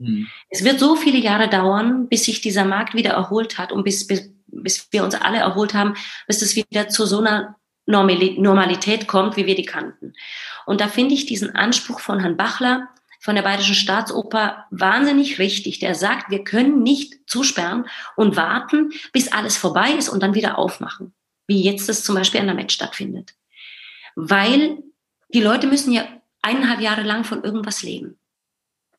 Mhm. 0.00 0.28
Es 0.48 0.64
wird 0.64 0.80
so 0.80 0.96
viele 0.96 1.18
Jahre 1.18 1.48
dauern, 1.48 2.08
bis 2.08 2.24
sich 2.24 2.40
dieser 2.40 2.64
Markt 2.64 2.94
wieder 2.94 3.10
erholt 3.10 3.58
hat 3.58 3.70
und 3.70 3.84
bis, 3.84 4.06
bis, 4.06 4.32
bis 4.46 4.88
wir 4.90 5.04
uns 5.04 5.14
alle 5.14 5.38
erholt 5.38 5.74
haben, 5.74 5.94
bis 6.26 6.42
es 6.42 6.56
wieder 6.56 6.88
zu 6.88 7.06
so 7.06 7.20
einer 7.20 7.56
Normalität 7.86 9.06
kommt, 9.06 9.36
wie 9.36 9.46
wir 9.46 9.54
die 9.54 9.64
kannten. 9.64 10.14
Und 10.66 10.80
da 10.80 10.88
finde 10.88 11.14
ich 11.14 11.26
diesen 11.26 11.54
Anspruch 11.54 12.00
von 12.00 12.20
Herrn 12.20 12.36
Bachler, 12.36 12.88
von 13.20 13.34
der 13.34 13.42
Bayerischen 13.42 13.74
Staatsoper 13.74 14.64
wahnsinnig 14.70 15.38
richtig. 15.38 15.78
Der 15.78 15.94
sagt, 15.94 16.30
wir 16.30 16.42
können 16.42 16.82
nicht 16.82 17.16
zusperren 17.26 17.86
und 18.16 18.36
warten, 18.36 18.92
bis 19.12 19.30
alles 19.30 19.56
vorbei 19.56 19.92
ist 19.92 20.08
und 20.08 20.22
dann 20.22 20.34
wieder 20.34 20.58
aufmachen, 20.58 21.12
wie 21.46 21.62
jetzt 21.62 21.88
das 21.88 22.02
zum 22.02 22.14
Beispiel 22.14 22.40
an 22.40 22.46
der 22.46 22.54
Met 22.54 22.72
stattfindet. 22.72 23.34
Weil 24.14 24.78
die 25.28 25.42
Leute 25.42 25.66
müssen 25.66 25.92
ja 25.92 26.08
eineinhalb 26.40 26.80
Jahre 26.80 27.02
lang 27.02 27.24
von 27.24 27.44
irgendwas 27.44 27.82
leben. 27.82 28.19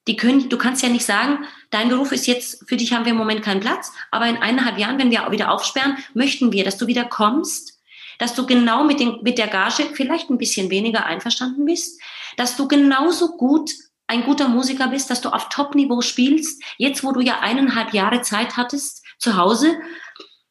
Die 0.08 0.16
können, 0.16 0.50
du 0.50 0.58
kannst 0.58 0.82
ja 0.82 0.90
nicht 0.90 1.06
sagen, 1.06 1.46
dein 1.70 1.90
Beruf 1.90 2.12
ist 2.12 2.26
jetzt, 2.28 2.68
für 2.68 2.78
dich 2.78 2.92
haben 2.92 3.06
wir 3.06 3.12
im 3.12 3.18
Moment 3.18 3.44
keinen 3.44 3.60
Platz, 3.60 3.92
aber 4.10 4.28
in 4.28 4.38
eineinhalb 4.38 4.78
Jahren, 4.78 4.98
wenn 4.98 5.12
wir 5.12 5.30
wieder 5.32 5.52
aufsperren, 5.52 5.98
möchten 6.14 6.52
wir, 6.52 6.64
dass 6.64 6.78
du 6.78 6.88
wieder 6.88 7.06
kommst, 7.06 7.80
dass 8.18 8.34
du 8.34 8.46
genau 8.46 8.84
mit, 8.84 9.00
den, 9.00 9.22
mit 9.22 9.38
der 9.38 9.48
Gage 9.48 9.90
vielleicht 9.94 10.30
ein 10.30 10.38
bisschen 10.38 10.70
weniger 10.70 11.06
einverstanden 11.06 11.66
bist, 11.66 12.02
dass 12.38 12.56
du 12.56 12.68
genauso 12.68 13.38
gut 13.38 13.72
ein 14.08 14.24
guter 14.24 14.48
Musiker 14.48 14.88
bist, 14.88 15.10
dass 15.10 15.22
du 15.22 15.30
auf 15.30 15.50
Top-Niveau 15.50 16.02
spielst, 16.02 16.62
jetzt 16.78 17.04
wo 17.04 17.14
du 17.14 17.22
ja 17.22 17.40
eineinhalb 17.40 17.94
Jahre 17.94 18.22
Zeit 18.22 18.58
hattest 18.58 19.04
zu 19.20 19.38
Hause, 19.38 19.80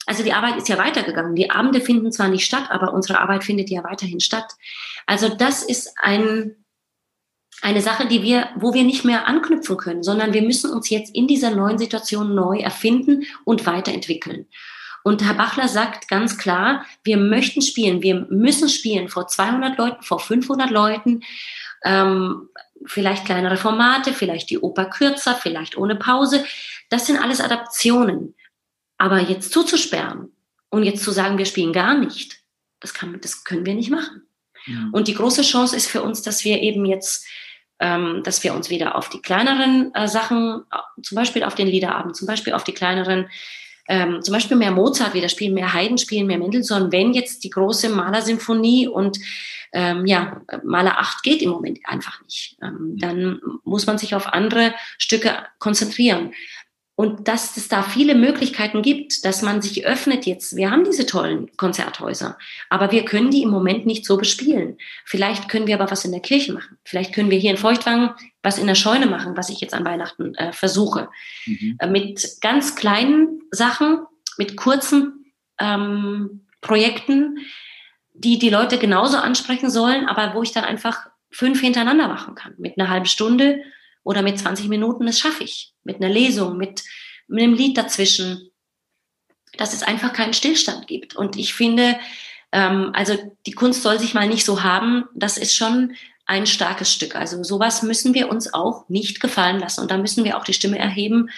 Also 0.06 0.24
die 0.24 0.32
Arbeit 0.32 0.56
ist 0.56 0.68
ja 0.68 0.78
weitergegangen. 0.78 1.36
Die 1.36 1.50
Abende 1.50 1.80
finden 1.80 2.10
zwar 2.10 2.28
nicht 2.28 2.44
statt, 2.44 2.70
aber 2.70 2.92
unsere 2.92 3.20
Arbeit 3.20 3.44
findet 3.44 3.70
ja 3.70 3.84
weiterhin 3.84 4.18
statt. 4.18 4.50
Also 5.06 5.28
das 5.28 5.62
ist 5.62 5.92
ein, 6.02 6.59
eine 7.62 7.82
Sache, 7.82 8.06
die 8.06 8.22
wir, 8.22 8.48
wo 8.56 8.72
wir 8.72 8.84
nicht 8.84 9.04
mehr 9.04 9.26
anknüpfen 9.26 9.76
können, 9.76 10.02
sondern 10.02 10.32
wir 10.32 10.42
müssen 10.42 10.70
uns 10.70 10.88
jetzt 10.90 11.14
in 11.14 11.26
dieser 11.26 11.50
neuen 11.50 11.78
Situation 11.78 12.34
neu 12.34 12.58
erfinden 12.58 13.26
und 13.44 13.66
weiterentwickeln. 13.66 14.46
Und 15.02 15.24
Herr 15.24 15.34
Bachler 15.34 15.68
sagt 15.68 16.08
ganz 16.08 16.36
klar, 16.36 16.84
wir 17.04 17.16
möchten 17.16 17.62
spielen, 17.62 18.02
wir 18.02 18.26
müssen 18.30 18.68
spielen 18.68 19.08
vor 19.08 19.26
200 19.26 19.78
Leuten, 19.78 20.02
vor 20.02 20.20
500 20.20 20.70
Leuten, 20.70 21.22
ähm, 21.84 22.48
vielleicht 22.84 23.24
kleinere 23.24 23.56
Formate, 23.56 24.12
vielleicht 24.12 24.50
die 24.50 24.58
Oper 24.58 24.86
kürzer, 24.86 25.34
vielleicht 25.34 25.76
ohne 25.76 25.96
Pause. 25.96 26.44
Das 26.88 27.06
sind 27.06 27.18
alles 27.18 27.40
Adaptionen. 27.40 28.34
Aber 28.98 29.20
jetzt 29.20 29.52
zuzusperren 29.52 30.30
und 30.68 30.82
jetzt 30.82 31.02
zu 31.02 31.10
sagen, 31.10 31.38
wir 31.38 31.46
spielen 31.46 31.72
gar 31.72 31.96
nicht, 31.96 32.38
das, 32.80 32.92
kann, 32.92 33.18
das 33.20 33.44
können 33.44 33.64
wir 33.64 33.74
nicht 33.74 33.90
machen. 33.90 34.26
Ja. 34.66 34.88
Und 34.92 35.08
die 35.08 35.14
große 35.14 35.42
Chance 35.42 35.74
ist 35.74 35.86
für 35.88 36.02
uns, 36.02 36.22
dass 36.22 36.44
wir 36.44 36.60
eben 36.60 36.84
jetzt, 36.84 37.26
ähm, 37.80 38.22
dass 38.24 38.44
wir 38.44 38.54
uns 38.54 38.70
wieder 38.70 38.94
auf 38.94 39.08
die 39.08 39.22
kleineren 39.22 39.94
äh, 39.94 40.06
Sachen, 40.06 40.62
zum 41.02 41.16
Beispiel 41.16 41.42
auf 41.44 41.54
den 41.54 41.66
Liederabend, 41.66 42.14
zum 42.14 42.26
Beispiel 42.26 42.52
auf 42.52 42.64
die 42.64 42.74
kleineren, 42.74 43.28
ähm, 43.88 44.22
zum 44.22 44.34
Beispiel 44.34 44.56
mehr 44.56 44.70
Mozart 44.70 45.14
wieder 45.14 45.28
spielen, 45.28 45.54
mehr 45.54 45.72
Haydn 45.72 45.98
spielen, 45.98 46.26
mehr 46.26 46.38
Mendelssohn. 46.38 46.92
Wenn 46.92 47.12
jetzt 47.12 47.42
die 47.42 47.50
große 47.50 47.88
Malersymphonie 47.88 48.86
und 48.86 49.18
ähm, 49.72 50.04
ja, 50.06 50.42
Maler 50.64 50.98
8 50.98 51.22
geht 51.22 51.42
im 51.42 51.50
Moment 51.50 51.78
einfach 51.84 52.22
nicht, 52.22 52.56
ähm, 52.62 52.96
dann 52.98 53.40
muss 53.64 53.86
man 53.86 53.98
sich 53.98 54.14
auf 54.14 54.26
andere 54.26 54.74
Stücke 54.98 55.32
konzentrieren. 55.58 56.32
Und 57.00 57.28
dass 57.28 57.56
es 57.56 57.68
da 57.68 57.82
viele 57.82 58.14
Möglichkeiten 58.14 58.82
gibt, 58.82 59.24
dass 59.24 59.40
man 59.40 59.62
sich 59.62 59.86
öffnet 59.86 60.26
jetzt. 60.26 60.54
Wir 60.54 60.70
haben 60.70 60.84
diese 60.84 61.06
tollen 61.06 61.50
Konzerthäuser, 61.56 62.36
aber 62.68 62.92
wir 62.92 63.06
können 63.06 63.30
die 63.30 63.42
im 63.42 63.48
Moment 63.48 63.86
nicht 63.86 64.04
so 64.04 64.18
bespielen. 64.18 64.76
Vielleicht 65.06 65.48
können 65.48 65.66
wir 65.66 65.80
aber 65.80 65.90
was 65.90 66.04
in 66.04 66.12
der 66.12 66.20
Kirche 66.20 66.52
machen. 66.52 66.76
Vielleicht 66.84 67.14
können 67.14 67.30
wir 67.30 67.38
hier 67.38 67.52
in 67.52 67.56
Feuchtwangen 67.56 68.10
was 68.42 68.58
in 68.58 68.66
der 68.66 68.74
Scheune 68.74 69.06
machen, 69.06 69.34
was 69.34 69.48
ich 69.48 69.62
jetzt 69.62 69.72
an 69.72 69.86
Weihnachten 69.86 70.34
äh, 70.34 70.52
versuche. 70.52 71.08
Mhm. 71.46 71.76
Äh, 71.78 71.86
mit 71.86 72.36
ganz 72.42 72.76
kleinen 72.76 73.40
Sachen, 73.50 74.00
mit 74.36 74.58
kurzen 74.58 75.32
ähm, 75.58 76.44
Projekten, 76.60 77.38
die 78.12 78.38
die 78.38 78.50
Leute 78.50 78.76
genauso 78.76 79.16
ansprechen 79.16 79.70
sollen, 79.70 80.06
aber 80.06 80.34
wo 80.34 80.42
ich 80.42 80.52
dann 80.52 80.64
einfach 80.64 81.06
fünf 81.30 81.62
hintereinander 81.62 82.08
machen 82.08 82.34
kann. 82.34 82.52
Mit 82.58 82.78
einer 82.78 82.90
halben 82.90 83.06
Stunde 83.06 83.62
oder 84.02 84.22
mit 84.22 84.38
20 84.38 84.68
Minuten, 84.68 85.06
das 85.06 85.18
schaffe 85.18 85.44
ich. 85.44 85.72
Mit 85.84 85.96
einer 85.96 86.08
Lesung, 86.08 86.56
mit, 86.56 86.82
mit 87.28 87.42
einem 87.42 87.54
Lied 87.54 87.76
dazwischen. 87.76 88.50
Dass 89.56 89.72
es 89.74 89.82
einfach 89.82 90.12
keinen 90.12 90.34
Stillstand 90.34 90.86
gibt. 90.86 91.16
Und 91.16 91.36
ich 91.36 91.54
finde, 91.54 91.98
ähm, 92.52 92.90
also 92.94 93.16
die 93.46 93.52
Kunst 93.52 93.82
soll 93.82 93.98
sich 93.98 94.14
mal 94.14 94.28
nicht 94.28 94.44
so 94.44 94.62
haben, 94.62 95.04
das 95.14 95.36
ist 95.36 95.54
schon 95.54 95.94
ein 96.26 96.46
starkes 96.46 96.92
Stück. 96.92 97.16
Also 97.16 97.42
sowas 97.42 97.82
müssen 97.82 98.14
wir 98.14 98.30
uns 98.30 98.54
auch 98.54 98.88
nicht 98.88 99.20
gefallen 99.20 99.58
lassen. 99.58 99.80
Und 99.80 99.90
da 99.90 99.96
müssen 99.96 100.24
wir 100.24 100.36
auch 100.36 100.44
die 100.44 100.54
Stimme 100.54 100.78
erheben, 100.78 101.30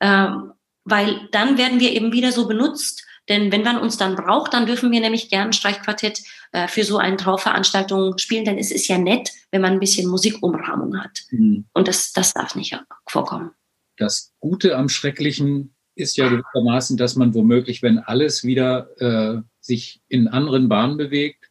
ähm, 0.00 0.52
weil 0.84 1.28
dann 1.30 1.58
werden 1.58 1.78
wir 1.78 1.92
eben 1.92 2.12
wieder 2.12 2.32
so 2.32 2.48
benutzt. 2.48 3.06
Denn 3.28 3.52
wenn 3.52 3.62
man 3.62 3.78
uns 3.78 3.96
dann 3.96 4.16
braucht, 4.16 4.54
dann 4.54 4.66
dürfen 4.66 4.90
wir 4.90 5.00
nämlich 5.00 5.28
gern 5.30 5.52
Streichquartett 5.52 6.20
äh, 6.52 6.66
für 6.66 6.84
so 6.84 6.98
eine 6.98 7.16
Trauveranstaltung 7.16 8.18
spielen, 8.18 8.44
denn 8.44 8.58
es 8.58 8.70
ist 8.70 8.88
ja 8.88 8.98
nett, 8.98 9.30
wenn 9.50 9.60
man 9.60 9.74
ein 9.74 9.80
bisschen 9.80 10.08
Musikumrahmung 10.08 10.98
hat. 10.98 11.22
Mhm. 11.30 11.64
Und 11.72 11.88
das, 11.88 12.12
das 12.12 12.34
darf 12.34 12.56
nicht 12.56 12.76
vorkommen. 13.06 13.52
Das 13.96 14.32
Gute 14.40 14.76
am 14.76 14.88
Schrecklichen 14.88 15.74
ist 15.94 16.16
ja 16.16 16.28
gewissermaßen, 16.28 16.96
dass 16.96 17.16
man 17.16 17.34
womöglich, 17.34 17.82
wenn 17.82 17.98
alles 17.98 18.42
wieder 18.44 18.88
äh, 19.00 19.42
sich 19.60 20.00
in 20.08 20.28
anderen 20.28 20.68
Bahnen 20.68 20.96
bewegt, 20.96 21.50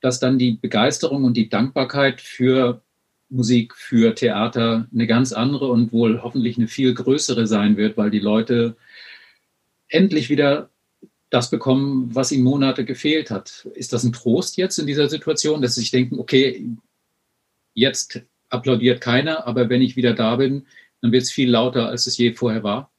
dass 0.00 0.20
dann 0.20 0.38
die 0.38 0.52
Begeisterung 0.52 1.24
und 1.24 1.36
die 1.36 1.48
Dankbarkeit 1.48 2.20
für 2.20 2.82
Musik, 3.30 3.74
für 3.74 4.14
Theater 4.14 4.88
eine 4.92 5.06
ganz 5.06 5.32
andere 5.32 5.68
und 5.68 5.92
wohl 5.92 6.22
hoffentlich 6.22 6.56
eine 6.56 6.68
viel 6.68 6.94
größere 6.94 7.46
sein 7.46 7.76
wird, 7.76 7.96
weil 7.96 8.10
die 8.10 8.20
Leute 8.20 8.76
endlich 9.88 10.30
wieder 10.30 10.70
das 11.30 11.50
bekommen, 11.50 12.14
was 12.14 12.32
ihnen 12.32 12.44
Monate 12.44 12.84
gefehlt 12.84 13.30
hat. 13.30 13.66
Ist 13.74 13.92
das 13.92 14.04
ein 14.04 14.12
Trost 14.12 14.56
jetzt 14.56 14.78
in 14.78 14.86
dieser 14.86 15.08
Situation, 15.08 15.60
dass 15.60 15.74
sie 15.74 15.82
sich 15.82 15.90
denken, 15.90 16.18
okay, 16.18 16.66
jetzt 17.74 18.22
applaudiert 18.48 19.00
keiner, 19.00 19.46
aber 19.46 19.68
wenn 19.68 19.82
ich 19.82 19.96
wieder 19.96 20.14
da 20.14 20.36
bin, 20.36 20.66
dann 21.00 21.12
wird 21.12 21.24
es 21.24 21.30
viel 21.30 21.50
lauter, 21.50 21.88
als 21.88 22.06
es 22.06 22.16
je 22.16 22.32
vorher 22.32 22.62
war? 22.62 22.90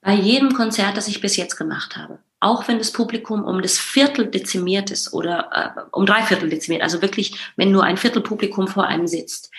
Bei 0.00 0.14
jedem 0.14 0.52
Konzert, 0.52 0.96
das 0.96 1.08
ich 1.08 1.20
bis 1.20 1.36
jetzt 1.36 1.56
gemacht 1.56 1.96
habe, 1.96 2.18
auch 2.40 2.68
wenn 2.68 2.78
das 2.78 2.92
Publikum 2.92 3.44
um 3.44 3.62
das 3.62 3.78
Viertel 3.78 4.26
dezimiert 4.26 4.90
ist 4.90 5.12
oder 5.14 5.76
äh, 5.76 5.80
um 5.92 6.04
drei 6.04 6.22
Viertel 6.22 6.50
dezimiert, 6.50 6.82
also 6.82 7.00
wirklich, 7.00 7.34
wenn 7.56 7.70
nur 7.70 7.84
ein 7.84 7.96
Viertel 7.96 8.22
Publikum 8.22 8.68
vor 8.68 8.86
einem 8.86 9.06
sitzt. 9.06 9.50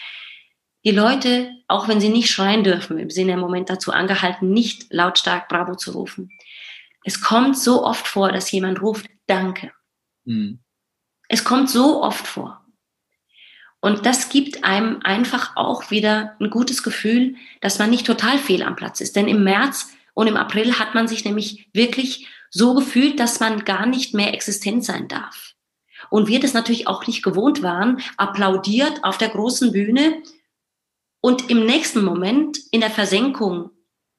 Die 0.84 0.92
Leute, 0.92 1.50
auch 1.68 1.88
wenn 1.88 2.00
sie 2.00 2.10
nicht 2.10 2.30
schreien 2.30 2.64
dürfen, 2.64 3.10
Sinne 3.10 3.34
im 3.34 3.40
Moment 3.40 3.72
dazu 3.72 3.92
angehalten, 3.92 4.52
nicht 4.52 4.94
lautstark 4.94 5.50
Bravo 5.50 5.76
zu 5.76 5.92
rufen. 5.92 6.30
Es 7.06 7.22
kommt 7.22 7.56
so 7.56 7.86
oft 7.86 8.08
vor, 8.08 8.32
dass 8.32 8.52
jemand 8.52 8.82
ruft, 8.82 9.06
danke. 9.28 9.72
Mhm. 10.26 10.60
Es 11.30 11.44
kommt 11.44 11.70
so 11.70 12.02
oft 12.02 12.26
vor. 12.26 12.66
Und 13.80 14.08
das 14.08 14.30
gibt 14.30 14.64
einem 14.64 15.02
einfach 15.04 15.56
auch 15.56 15.92
wieder 15.92 16.36
ein 16.40 16.50
gutes 16.50 16.82
Gefühl, 16.82 17.36
dass 17.62 17.78
man 17.78 17.92
nicht 17.92 18.08
total 18.08 18.40
fehl 18.40 18.64
am 18.64 18.76
Platz 18.76 19.02
ist. 19.02 19.16
Denn 19.16 19.28
im 19.28 19.44
März 19.44 19.94
und 20.16 20.26
im 20.26 20.36
April 20.36 20.80
hat 20.80 20.96
man 20.96 21.08
sich 21.08 21.24
nämlich 21.26 21.70
wirklich 21.74 22.28
so 22.50 22.74
gefühlt, 22.74 23.20
dass 23.20 23.40
man 23.40 23.66
gar 23.66 23.86
nicht 23.86 24.16
mehr 24.16 24.34
existent 24.34 24.84
sein 24.84 25.08
darf. 25.08 25.54
Und 26.10 26.28
wir 26.28 26.40
das 26.40 26.56
natürlich 26.56 26.88
auch 26.88 27.06
nicht 27.06 27.22
gewohnt 27.22 27.62
waren, 27.62 28.02
applaudiert 28.18 29.04
auf 29.04 29.20
der 29.20 29.30
großen 29.30 29.72
Bühne 29.72 30.24
und 31.22 31.52
im 31.52 31.68
nächsten 31.68 32.04
Moment 32.04 32.58
in 32.72 32.82
der 32.82 32.92
Versenkung 32.92 33.70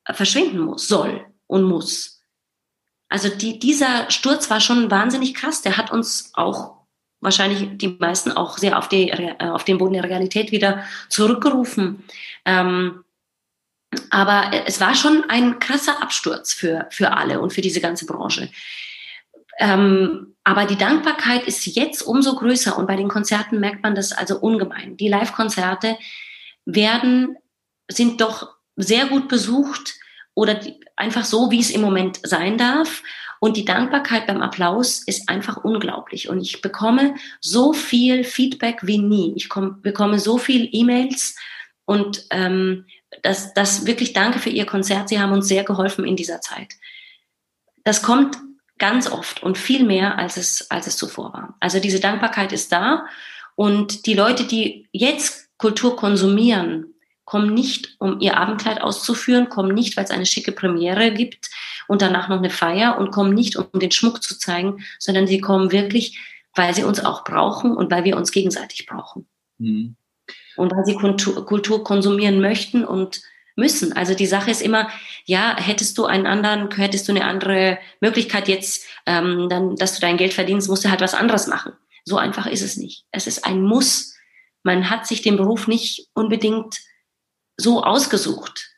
verschwinden 0.04 0.60
muss, 0.60 0.86
soll 0.86 1.26
und 1.48 1.64
muss. 1.64 2.15
Also 3.08 3.28
die, 3.28 3.58
dieser 3.58 4.10
Sturz 4.10 4.50
war 4.50 4.60
schon 4.60 4.90
wahnsinnig 4.90 5.34
krass. 5.34 5.62
Der 5.62 5.76
hat 5.76 5.92
uns 5.92 6.30
auch 6.34 6.76
wahrscheinlich 7.20 7.76
die 7.78 7.88
meisten 7.88 8.32
auch 8.32 8.58
sehr 8.58 8.78
auf, 8.78 8.88
die, 8.88 9.10
äh, 9.10 9.34
auf 9.38 9.64
den 9.64 9.78
Boden 9.78 9.94
der 9.94 10.04
Realität 10.04 10.52
wieder 10.52 10.84
zurückgerufen. 11.08 12.04
Ähm, 12.44 13.04
aber 14.10 14.50
es 14.66 14.80
war 14.80 14.94
schon 14.94 15.24
ein 15.28 15.58
krasser 15.58 16.02
Absturz 16.02 16.52
für, 16.52 16.86
für 16.90 17.12
alle 17.16 17.40
und 17.40 17.52
für 17.52 17.60
diese 17.60 17.80
ganze 17.80 18.06
Branche. 18.06 18.50
Ähm, 19.58 20.34
aber 20.44 20.66
die 20.66 20.76
Dankbarkeit 20.76 21.46
ist 21.46 21.64
jetzt 21.66 22.02
umso 22.02 22.34
größer 22.34 22.76
und 22.76 22.86
bei 22.86 22.96
den 22.96 23.08
Konzerten 23.08 23.58
merkt 23.58 23.82
man 23.82 23.94
das 23.94 24.12
also 24.12 24.38
ungemein. 24.38 24.96
Die 24.96 25.08
Live-Konzerte 25.08 25.96
werden, 26.66 27.36
sind 27.88 28.20
doch 28.20 28.56
sehr 28.76 29.06
gut 29.06 29.28
besucht 29.28 29.94
oder 30.36 30.54
die, 30.54 30.78
einfach 30.96 31.24
so, 31.24 31.50
wie 31.50 31.60
es 31.60 31.70
im 31.70 31.80
Moment 31.80 32.20
sein 32.22 32.58
darf. 32.58 33.02
Und 33.40 33.56
die 33.56 33.64
Dankbarkeit 33.64 34.26
beim 34.26 34.42
Applaus 34.42 35.02
ist 35.02 35.28
einfach 35.28 35.56
unglaublich. 35.56 36.28
Und 36.28 36.40
ich 36.40 36.62
bekomme 36.62 37.14
so 37.40 37.72
viel 37.72 38.22
Feedback 38.22 38.80
wie 38.82 38.98
nie. 38.98 39.32
Ich 39.34 39.48
komm, 39.48 39.82
bekomme 39.82 40.18
so 40.18 40.38
viel 40.38 40.68
E-Mails 40.70 41.36
und 41.86 42.26
ähm, 42.30 42.86
das, 43.22 43.54
das 43.54 43.86
wirklich 43.86 44.12
danke 44.12 44.38
für 44.38 44.50
Ihr 44.50 44.66
Konzert. 44.66 45.08
Sie 45.08 45.18
haben 45.18 45.32
uns 45.32 45.48
sehr 45.48 45.64
geholfen 45.64 46.04
in 46.04 46.16
dieser 46.16 46.40
Zeit. 46.40 46.74
Das 47.84 48.02
kommt 48.02 48.36
ganz 48.78 49.10
oft 49.10 49.42
und 49.42 49.56
viel 49.56 49.84
mehr, 49.84 50.18
als 50.18 50.36
es, 50.36 50.70
als 50.70 50.86
es 50.86 50.96
zuvor 50.96 51.32
war. 51.32 51.56
Also 51.60 51.80
diese 51.80 52.00
Dankbarkeit 52.00 52.52
ist 52.52 52.72
da 52.72 53.06
und 53.54 54.06
die 54.06 54.14
Leute, 54.14 54.44
die 54.44 54.88
jetzt 54.92 55.48
Kultur 55.56 55.96
konsumieren, 55.96 56.92
kommen 57.26 57.52
nicht, 57.52 57.96
um 57.98 58.20
ihr 58.20 58.38
Abendkleid 58.38 58.80
auszuführen, 58.80 59.50
kommen 59.50 59.74
nicht, 59.74 59.98
weil 59.98 60.04
es 60.04 60.10
eine 60.10 60.24
schicke 60.24 60.52
Premiere 60.52 61.12
gibt 61.12 61.50
und 61.86 62.00
danach 62.00 62.28
noch 62.28 62.38
eine 62.38 62.50
Feier 62.50 62.96
und 62.98 63.10
kommen 63.10 63.34
nicht, 63.34 63.56
um 63.56 63.78
den 63.78 63.90
Schmuck 63.90 64.22
zu 64.22 64.38
zeigen, 64.38 64.82
sondern 64.98 65.26
sie 65.26 65.42
kommen 65.42 65.70
wirklich, 65.72 66.18
weil 66.54 66.74
sie 66.74 66.84
uns 66.84 67.04
auch 67.04 67.24
brauchen 67.24 67.76
und 67.76 67.90
weil 67.90 68.04
wir 68.04 68.16
uns 68.16 68.32
gegenseitig 68.32 68.86
brauchen. 68.86 69.26
Mhm 69.58 69.96
und 70.56 70.72
weil 70.72 70.84
sie 70.84 70.94
Kultur, 70.94 71.44
Kultur 71.46 71.84
konsumieren 71.84 72.40
möchten 72.40 72.84
und 72.84 73.22
müssen. 73.54 73.92
Also 73.94 74.14
die 74.14 74.26
Sache 74.26 74.50
ist 74.50 74.60
immer, 74.60 74.88
ja, 75.24 75.56
hättest 75.56 75.96
du 75.96 76.04
einen 76.04 76.26
anderen, 76.26 76.70
hättest 76.70 77.08
du 77.08 77.12
eine 77.12 77.24
andere 77.24 77.78
Möglichkeit 78.00 78.48
jetzt, 78.48 78.84
ähm, 79.06 79.48
dann, 79.48 79.76
dass 79.76 79.94
du 79.94 80.00
dein 80.00 80.16
Geld 80.16 80.34
verdienst, 80.34 80.68
musst 80.68 80.84
du 80.84 80.90
halt 80.90 81.00
was 81.00 81.14
anderes 81.14 81.46
machen. 81.46 81.72
So 82.04 82.18
einfach 82.18 82.46
ist 82.46 82.62
es 82.62 82.76
nicht. 82.76 83.04
Es 83.12 83.26
ist 83.26 83.46
ein 83.46 83.62
Muss. 83.62 84.14
Man 84.62 84.90
hat 84.90 85.06
sich 85.06 85.22
den 85.22 85.36
Beruf 85.36 85.68
nicht 85.68 86.08
unbedingt 86.12 86.76
so 87.56 87.82
ausgesucht. 87.82 88.70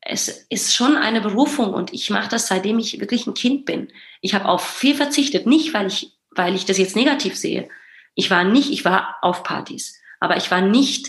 Es 0.00 0.28
ist 0.48 0.74
schon 0.74 0.96
eine 0.96 1.20
Berufung 1.20 1.74
und 1.74 1.92
ich 1.92 2.10
mache 2.10 2.28
das, 2.28 2.46
seitdem 2.46 2.78
ich 2.78 3.00
wirklich 3.00 3.26
ein 3.26 3.34
Kind 3.34 3.64
bin. 3.64 3.92
Ich 4.20 4.34
habe 4.34 4.46
auf 4.46 4.64
viel 4.64 4.94
verzichtet, 4.94 5.46
nicht 5.46 5.74
weil 5.74 5.88
ich, 5.88 6.16
weil 6.30 6.54
ich 6.54 6.64
das 6.64 6.78
jetzt 6.78 6.96
negativ 6.96 7.36
sehe. 7.36 7.68
Ich 8.14 8.30
war 8.30 8.44
nicht, 8.44 8.70
ich 8.70 8.84
war 8.84 9.16
auf 9.22 9.42
Partys. 9.42 10.00
Aber 10.20 10.36
ich 10.36 10.50
war 10.50 10.60
nicht, 10.60 11.08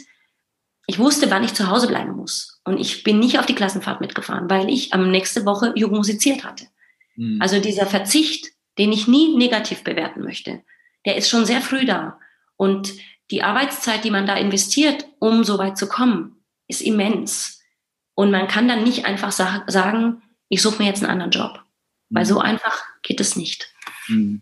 ich 0.87 0.99
wusste, 0.99 1.29
wann 1.29 1.43
ich 1.43 1.53
zu 1.53 1.69
Hause 1.69 1.87
bleiben 1.87 2.15
muss. 2.15 2.59
Und 2.63 2.79
ich 2.79 3.03
bin 3.03 3.19
nicht 3.19 3.39
auf 3.39 3.45
die 3.45 3.55
Klassenfahrt 3.55 4.01
mitgefahren, 4.01 4.49
weil 4.49 4.69
ich 4.69 4.93
am 4.93 5.11
nächste 5.11 5.45
Woche 5.45 5.73
Jugend 5.75 5.97
musiziert 5.97 6.43
hatte. 6.43 6.67
Mhm. 7.15 7.41
Also 7.41 7.59
dieser 7.59 7.85
Verzicht, 7.85 8.47
den 8.77 8.91
ich 8.91 9.07
nie 9.07 9.35
negativ 9.37 9.83
bewerten 9.83 10.23
möchte, 10.23 10.63
der 11.05 11.17
ist 11.17 11.29
schon 11.29 11.45
sehr 11.45 11.61
früh 11.61 11.85
da. 11.85 12.19
Und 12.55 12.93
die 13.31 13.43
Arbeitszeit, 13.43 14.03
die 14.03 14.11
man 14.11 14.25
da 14.25 14.35
investiert, 14.35 15.05
um 15.19 15.43
so 15.43 15.57
weit 15.57 15.77
zu 15.77 15.87
kommen, 15.87 16.36
ist 16.67 16.81
immens. 16.81 17.61
Und 18.15 18.31
man 18.31 18.47
kann 18.47 18.67
dann 18.67 18.83
nicht 18.83 19.05
einfach 19.05 19.31
sa 19.31 19.63
sagen, 19.67 20.21
ich 20.49 20.61
suche 20.61 20.81
mir 20.81 20.89
jetzt 20.89 21.03
einen 21.03 21.11
anderen 21.11 21.31
Job. 21.31 21.63
Weil 22.09 22.23
mhm. 22.23 22.29
so 22.29 22.39
einfach 22.39 22.83
geht 23.03 23.19
es 23.19 23.35
nicht. 23.35 23.71
Mhm. 24.07 24.41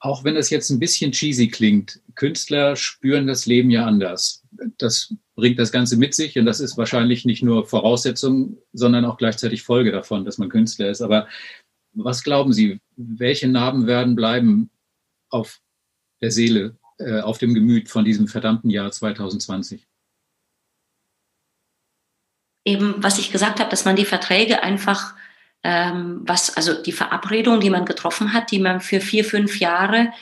Auch 0.00 0.24
wenn 0.24 0.34
das 0.34 0.50
jetzt 0.50 0.68
ein 0.70 0.80
bisschen 0.80 1.12
cheesy 1.12 1.48
klingt, 1.48 2.00
Künstler 2.16 2.74
spüren 2.74 3.28
das 3.28 3.46
Leben 3.46 3.70
ja 3.70 3.86
anders. 3.86 4.42
Das 4.78 5.14
bringt 5.36 5.60
das 5.60 5.70
Ganze 5.70 5.96
mit 5.96 6.14
sich 6.14 6.36
und 6.38 6.44
das 6.44 6.58
ist 6.58 6.76
wahrscheinlich 6.76 7.24
nicht 7.24 7.42
nur 7.42 7.66
Voraussetzung, 7.66 8.58
sondern 8.72 9.04
auch 9.04 9.16
gleichzeitig 9.16 9.62
Folge 9.62 9.92
davon, 9.92 10.24
dass 10.24 10.38
man 10.38 10.48
Künstler 10.48 10.90
ist. 10.90 11.02
Aber 11.02 11.28
was 11.94 12.24
glauben 12.24 12.52
Sie, 12.52 12.80
welche 12.96 13.48
Narben 13.48 13.86
werden 13.86 14.16
bleiben 14.16 14.70
auf 15.28 15.60
der 16.20 16.32
Seele, 16.32 16.76
äh, 16.98 17.20
auf 17.20 17.38
dem 17.38 17.54
Gemüt 17.54 17.88
von 17.88 18.04
diesem 18.04 18.26
verdammten 18.26 18.70
Jahr 18.70 18.90
2020? 18.90 19.86
Eben, 22.64 22.94
was 22.98 23.18
ich 23.18 23.32
gesagt 23.32 23.60
habe, 23.60 23.70
dass 23.70 23.84
man 23.84 23.96
die 23.96 24.04
Verträge 24.04 24.62
einfach 24.62 25.14
ähm, 25.64 26.20
was, 26.24 26.56
also 26.56 26.74
die 26.74 26.92
Verabredung, 26.92 27.60
die 27.60 27.70
man 27.70 27.84
getroffen 27.84 28.32
hat, 28.32 28.50
die 28.50 28.58
man 28.58 28.80
für 28.80 29.00
vier, 29.00 29.24
fünf 29.24 29.58
Jahre 29.60 30.12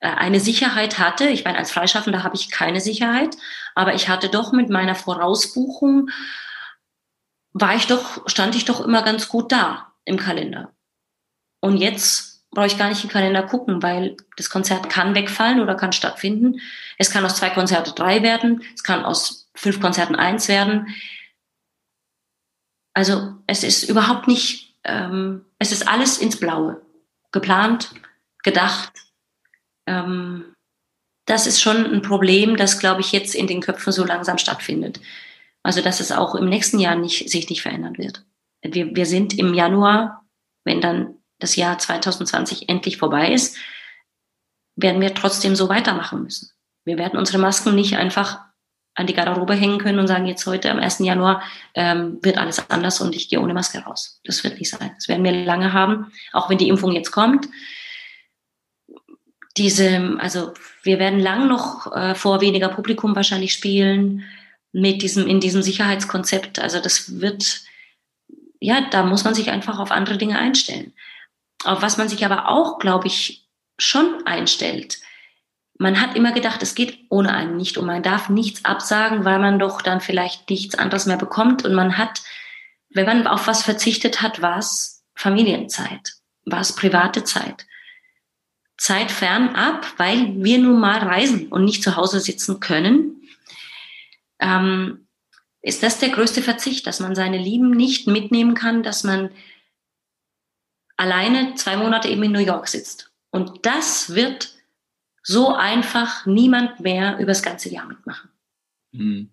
äh, 0.00 0.08
eine 0.08 0.40
Sicherheit 0.40 0.98
hatte. 0.98 1.28
Ich 1.28 1.44
meine, 1.44 1.58
als 1.58 1.70
Freischaffender 1.70 2.22
habe 2.22 2.36
ich 2.36 2.50
keine 2.50 2.80
Sicherheit, 2.80 3.36
aber 3.74 3.94
ich 3.94 4.08
hatte 4.08 4.28
doch 4.28 4.52
mit 4.52 4.70
meiner 4.70 4.94
Vorausbuchung, 4.94 6.10
war 7.52 7.74
ich 7.74 7.86
doch, 7.86 8.28
stand 8.28 8.54
ich 8.54 8.64
doch 8.64 8.80
immer 8.80 9.02
ganz 9.02 9.28
gut 9.28 9.52
da 9.52 9.92
im 10.04 10.18
Kalender. 10.18 10.72
Und 11.60 11.78
jetzt 11.78 12.44
brauche 12.50 12.66
ich 12.66 12.78
gar 12.78 12.88
nicht 12.88 13.04
im 13.04 13.10
Kalender 13.10 13.42
gucken, 13.42 13.82
weil 13.82 14.16
das 14.36 14.50
Konzert 14.50 14.88
kann 14.88 15.14
wegfallen 15.14 15.60
oder 15.60 15.74
kann 15.74 15.92
stattfinden. 15.92 16.60
Es 16.96 17.10
kann 17.10 17.24
aus 17.24 17.36
zwei 17.36 17.50
Konzerte 17.50 17.92
drei 17.92 18.22
werden, 18.22 18.62
es 18.74 18.82
kann 18.82 19.04
aus 19.04 19.50
fünf 19.54 19.80
Konzerten 19.80 20.14
eins 20.14 20.48
werden. 20.48 20.94
Also 22.96 23.34
es 23.46 23.62
ist 23.62 23.88
überhaupt 23.90 24.26
nicht 24.26 24.66
ähm, 24.86 25.44
es 25.58 25.72
ist 25.72 25.88
alles 25.88 26.18
ins 26.18 26.38
Blaue. 26.38 26.80
Geplant, 27.32 27.90
gedacht. 28.42 28.92
Ähm, 29.86 30.54
das 31.26 31.46
ist 31.46 31.60
schon 31.60 31.84
ein 31.84 32.02
Problem, 32.02 32.56
das, 32.56 32.78
glaube 32.78 33.00
ich, 33.00 33.12
jetzt 33.12 33.34
in 33.34 33.48
den 33.48 33.60
Köpfen 33.60 33.92
so 33.92 34.04
langsam 34.04 34.38
stattfindet. 34.38 35.00
Also, 35.62 35.82
dass 35.82 36.00
es 36.00 36.12
auch 36.12 36.36
im 36.36 36.48
nächsten 36.48 36.78
Jahr 36.78 36.94
nicht, 36.94 37.28
sich 37.28 37.50
nicht 37.50 37.62
verändern 37.62 37.98
wird. 37.98 38.24
Wir, 38.62 38.94
wir 38.94 39.06
sind 39.06 39.36
im 39.36 39.52
Januar, 39.52 40.24
wenn 40.64 40.80
dann 40.80 41.16
das 41.40 41.56
Jahr 41.56 41.78
2020 41.78 42.68
endlich 42.68 42.96
vorbei 42.96 43.32
ist, 43.32 43.56
werden 44.76 45.00
wir 45.00 45.14
trotzdem 45.14 45.56
so 45.56 45.68
weitermachen 45.68 46.22
müssen. 46.22 46.50
Wir 46.84 46.96
werden 46.96 47.18
unsere 47.18 47.38
Masken 47.38 47.74
nicht 47.74 47.96
einfach 47.96 48.44
an 48.96 49.06
die 49.06 49.14
Garderobe 49.14 49.54
hängen 49.54 49.78
können 49.78 49.98
und 49.98 50.08
sagen, 50.08 50.26
jetzt 50.26 50.46
heute 50.46 50.70
am 50.70 50.78
1. 50.78 51.00
Januar 51.00 51.42
ähm, 51.74 52.18
wird 52.22 52.38
alles 52.38 52.70
anders 52.70 53.00
und 53.00 53.14
ich 53.14 53.28
gehe 53.28 53.40
ohne 53.40 53.54
Maske 53.54 53.78
raus. 53.80 54.20
Das 54.24 54.42
wird 54.42 54.58
nicht 54.58 54.70
sein. 54.70 54.90
Das 54.96 55.06
werden 55.06 55.22
wir 55.22 55.32
lange 55.32 55.72
haben, 55.72 56.10
auch 56.32 56.48
wenn 56.48 56.58
die 56.58 56.68
Impfung 56.68 56.92
jetzt 56.92 57.12
kommt. 57.12 57.46
Diese, 59.58 60.16
also 60.18 60.54
wir 60.82 60.98
werden 60.98 61.20
lang 61.20 61.46
noch 61.46 61.94
äh, 61.94 62.14
vor 62.14 62.40
weniger 62.40 62.68
Publikum 62.68 63.14
wahrscheinlich 63.14 63.52
spielen 63.52 64.24
mit 64.72 65.02
diesem, 65.02 65.26
in 65.26 65.40
diesem 65.40 65.62
Sicherheitskonzept. 65.62 66.58
Also 66.58 66.80
das 66.80 67.20
wird, 67.20 67.62
ja, 68.60 68.80
da 68.90 69.02
muss 69.02 69.24
man 69.24 69.34
sich 69.34 69.50
einfach 69.50 69.78
auf 69.78 69.90
andere 69.90 70.16
Dinge 70.16 70.38
einstellen. 70.38 70.94
Auf 71.64 71.82
was 71.82 71.98
man 71.98 72.08
sich 72.08 72.24
aber 72.24 72.48
auch, 72.48 72.78
glaube 72.78 73.06
ich, 73.06 73.46
schon 73.78 74.26
einstellt, 74.26 74.98
man 75.78 76.00
hat 76.00 76.16
immer 76.16 76.32
gedacht, 76.32 76.62
es 76.62 76.74
geht 76.74 77.06
ohne 77.10 77.32
einen 77.34 77.56
nicht 77.56 77.76
und 77.76 77.86
man 77.86 78.02
darf 78.02 78.28
nichts 78.28 78.64
absagen, 78.64 79.24
weil 79.24 79.38
man 79.38 79.58
doch 79.58 79.82
dann 79.82 80.00
vielleicht 80.00 80.48
nichts 80.48 80.74
anderes 80.74 81.06
mehr 81.06 81.18
bekommt. 81.18 81.64
Und 81.64 81.74
man 81.74 81.98
hat, 81.98 82.22
wenn 82.90 83.06
man 83.06 83.26
auf 83.26 83.46
was 83.46 83.62
verzichtet 83.62 84.22
hat, 84.22 84.40
war 84.42 84.58
es 84.58 85.04
Familienzeit, 85.14 86.14
war 86.44 86.60
es 86.60 86.74
private 86.74 87.24
Zeit. 87.24 87.66
Zeit 88.78 89.10
fernab, 89.10 89.86
weil 89.98 90.34
wir 90.42 90.58
nun 90.58 90.80
mal 90.80 90.98
reisen 90.98 91.48
und 91.48 91.64
nicht 91.64 91.82
zu 91.82 91.96
Hause 91.96 92.20
sitzen 92.20 92.60
können. 92.60 93.22
Ähm, 94.38 95.06
ist 95.62 95.82
das 95.82 95.98
der 95.98 96.10
größte 96.10 96.42
Verzicht, 96.42 96.86
dass 96.86 97.00
man 97.00 97.14
seine 97.14 97.38
Lieben 97.38 97.70
nicht 97.70 98.06
mitnehmen 98.06 98.54
kann, 98.54 98.82
dass 98.82 99.02
man 99.02 99.30
alleine 100.96 101.54
zwei 101.56 101.76
Monate 101.76 102.08
eben 102.08 102.22
in 102.22 102.32
New 102.32 102.38
York 102.38 102.68
sitzt. 102.68 103.10
Und 103.30 103.66
das 103.66 104.14
wird 104.14 104.55
so 105.26 105.52
einfach 105.52 106.24
niemand 106.24 106.78
mehr 106.78 107.18
übers 107.18 107.42
ganze 107.42 107.68
Jahr 107.68 107.86
mitmachen. 107.86 108.30
Mhm. 108.92 109.30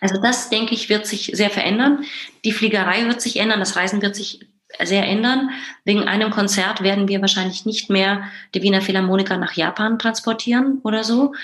Also 0.00 0.20
das, 0.20 0.48
denke 0.48 0.74
ich, 0.74 0.88
wird 0.88 1.06
sich 1.06 1.32
sehr 1.34 1.50
verändern. 1.50 2.04
Die 2.44 2.52
Fliegerei 2.52 3.06
wird 3.06 3.20
sich 3.20 3.36
ändern, 3.36 3.60
das 3.60 3.76
Reisen 3.76 4.00
wird 4.00 4.16
sich 4.16 4.48
sehr 4.82 5.06
ändern. 5.06 5.50
Wegen 5.84 6.04
einem 6.04 6.30
Konzert 6.30 6.82
werden 6.82 7.08
wir 7.08 7.20
wahrscheinlich 7.20 7.66
nicht 7.66 7.90
mehr 7.90 8.24
die 8.54 8.62
Wiener 8.62 8.80
Philharmoniker 8.80 9.36
nach 9.36 9.52
Japan 9.52 9.98
transportieren 9.98 10.80
oder 10.82 11.04
so. 11.04 11.34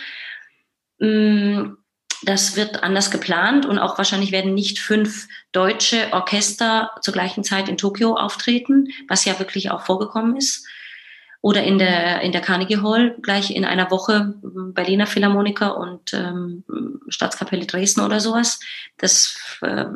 Mm, 0.99 1.75
das 2.23 2.57
wird 2.57 2.83
anders 2.83 3.11
geplant 3.11 3.67
und 3.67 3.79
auch 3.79 3.99
wahrscheinlich 3.99 4.33
werden 4.33 4.55
nicht 4.55 4.79
fünf 4.79 5.29
deutsche 5.53 6.09
Orchester 6.13 6.93
zur 7.03 7.13
gleichen 7.13 7.45
Zeit 7.45 7.69
in 7.69 7.77
Tokio 7.77 8.17
auftreten, 8.17 8.89
was 9.09 9.27
ja 9.27 9.39
wirklich 9.39 9.71
auch 9.71 9.83
vorgekommen 9.83 10.37
ist 10.37 10.67
oder 11.41 11.63
in 11.63 11.79
der, 11.79 12.21
in 12.23 12.33
der 12.33 12.41
Carnegie 12.41 12.79
Hall 12.83 13.17
gleich 13.23 13.55
in 13.55 13.65
einer 13.65 13.91
Woche 13.91 14.35
Berliner 14.43 15.07
Philharmoniker 15.07 15.77
und 15.77 16.13
ähm, 16.13 16.65
Staatskapelle 17.09 17.67
Dresden 17.67 18.01
oder 18.01 18.21
sowas. 18.21 18.59
Das 18.97 19.59
äh, 19.63 19.87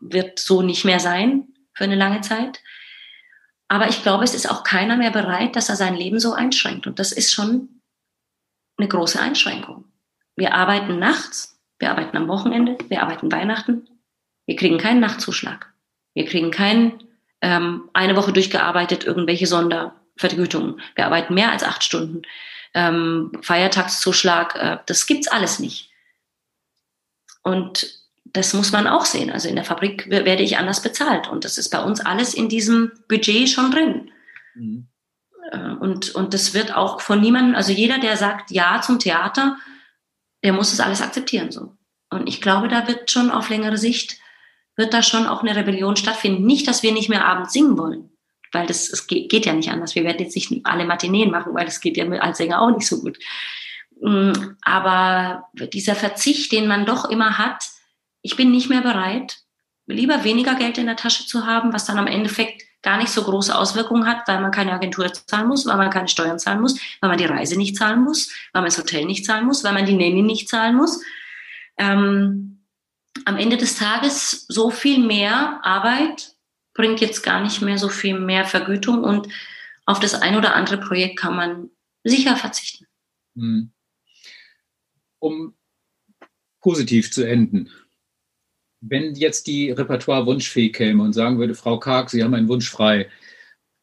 wird 0.00 0.38
so 0.38 0.62
nicht 0.62 0.84
mehr 0.84 0.98
sein 0.98 1.48
für 1.74 1.84
eine 1.84 1.94
lange 1.94 2.22
Zeit. 2.22 2.60
Aber 3.68 3.88
ich 3.88 4.02
glaube, 4.02 4.24
es 4.24 4.34
ist 4.34 4.50
auch 4.50 4.64
keiner 4.64 4.96
mehr 4.96 5.12
bereit, 5.12 5.54
dass 5.54 5.68
er 5.68 5.76
sein 5.76 5.94
Leben 5.94 6.18
so 6.18 6.32
einschränkt. 6.32 6.88
Und 6.88 6.98
das 6.98 7.12
ist 7.12 7.32
schon 7.32 7.80
eine 8.76 8.88
große 8.88 9.20
Einschränkung. 9.20 9.84
Wir 10.34 10.54
arbeiten 10.54 10.98
nachts, 10.98 11.60
wir 11.78 11.90
arbeiten 11.90 12.16
am 12.16 12.26
Wochenende, 12.26 12.78
wir 12.88 13.02
arbeiten 13.02 13.30
Weihnachten. 13.30 13.88
Wir 14.46 14.56
kriegen 14.56 14.78
keinen 14.78 15.00
Nachtzuschlag. 15.00 15.72
Wir 16.14 16.24
kriegen 16.24 16.50
keinen 16.50 17.04
ähm, 17.42 17.88
eine 17.92 18.16
Woche 18.16 18.32
durchgearbeitet, 18.32 19.04
irgendwelche 19.04 19.46
Sonder, 19.46 19.99
Vergütung. 20.20 20.78
Wir 20.94 21.06
arbeiten 21.06 21.34
mehr 21.34 21.50
als 21.50 21.64
acht 21.64 21.82
Stunden. 21.82 22.22
Ähm, 22.74 23.32
Feiertagszuschlag, 23.42 24.54
äh, 24.54 24.78
das 24.86 25.06
gibt's 25.06 25.28
alles 25.28 25.58
nicht. 25.58 25.90
Und 27.42 27.98
das 28.24 28.54
muss 28.54 28.70
man 28.70 28.86
auch 28.86 29.06
sehen. 29.06 29.30
Also 29.30 29.48
in 29.48 29.56
der 29.56 29.64
Fabrik 29.64 30.08
werde 30.08 30.42
ich 30.42 30.58
anders 30.58 30.82
bezahlt. 30.82 31.28
Und 31.28 31.44
das 31.44 31.58
ist 31.58 31.70
bei 31.70 31.82
uns 31.82 32.00
alles 32.00 32.34
in 32.34 32.48
diesem 32.48 32.92
Budget 33.08 33.48
schon 33.48 33.70
drin. 33.72 34.10
Mhm. 34.54 34.86
Äh, 35.50 35.72
und, 35.80 36.14
und 36.14 36.34
das 36.34 36.54
wird 36.54 36.76
auch 36.76 37.00
von 37.00 37.20
niemandem, 37.20 37.56
also 37.56 37.72
jeder, 37.72 37.98
der 37.98 38.16
sagt 38.16 38.50
Ja 38.50 38.80
zum 38.82 38.98
Theater, 38.98 39.56
der 40.44 40.52
muss 40.52 40.70
das 40.70 40.80
alles 40.80 41.02
akzeptieren 41.02 41.50
so. 41.50 41.76
Und 42.10 42.28
ich 42.28 42.40
glaube, 42.40 42.68
da 42.68 42.86
wird 42.88 43.10
schon 43.10 43.30
auf 43.30 43.48
längere 43.48 43.78
Sicht, 43.78 44.18
wird 44.76 44.92
da 44.92 45.02
schon 45.02 45.26
auch 45.26 45.42
eine 45.42 45.56
Rebellion 45.56 45.96
stattfinden. 45.96 46.44
Nicht, 46.44 46.68
dass 46.68 46.82
wir 46.82 46.92
nicht 46.92 47.08
mehr 47.08 47.24
abends 47.24 47.52
singen 47.52 47.78
wollen 47.78 48.10
weil 48.52 48.66
das 48.66 48.90
es 48.90 49.06
geht, 49.06 49.46
ja 49.46 49.52
nicht 49.52 49.70
anders. 49.70 49.94
Wir 49.94 50.04
werden 50.04 50.22
jetzt 50.22 50.34
nicht 50.34 50.50
alle 50.64 50.84
Matineen 50.84 51.30
machen, 51.30 51.54
weil 51.54 51.64
das 51.64 51.80
geht 51.80 51.96
ja 51.96 52.06
als 52.06 52.38
Sänger 52.38 52.60
auch 52.60 52.70
nicht 52.70 52.86
so 52.86 53.00
gut. 53.00 53.18
Mm, 54.00 54.32
aber 54.62 55.48
dieser 55.72 55.94
Verzicht, 55.94 56.52
den 56.52 56.66
man 56.66 56.86
doch 56.86 57.04
immer 57.04 57.38
hat, 57.38 57.64
ich 58.22 58.36
bin 58.36 58.50
nicht 58.50 58.68
mehr 58.68 58.82
bereit, 58.82 59.38
lieber 59.86 60.24
weniger 60.24 60.54
Geld 60.54 60.78
in 60.78 60.86
der 60.86 60.96
Tasche 60.96 61.26
zu 61.26 61.46
haben, 61.46 61.72
was 61.72 61.86
dann 61.86 61.98
am 61.98 62.06
Endeffekt 62.06 62.62
gar 62.82 62.96
nicht 62.96 63.10
so 63.10 63.22
große 63.22 63.56
Auswirkungen 63.56 64.06
hat, 64.06 64.26
weil 64.26 64.40
man 64.40 64.50
keine 64.50 64.72
Agentur 64.72 65.12
zahlen 65.12 65.48
muss, 65.48 65.66
weil 65.66 65.76
man 65.76 65.90
keine 65.90 66.08
Steuern 66.08 66.38
zahlen 66.38 66.60
muss, 66.60 66.78
weil 67.00 67.10
man 67.10 67.18
die 67.18 67.26
Reise 67.26 67.56
nicht 67.56 67.76
zahlen 67.76 68.02
muss, 68.02 68.30
weil 68.52 68.62
man 68.62 68.70
das 68.70 68.78
Hotel 68.78 69.04
nicht 69.04 69.26
zahlen 69.26 69.46
muss, 69.46 69.64
weil 69.64 69.74
man 69.74 69.86
die 69.86 69.92
Nanny 69.92 70.22
nicht 70.22 70.48
zahlen 70.48 70.76
muss. 70.76 71.02
Ähm, 71.76 72.64
am 73.24 73.36
Ende 73.36 73.56
des 73.56 73.76
Tages 73.76 74.46
so 74.48 74.70
viel 74.70 74.98
mehr 74.98 75.60
Arbeit 75.62 76.34
bringt 76.74 77.00
jetzt 77.00 77.22
gar 77.22 77.42
nicht 77.42 77.60
mehr 77.62 77.78
so 77.78 77.88
viel 77.88 78.18
mehr 78.18 78.44
Vergütung 78.44 79.02
und 79.04 79.28
auf 79.86 80.00
das 80.00 80.14
ein 80.14 80.36
oder 80.36 80.54
andere 80.54 80.78
Projekt 80.78 81.18
kann 81.18 81.34
man 81.34 81.70
sicher 82.04 82.36
verzichten. 82.36 82.86
Hm. 83.36 83.72
Um 85.18 85.54
positiv 86.60 87.10
zu 87.10 87.24
enden, 87.24 87.70
wenn 88.80 89.14
jetzt 89.14 89.46
die 89.46 89.70
Repertoire-Wunschfee 89.70 90.70
käme 90.70 91.02
und 91.02 91.12
sagen 91.12 91.38
würde, 91.38 91.54
Frau 91.54 91.78
Karg, 91.78 92.10
Sie 92.10 92.22
haben 92.22 92.34
einen 92.34 92.48
Wunsch 92.48 92.70
frei, 92.70 93.10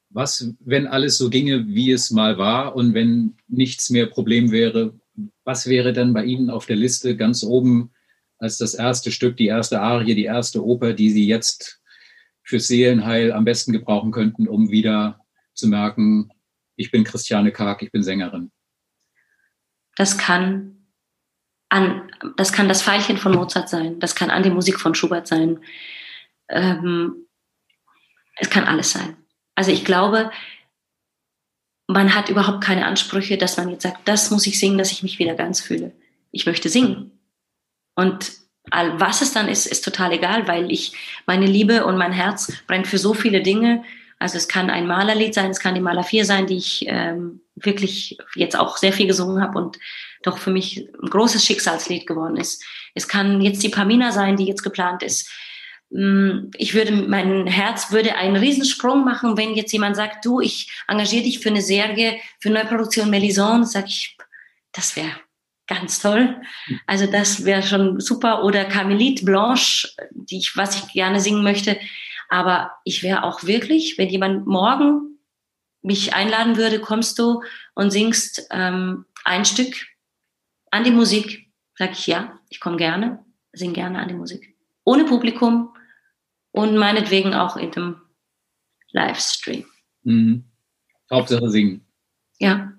was, 0.09 0.53
wenn 0.59 0.87
alles 0.87 1.17
so 1.17 1.29
ginge, 1.29 1.67
wie 1.67 1.91
es 1.91 2.11
mal 2.11 2.37
war 2.37 2.75
und 2.75 2.93
wenn 2.93 3.35
nichts 3.47 3.89
mehr 3.89 4.07
Problem 4.07 4.51
wäre, 4.51 4.99
was 5.43 5.67
wäre 5.67 5.93
dann 5.93 6.13
bei 6.13 6.23
Ihnen 6.23 6.49
auf 6.49 6.65
der 6.65 6.75
Liste 6.75 7.15
ganz 7.15 7.43
oben 7.43 7.91
als 8.39 8.57
das 8.57 8.73
erste 8.73 9.11
Stück, 9.11 9.37
die 9.37 9.47
erste 9.47 9.81
Arie, 9.81 10.15
die 10.15 10.25
erste 10.25 10.63
Oper, 10.63 10.93
die 10.93 11.09
Sie 11.09 11.27
jetzt 11.27 11.81
fürs 12.47 12.67
Seelenheil 12.67 13.33
am 13.33 13.43
besten 13.43 13.73
gebrauchen 13.73 14.11
könnten, 14.11 14.47
um 14.47 14.71
wieder 14.71 15.19
zu 15.53 15.67
merken, 15.67 16.31
ich 16.77 16.91
bin 16.91 17.03
Christiane 17.03 17.51
Karg, 17.51 17.81
ich 17.81 17.91
bin 17.91 18.03
Sängerin? 18.03 18.51
Das 19.97 20.17
kann 20.17 20.87
an, 21.69 22.09
das 22.37 22.53
kann 22.53 22.69
das 22.69 22.81
Pfeilchen 22.81 23.17
von 23.17 23.33
Mozart 23.33 23.67
sein, 23.67 23.99
das 23.99 24.15
kann 24.15 24.29
an 24.29 24.43
die 24.43 24.49
Musik 24.49 24.79
von 24.79 24.95
Schubert 24.95 25.27
sein. 25.27 25.59
Ähm, 26.47 27.27
es 28.37 28.49
kann 28.49 28.63
alles 28.63 28.91
sein. 28.91 29.17
Also 29.55 29.71
ich 29.71 29.83
glaube, 29.83 30.31
man 31.87 32.15
hat 32.15 32.29
überhaupt 32.29 32.63
keine 32.63 32.85
Ansprüche, 32.85 33.37
dass 33.37 33.57
man 33.57 33.69
jetzt 33.69 33.83
sagt, 33.83 34.07
das 34.07 34.31
muss 34.31 34.47
ich 34.47 34.57
singen, 34.57 34.77
dass 34.77 34.91
ich 34.93 35.03
mich 35.03 35.19
wieder 35.19 35.35
ganz 35.35 35.59
fühle. 35.59 35.91
Ich 36.31 36.45
möchte 36.45 36.69
singen. 36.69 37.19
Und 37.95 38.46
was 38.71 39.21
es 39.21 39.33
dann 39.33 39.47
ist, 39.47 39.65
ist 39.65 39.83
total 39.83 40.13
egal, 40.13 40.47
weil 40.47 40.71
ich 40.71 40.93
meine 41.25 41.45
Liebe 41.45 41.85
und 41.85 41.97
mein 41.97 42.11
Herz 42.11 42.51
brennt 42.67 42.87
für 42.87 42.97
so 42.97 43.13
viele 43.13 43.41
Dinge. 43.41 43.83
Also 44.19 44.37
es 44.37 44.47
kann 44.47 44.69
ein 44.69 44.87
Malerlied 44.87 45.33
sein, 45.33 45.51
es 45.51 45.59
kann 45.59 45.75
die 45.75 45.81
Maler 45.81 46.03
4 46.03 46.25
sein, 46.25 46.47
die 46.47 46.57
ich 46.57 46.85
ähm, 46.87 47.41
wirklich 47.55 48.17
jetzt 48.35 48.57
auch 48.57 48.77
sehr 48.77 48.93
viel 48.93 49.07
gesungen 49.07 49.41
habe 49.41 49.57
und 49.59 49.77
doch 50.23 50.37
für 50.37 50.49
mich 50.49 50.89
ein 51.01 51.09
großes 51.09 51.45
Schicksalslied 51.45 52.07
geworden 52.07 52.37
ist. 52.37 52.63
Es 52.95 53.07
kann 53.07 53.41
jetzt 53.41 53.61
die 53.61 53.69
Pamina 53.69 54.11
sein, 54.11 54.35
die 54.35 54.45
jetzt 54.45 54.63
geplant 54.63 55.03
ist. 55.03 55.29
Mm, 55.91 56.49
ich 56.55 56.73
würde, 56.73 56.91
mein 56.91 57.45
Herz 57.45 57.91
würde 57.91 58.15
einen 58.15 58.35
Riesensprung 58.35 59.05
machen, 59.05 59.37
wenn 59.37 59.53
jetzt 59.53 59.71
jemand 59.71 59.95
sagt, 59.95 60.25
du, 60.25 60.41
ich 60.41 60.71
engagiere 60.87 61.23
dich 61.23 61.39
für 61.39 61.49
eine 61.49 61.61
Serie, 61.61 62.17
für 62.39 62.49
eine 62.49 62.59
Neuproduktion 62.59 63.09
Melisande, 63.09 63.67
sag 63.67 63.85
ich, 63.85 64.17
das 64.71 64.95
wäre 64.95 65.11
ganz 65.67 65.99
toll. 65.99 66.41
Also 66.85 67.05
das 67.05 67.45
wäre 67.45 67.63
schon 67.63 67.99
super. 67.99 68.43
Oder 68.43 68.65
Carmelite 68.65 69.25
Blanche, 69.25 69.89
die 70.11 70.37
ich, 70.37 70.55
was 70.55 70.75
ich 70.75 70.93
gerne 70.93 71.19
singen 71.19 71.43
möchte. 71.43 71.77
Aber 72.29 72.71
ich 72.83 73.03
wäre 73.03 73.23
auch 73.23 73.43
wirklich, 73.43 73.97
wenn 73.97 74.09
jemand 74.09 74.47
morgen 74.47 75.19
mich 75.81 76.13
einladen 76.13 76.57
würde, 76.57 76.79
kommst 76.79 77.19
du 77.19 77.43
und 77.75 77.91
singst 77.91 78.47
ähm, 78.51 79.05
ein 79.23 79.45
Stück 79.45 79.75
an 80.71 80.83
die 80.83 80.91
Musik, 80.91 81.49
sag 81.75 81.91
ich 81.91 82.07
ja, 82.07 82.39
ich 82.49 82.59
komme 82.59 82.77
gerne, 82.77 83.23
sing 83.53 83.73
gerne 83.73 83.99
an 83.99 84.07
die 84.07 84.13
Musik. 84.13 84.55
Ohne 84.83 85.05
Publikum, 85.05 85.73
und 86.57 86.75
meinetwegen 86.75 87.35
auch 87.35 87.55
in 87.55 87.71
dem 87.71 88.01
Livestream. 88.91 89.65
Mhm. 90.01 90.43
Hauptsache 91.11 91.49
singen. 91.49 91.85
Ja. 92.39 92.73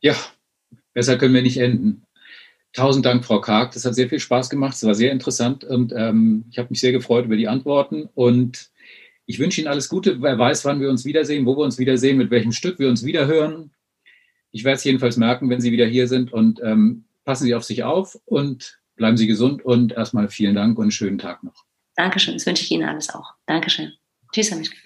Ja, 0.00 0.14
besser 0.96 1.18
können 1.18 1.34
wir 1.34 1.42
nicht 1.42 1.58
enden. 1.58 2.06
Tausend 2.72 3.04
Dank, 3.04 3.22
Frau 3.22 3.38
Karg. 3.38 3.72
Das 3.72 3.84
hat 3.84 3.94
sehr 3.94 4.08
viel 4.08 4.18
Spaß 4.18 4.48
gemacht. 4.48 4.74
Es 4.74 4.84
war 4.84 4.94
sehr 4.94 5.12
interessant 5.12 5.62
und 5.62 5.92
ähm, 5.94 6.46
ich 6.50 6.58
habe 6.58 6.70
mich 6.70 6.80
sehr 6.80 6.92
gefreut 6.92 7.26
über 7.26 7.36
die 7.36 7.48
Antworten. 7.48 8.08
Und 8.14 8.70
ich 9.26 9.38
wünsche 9.38 9.60
Ihnen 9.60 9.68
alles 9.68 9.90
Gute. 9.90 10.22
Wer 10.22 10.38
weiß, 10.38 10.64
wann 10.64 10.80
wir 10.80 10.88
uns 10.88 11.04
wiedersehen, 11.04 11.44
wo 11.44 11.54
wir 11.54 11.64
uns 11.64 11.78
wiedersehen, 11.78 12.16
mit 12.16 12.30
welchem 12.30 12.52
Stück 12.52 12.78
wir 12.78 12.88
uns 12.88 13.04
wiederhören. 13.04 13.72
Ich 14.52 14.64
werde 14.64 14.76
es 14.76 14.84
jedenfalls 14.84 15.18
merken, 15.18 15.50
wenn 15.50 15.60
Sie 15.60 15.70
wieder 15.70 15.86
hier 15.86 16.08
sind. 16.08 16.32
Und 16.32 16.62
ähm, 16.64 17.04
passen 17.26 17.44
Sie 17.44 17.54
auf 17.54 17.64
sich 17.64 17.84
auf 17.84 18.18
und 18.24 18.78
bleiben 18.96 19.18
Sie 19.18 19.26
gesund. 19.26 19.62
Und 19.66 19.92
erstmal 19.92 20.30
vielen 20.30 20.54
Dank 20.54 20.78
und 20.78 20.92
schönen 20.92 21.18
Tag 21.18 21.44
noch. 21.44 21.66
Dankeschön, 21.94 22.34
das 22.34 22.46
wünsche 22.46 22.62
ich 22.62 22.70
Ihnen 22.70 22.88
alles 22.88 23.10
auch. 23.14 23.34
Dankeschön. 23.44 23.92
Tschüss, 24.32 24.50
Herr 24.50 24.56
Mischke. 24.56 24.85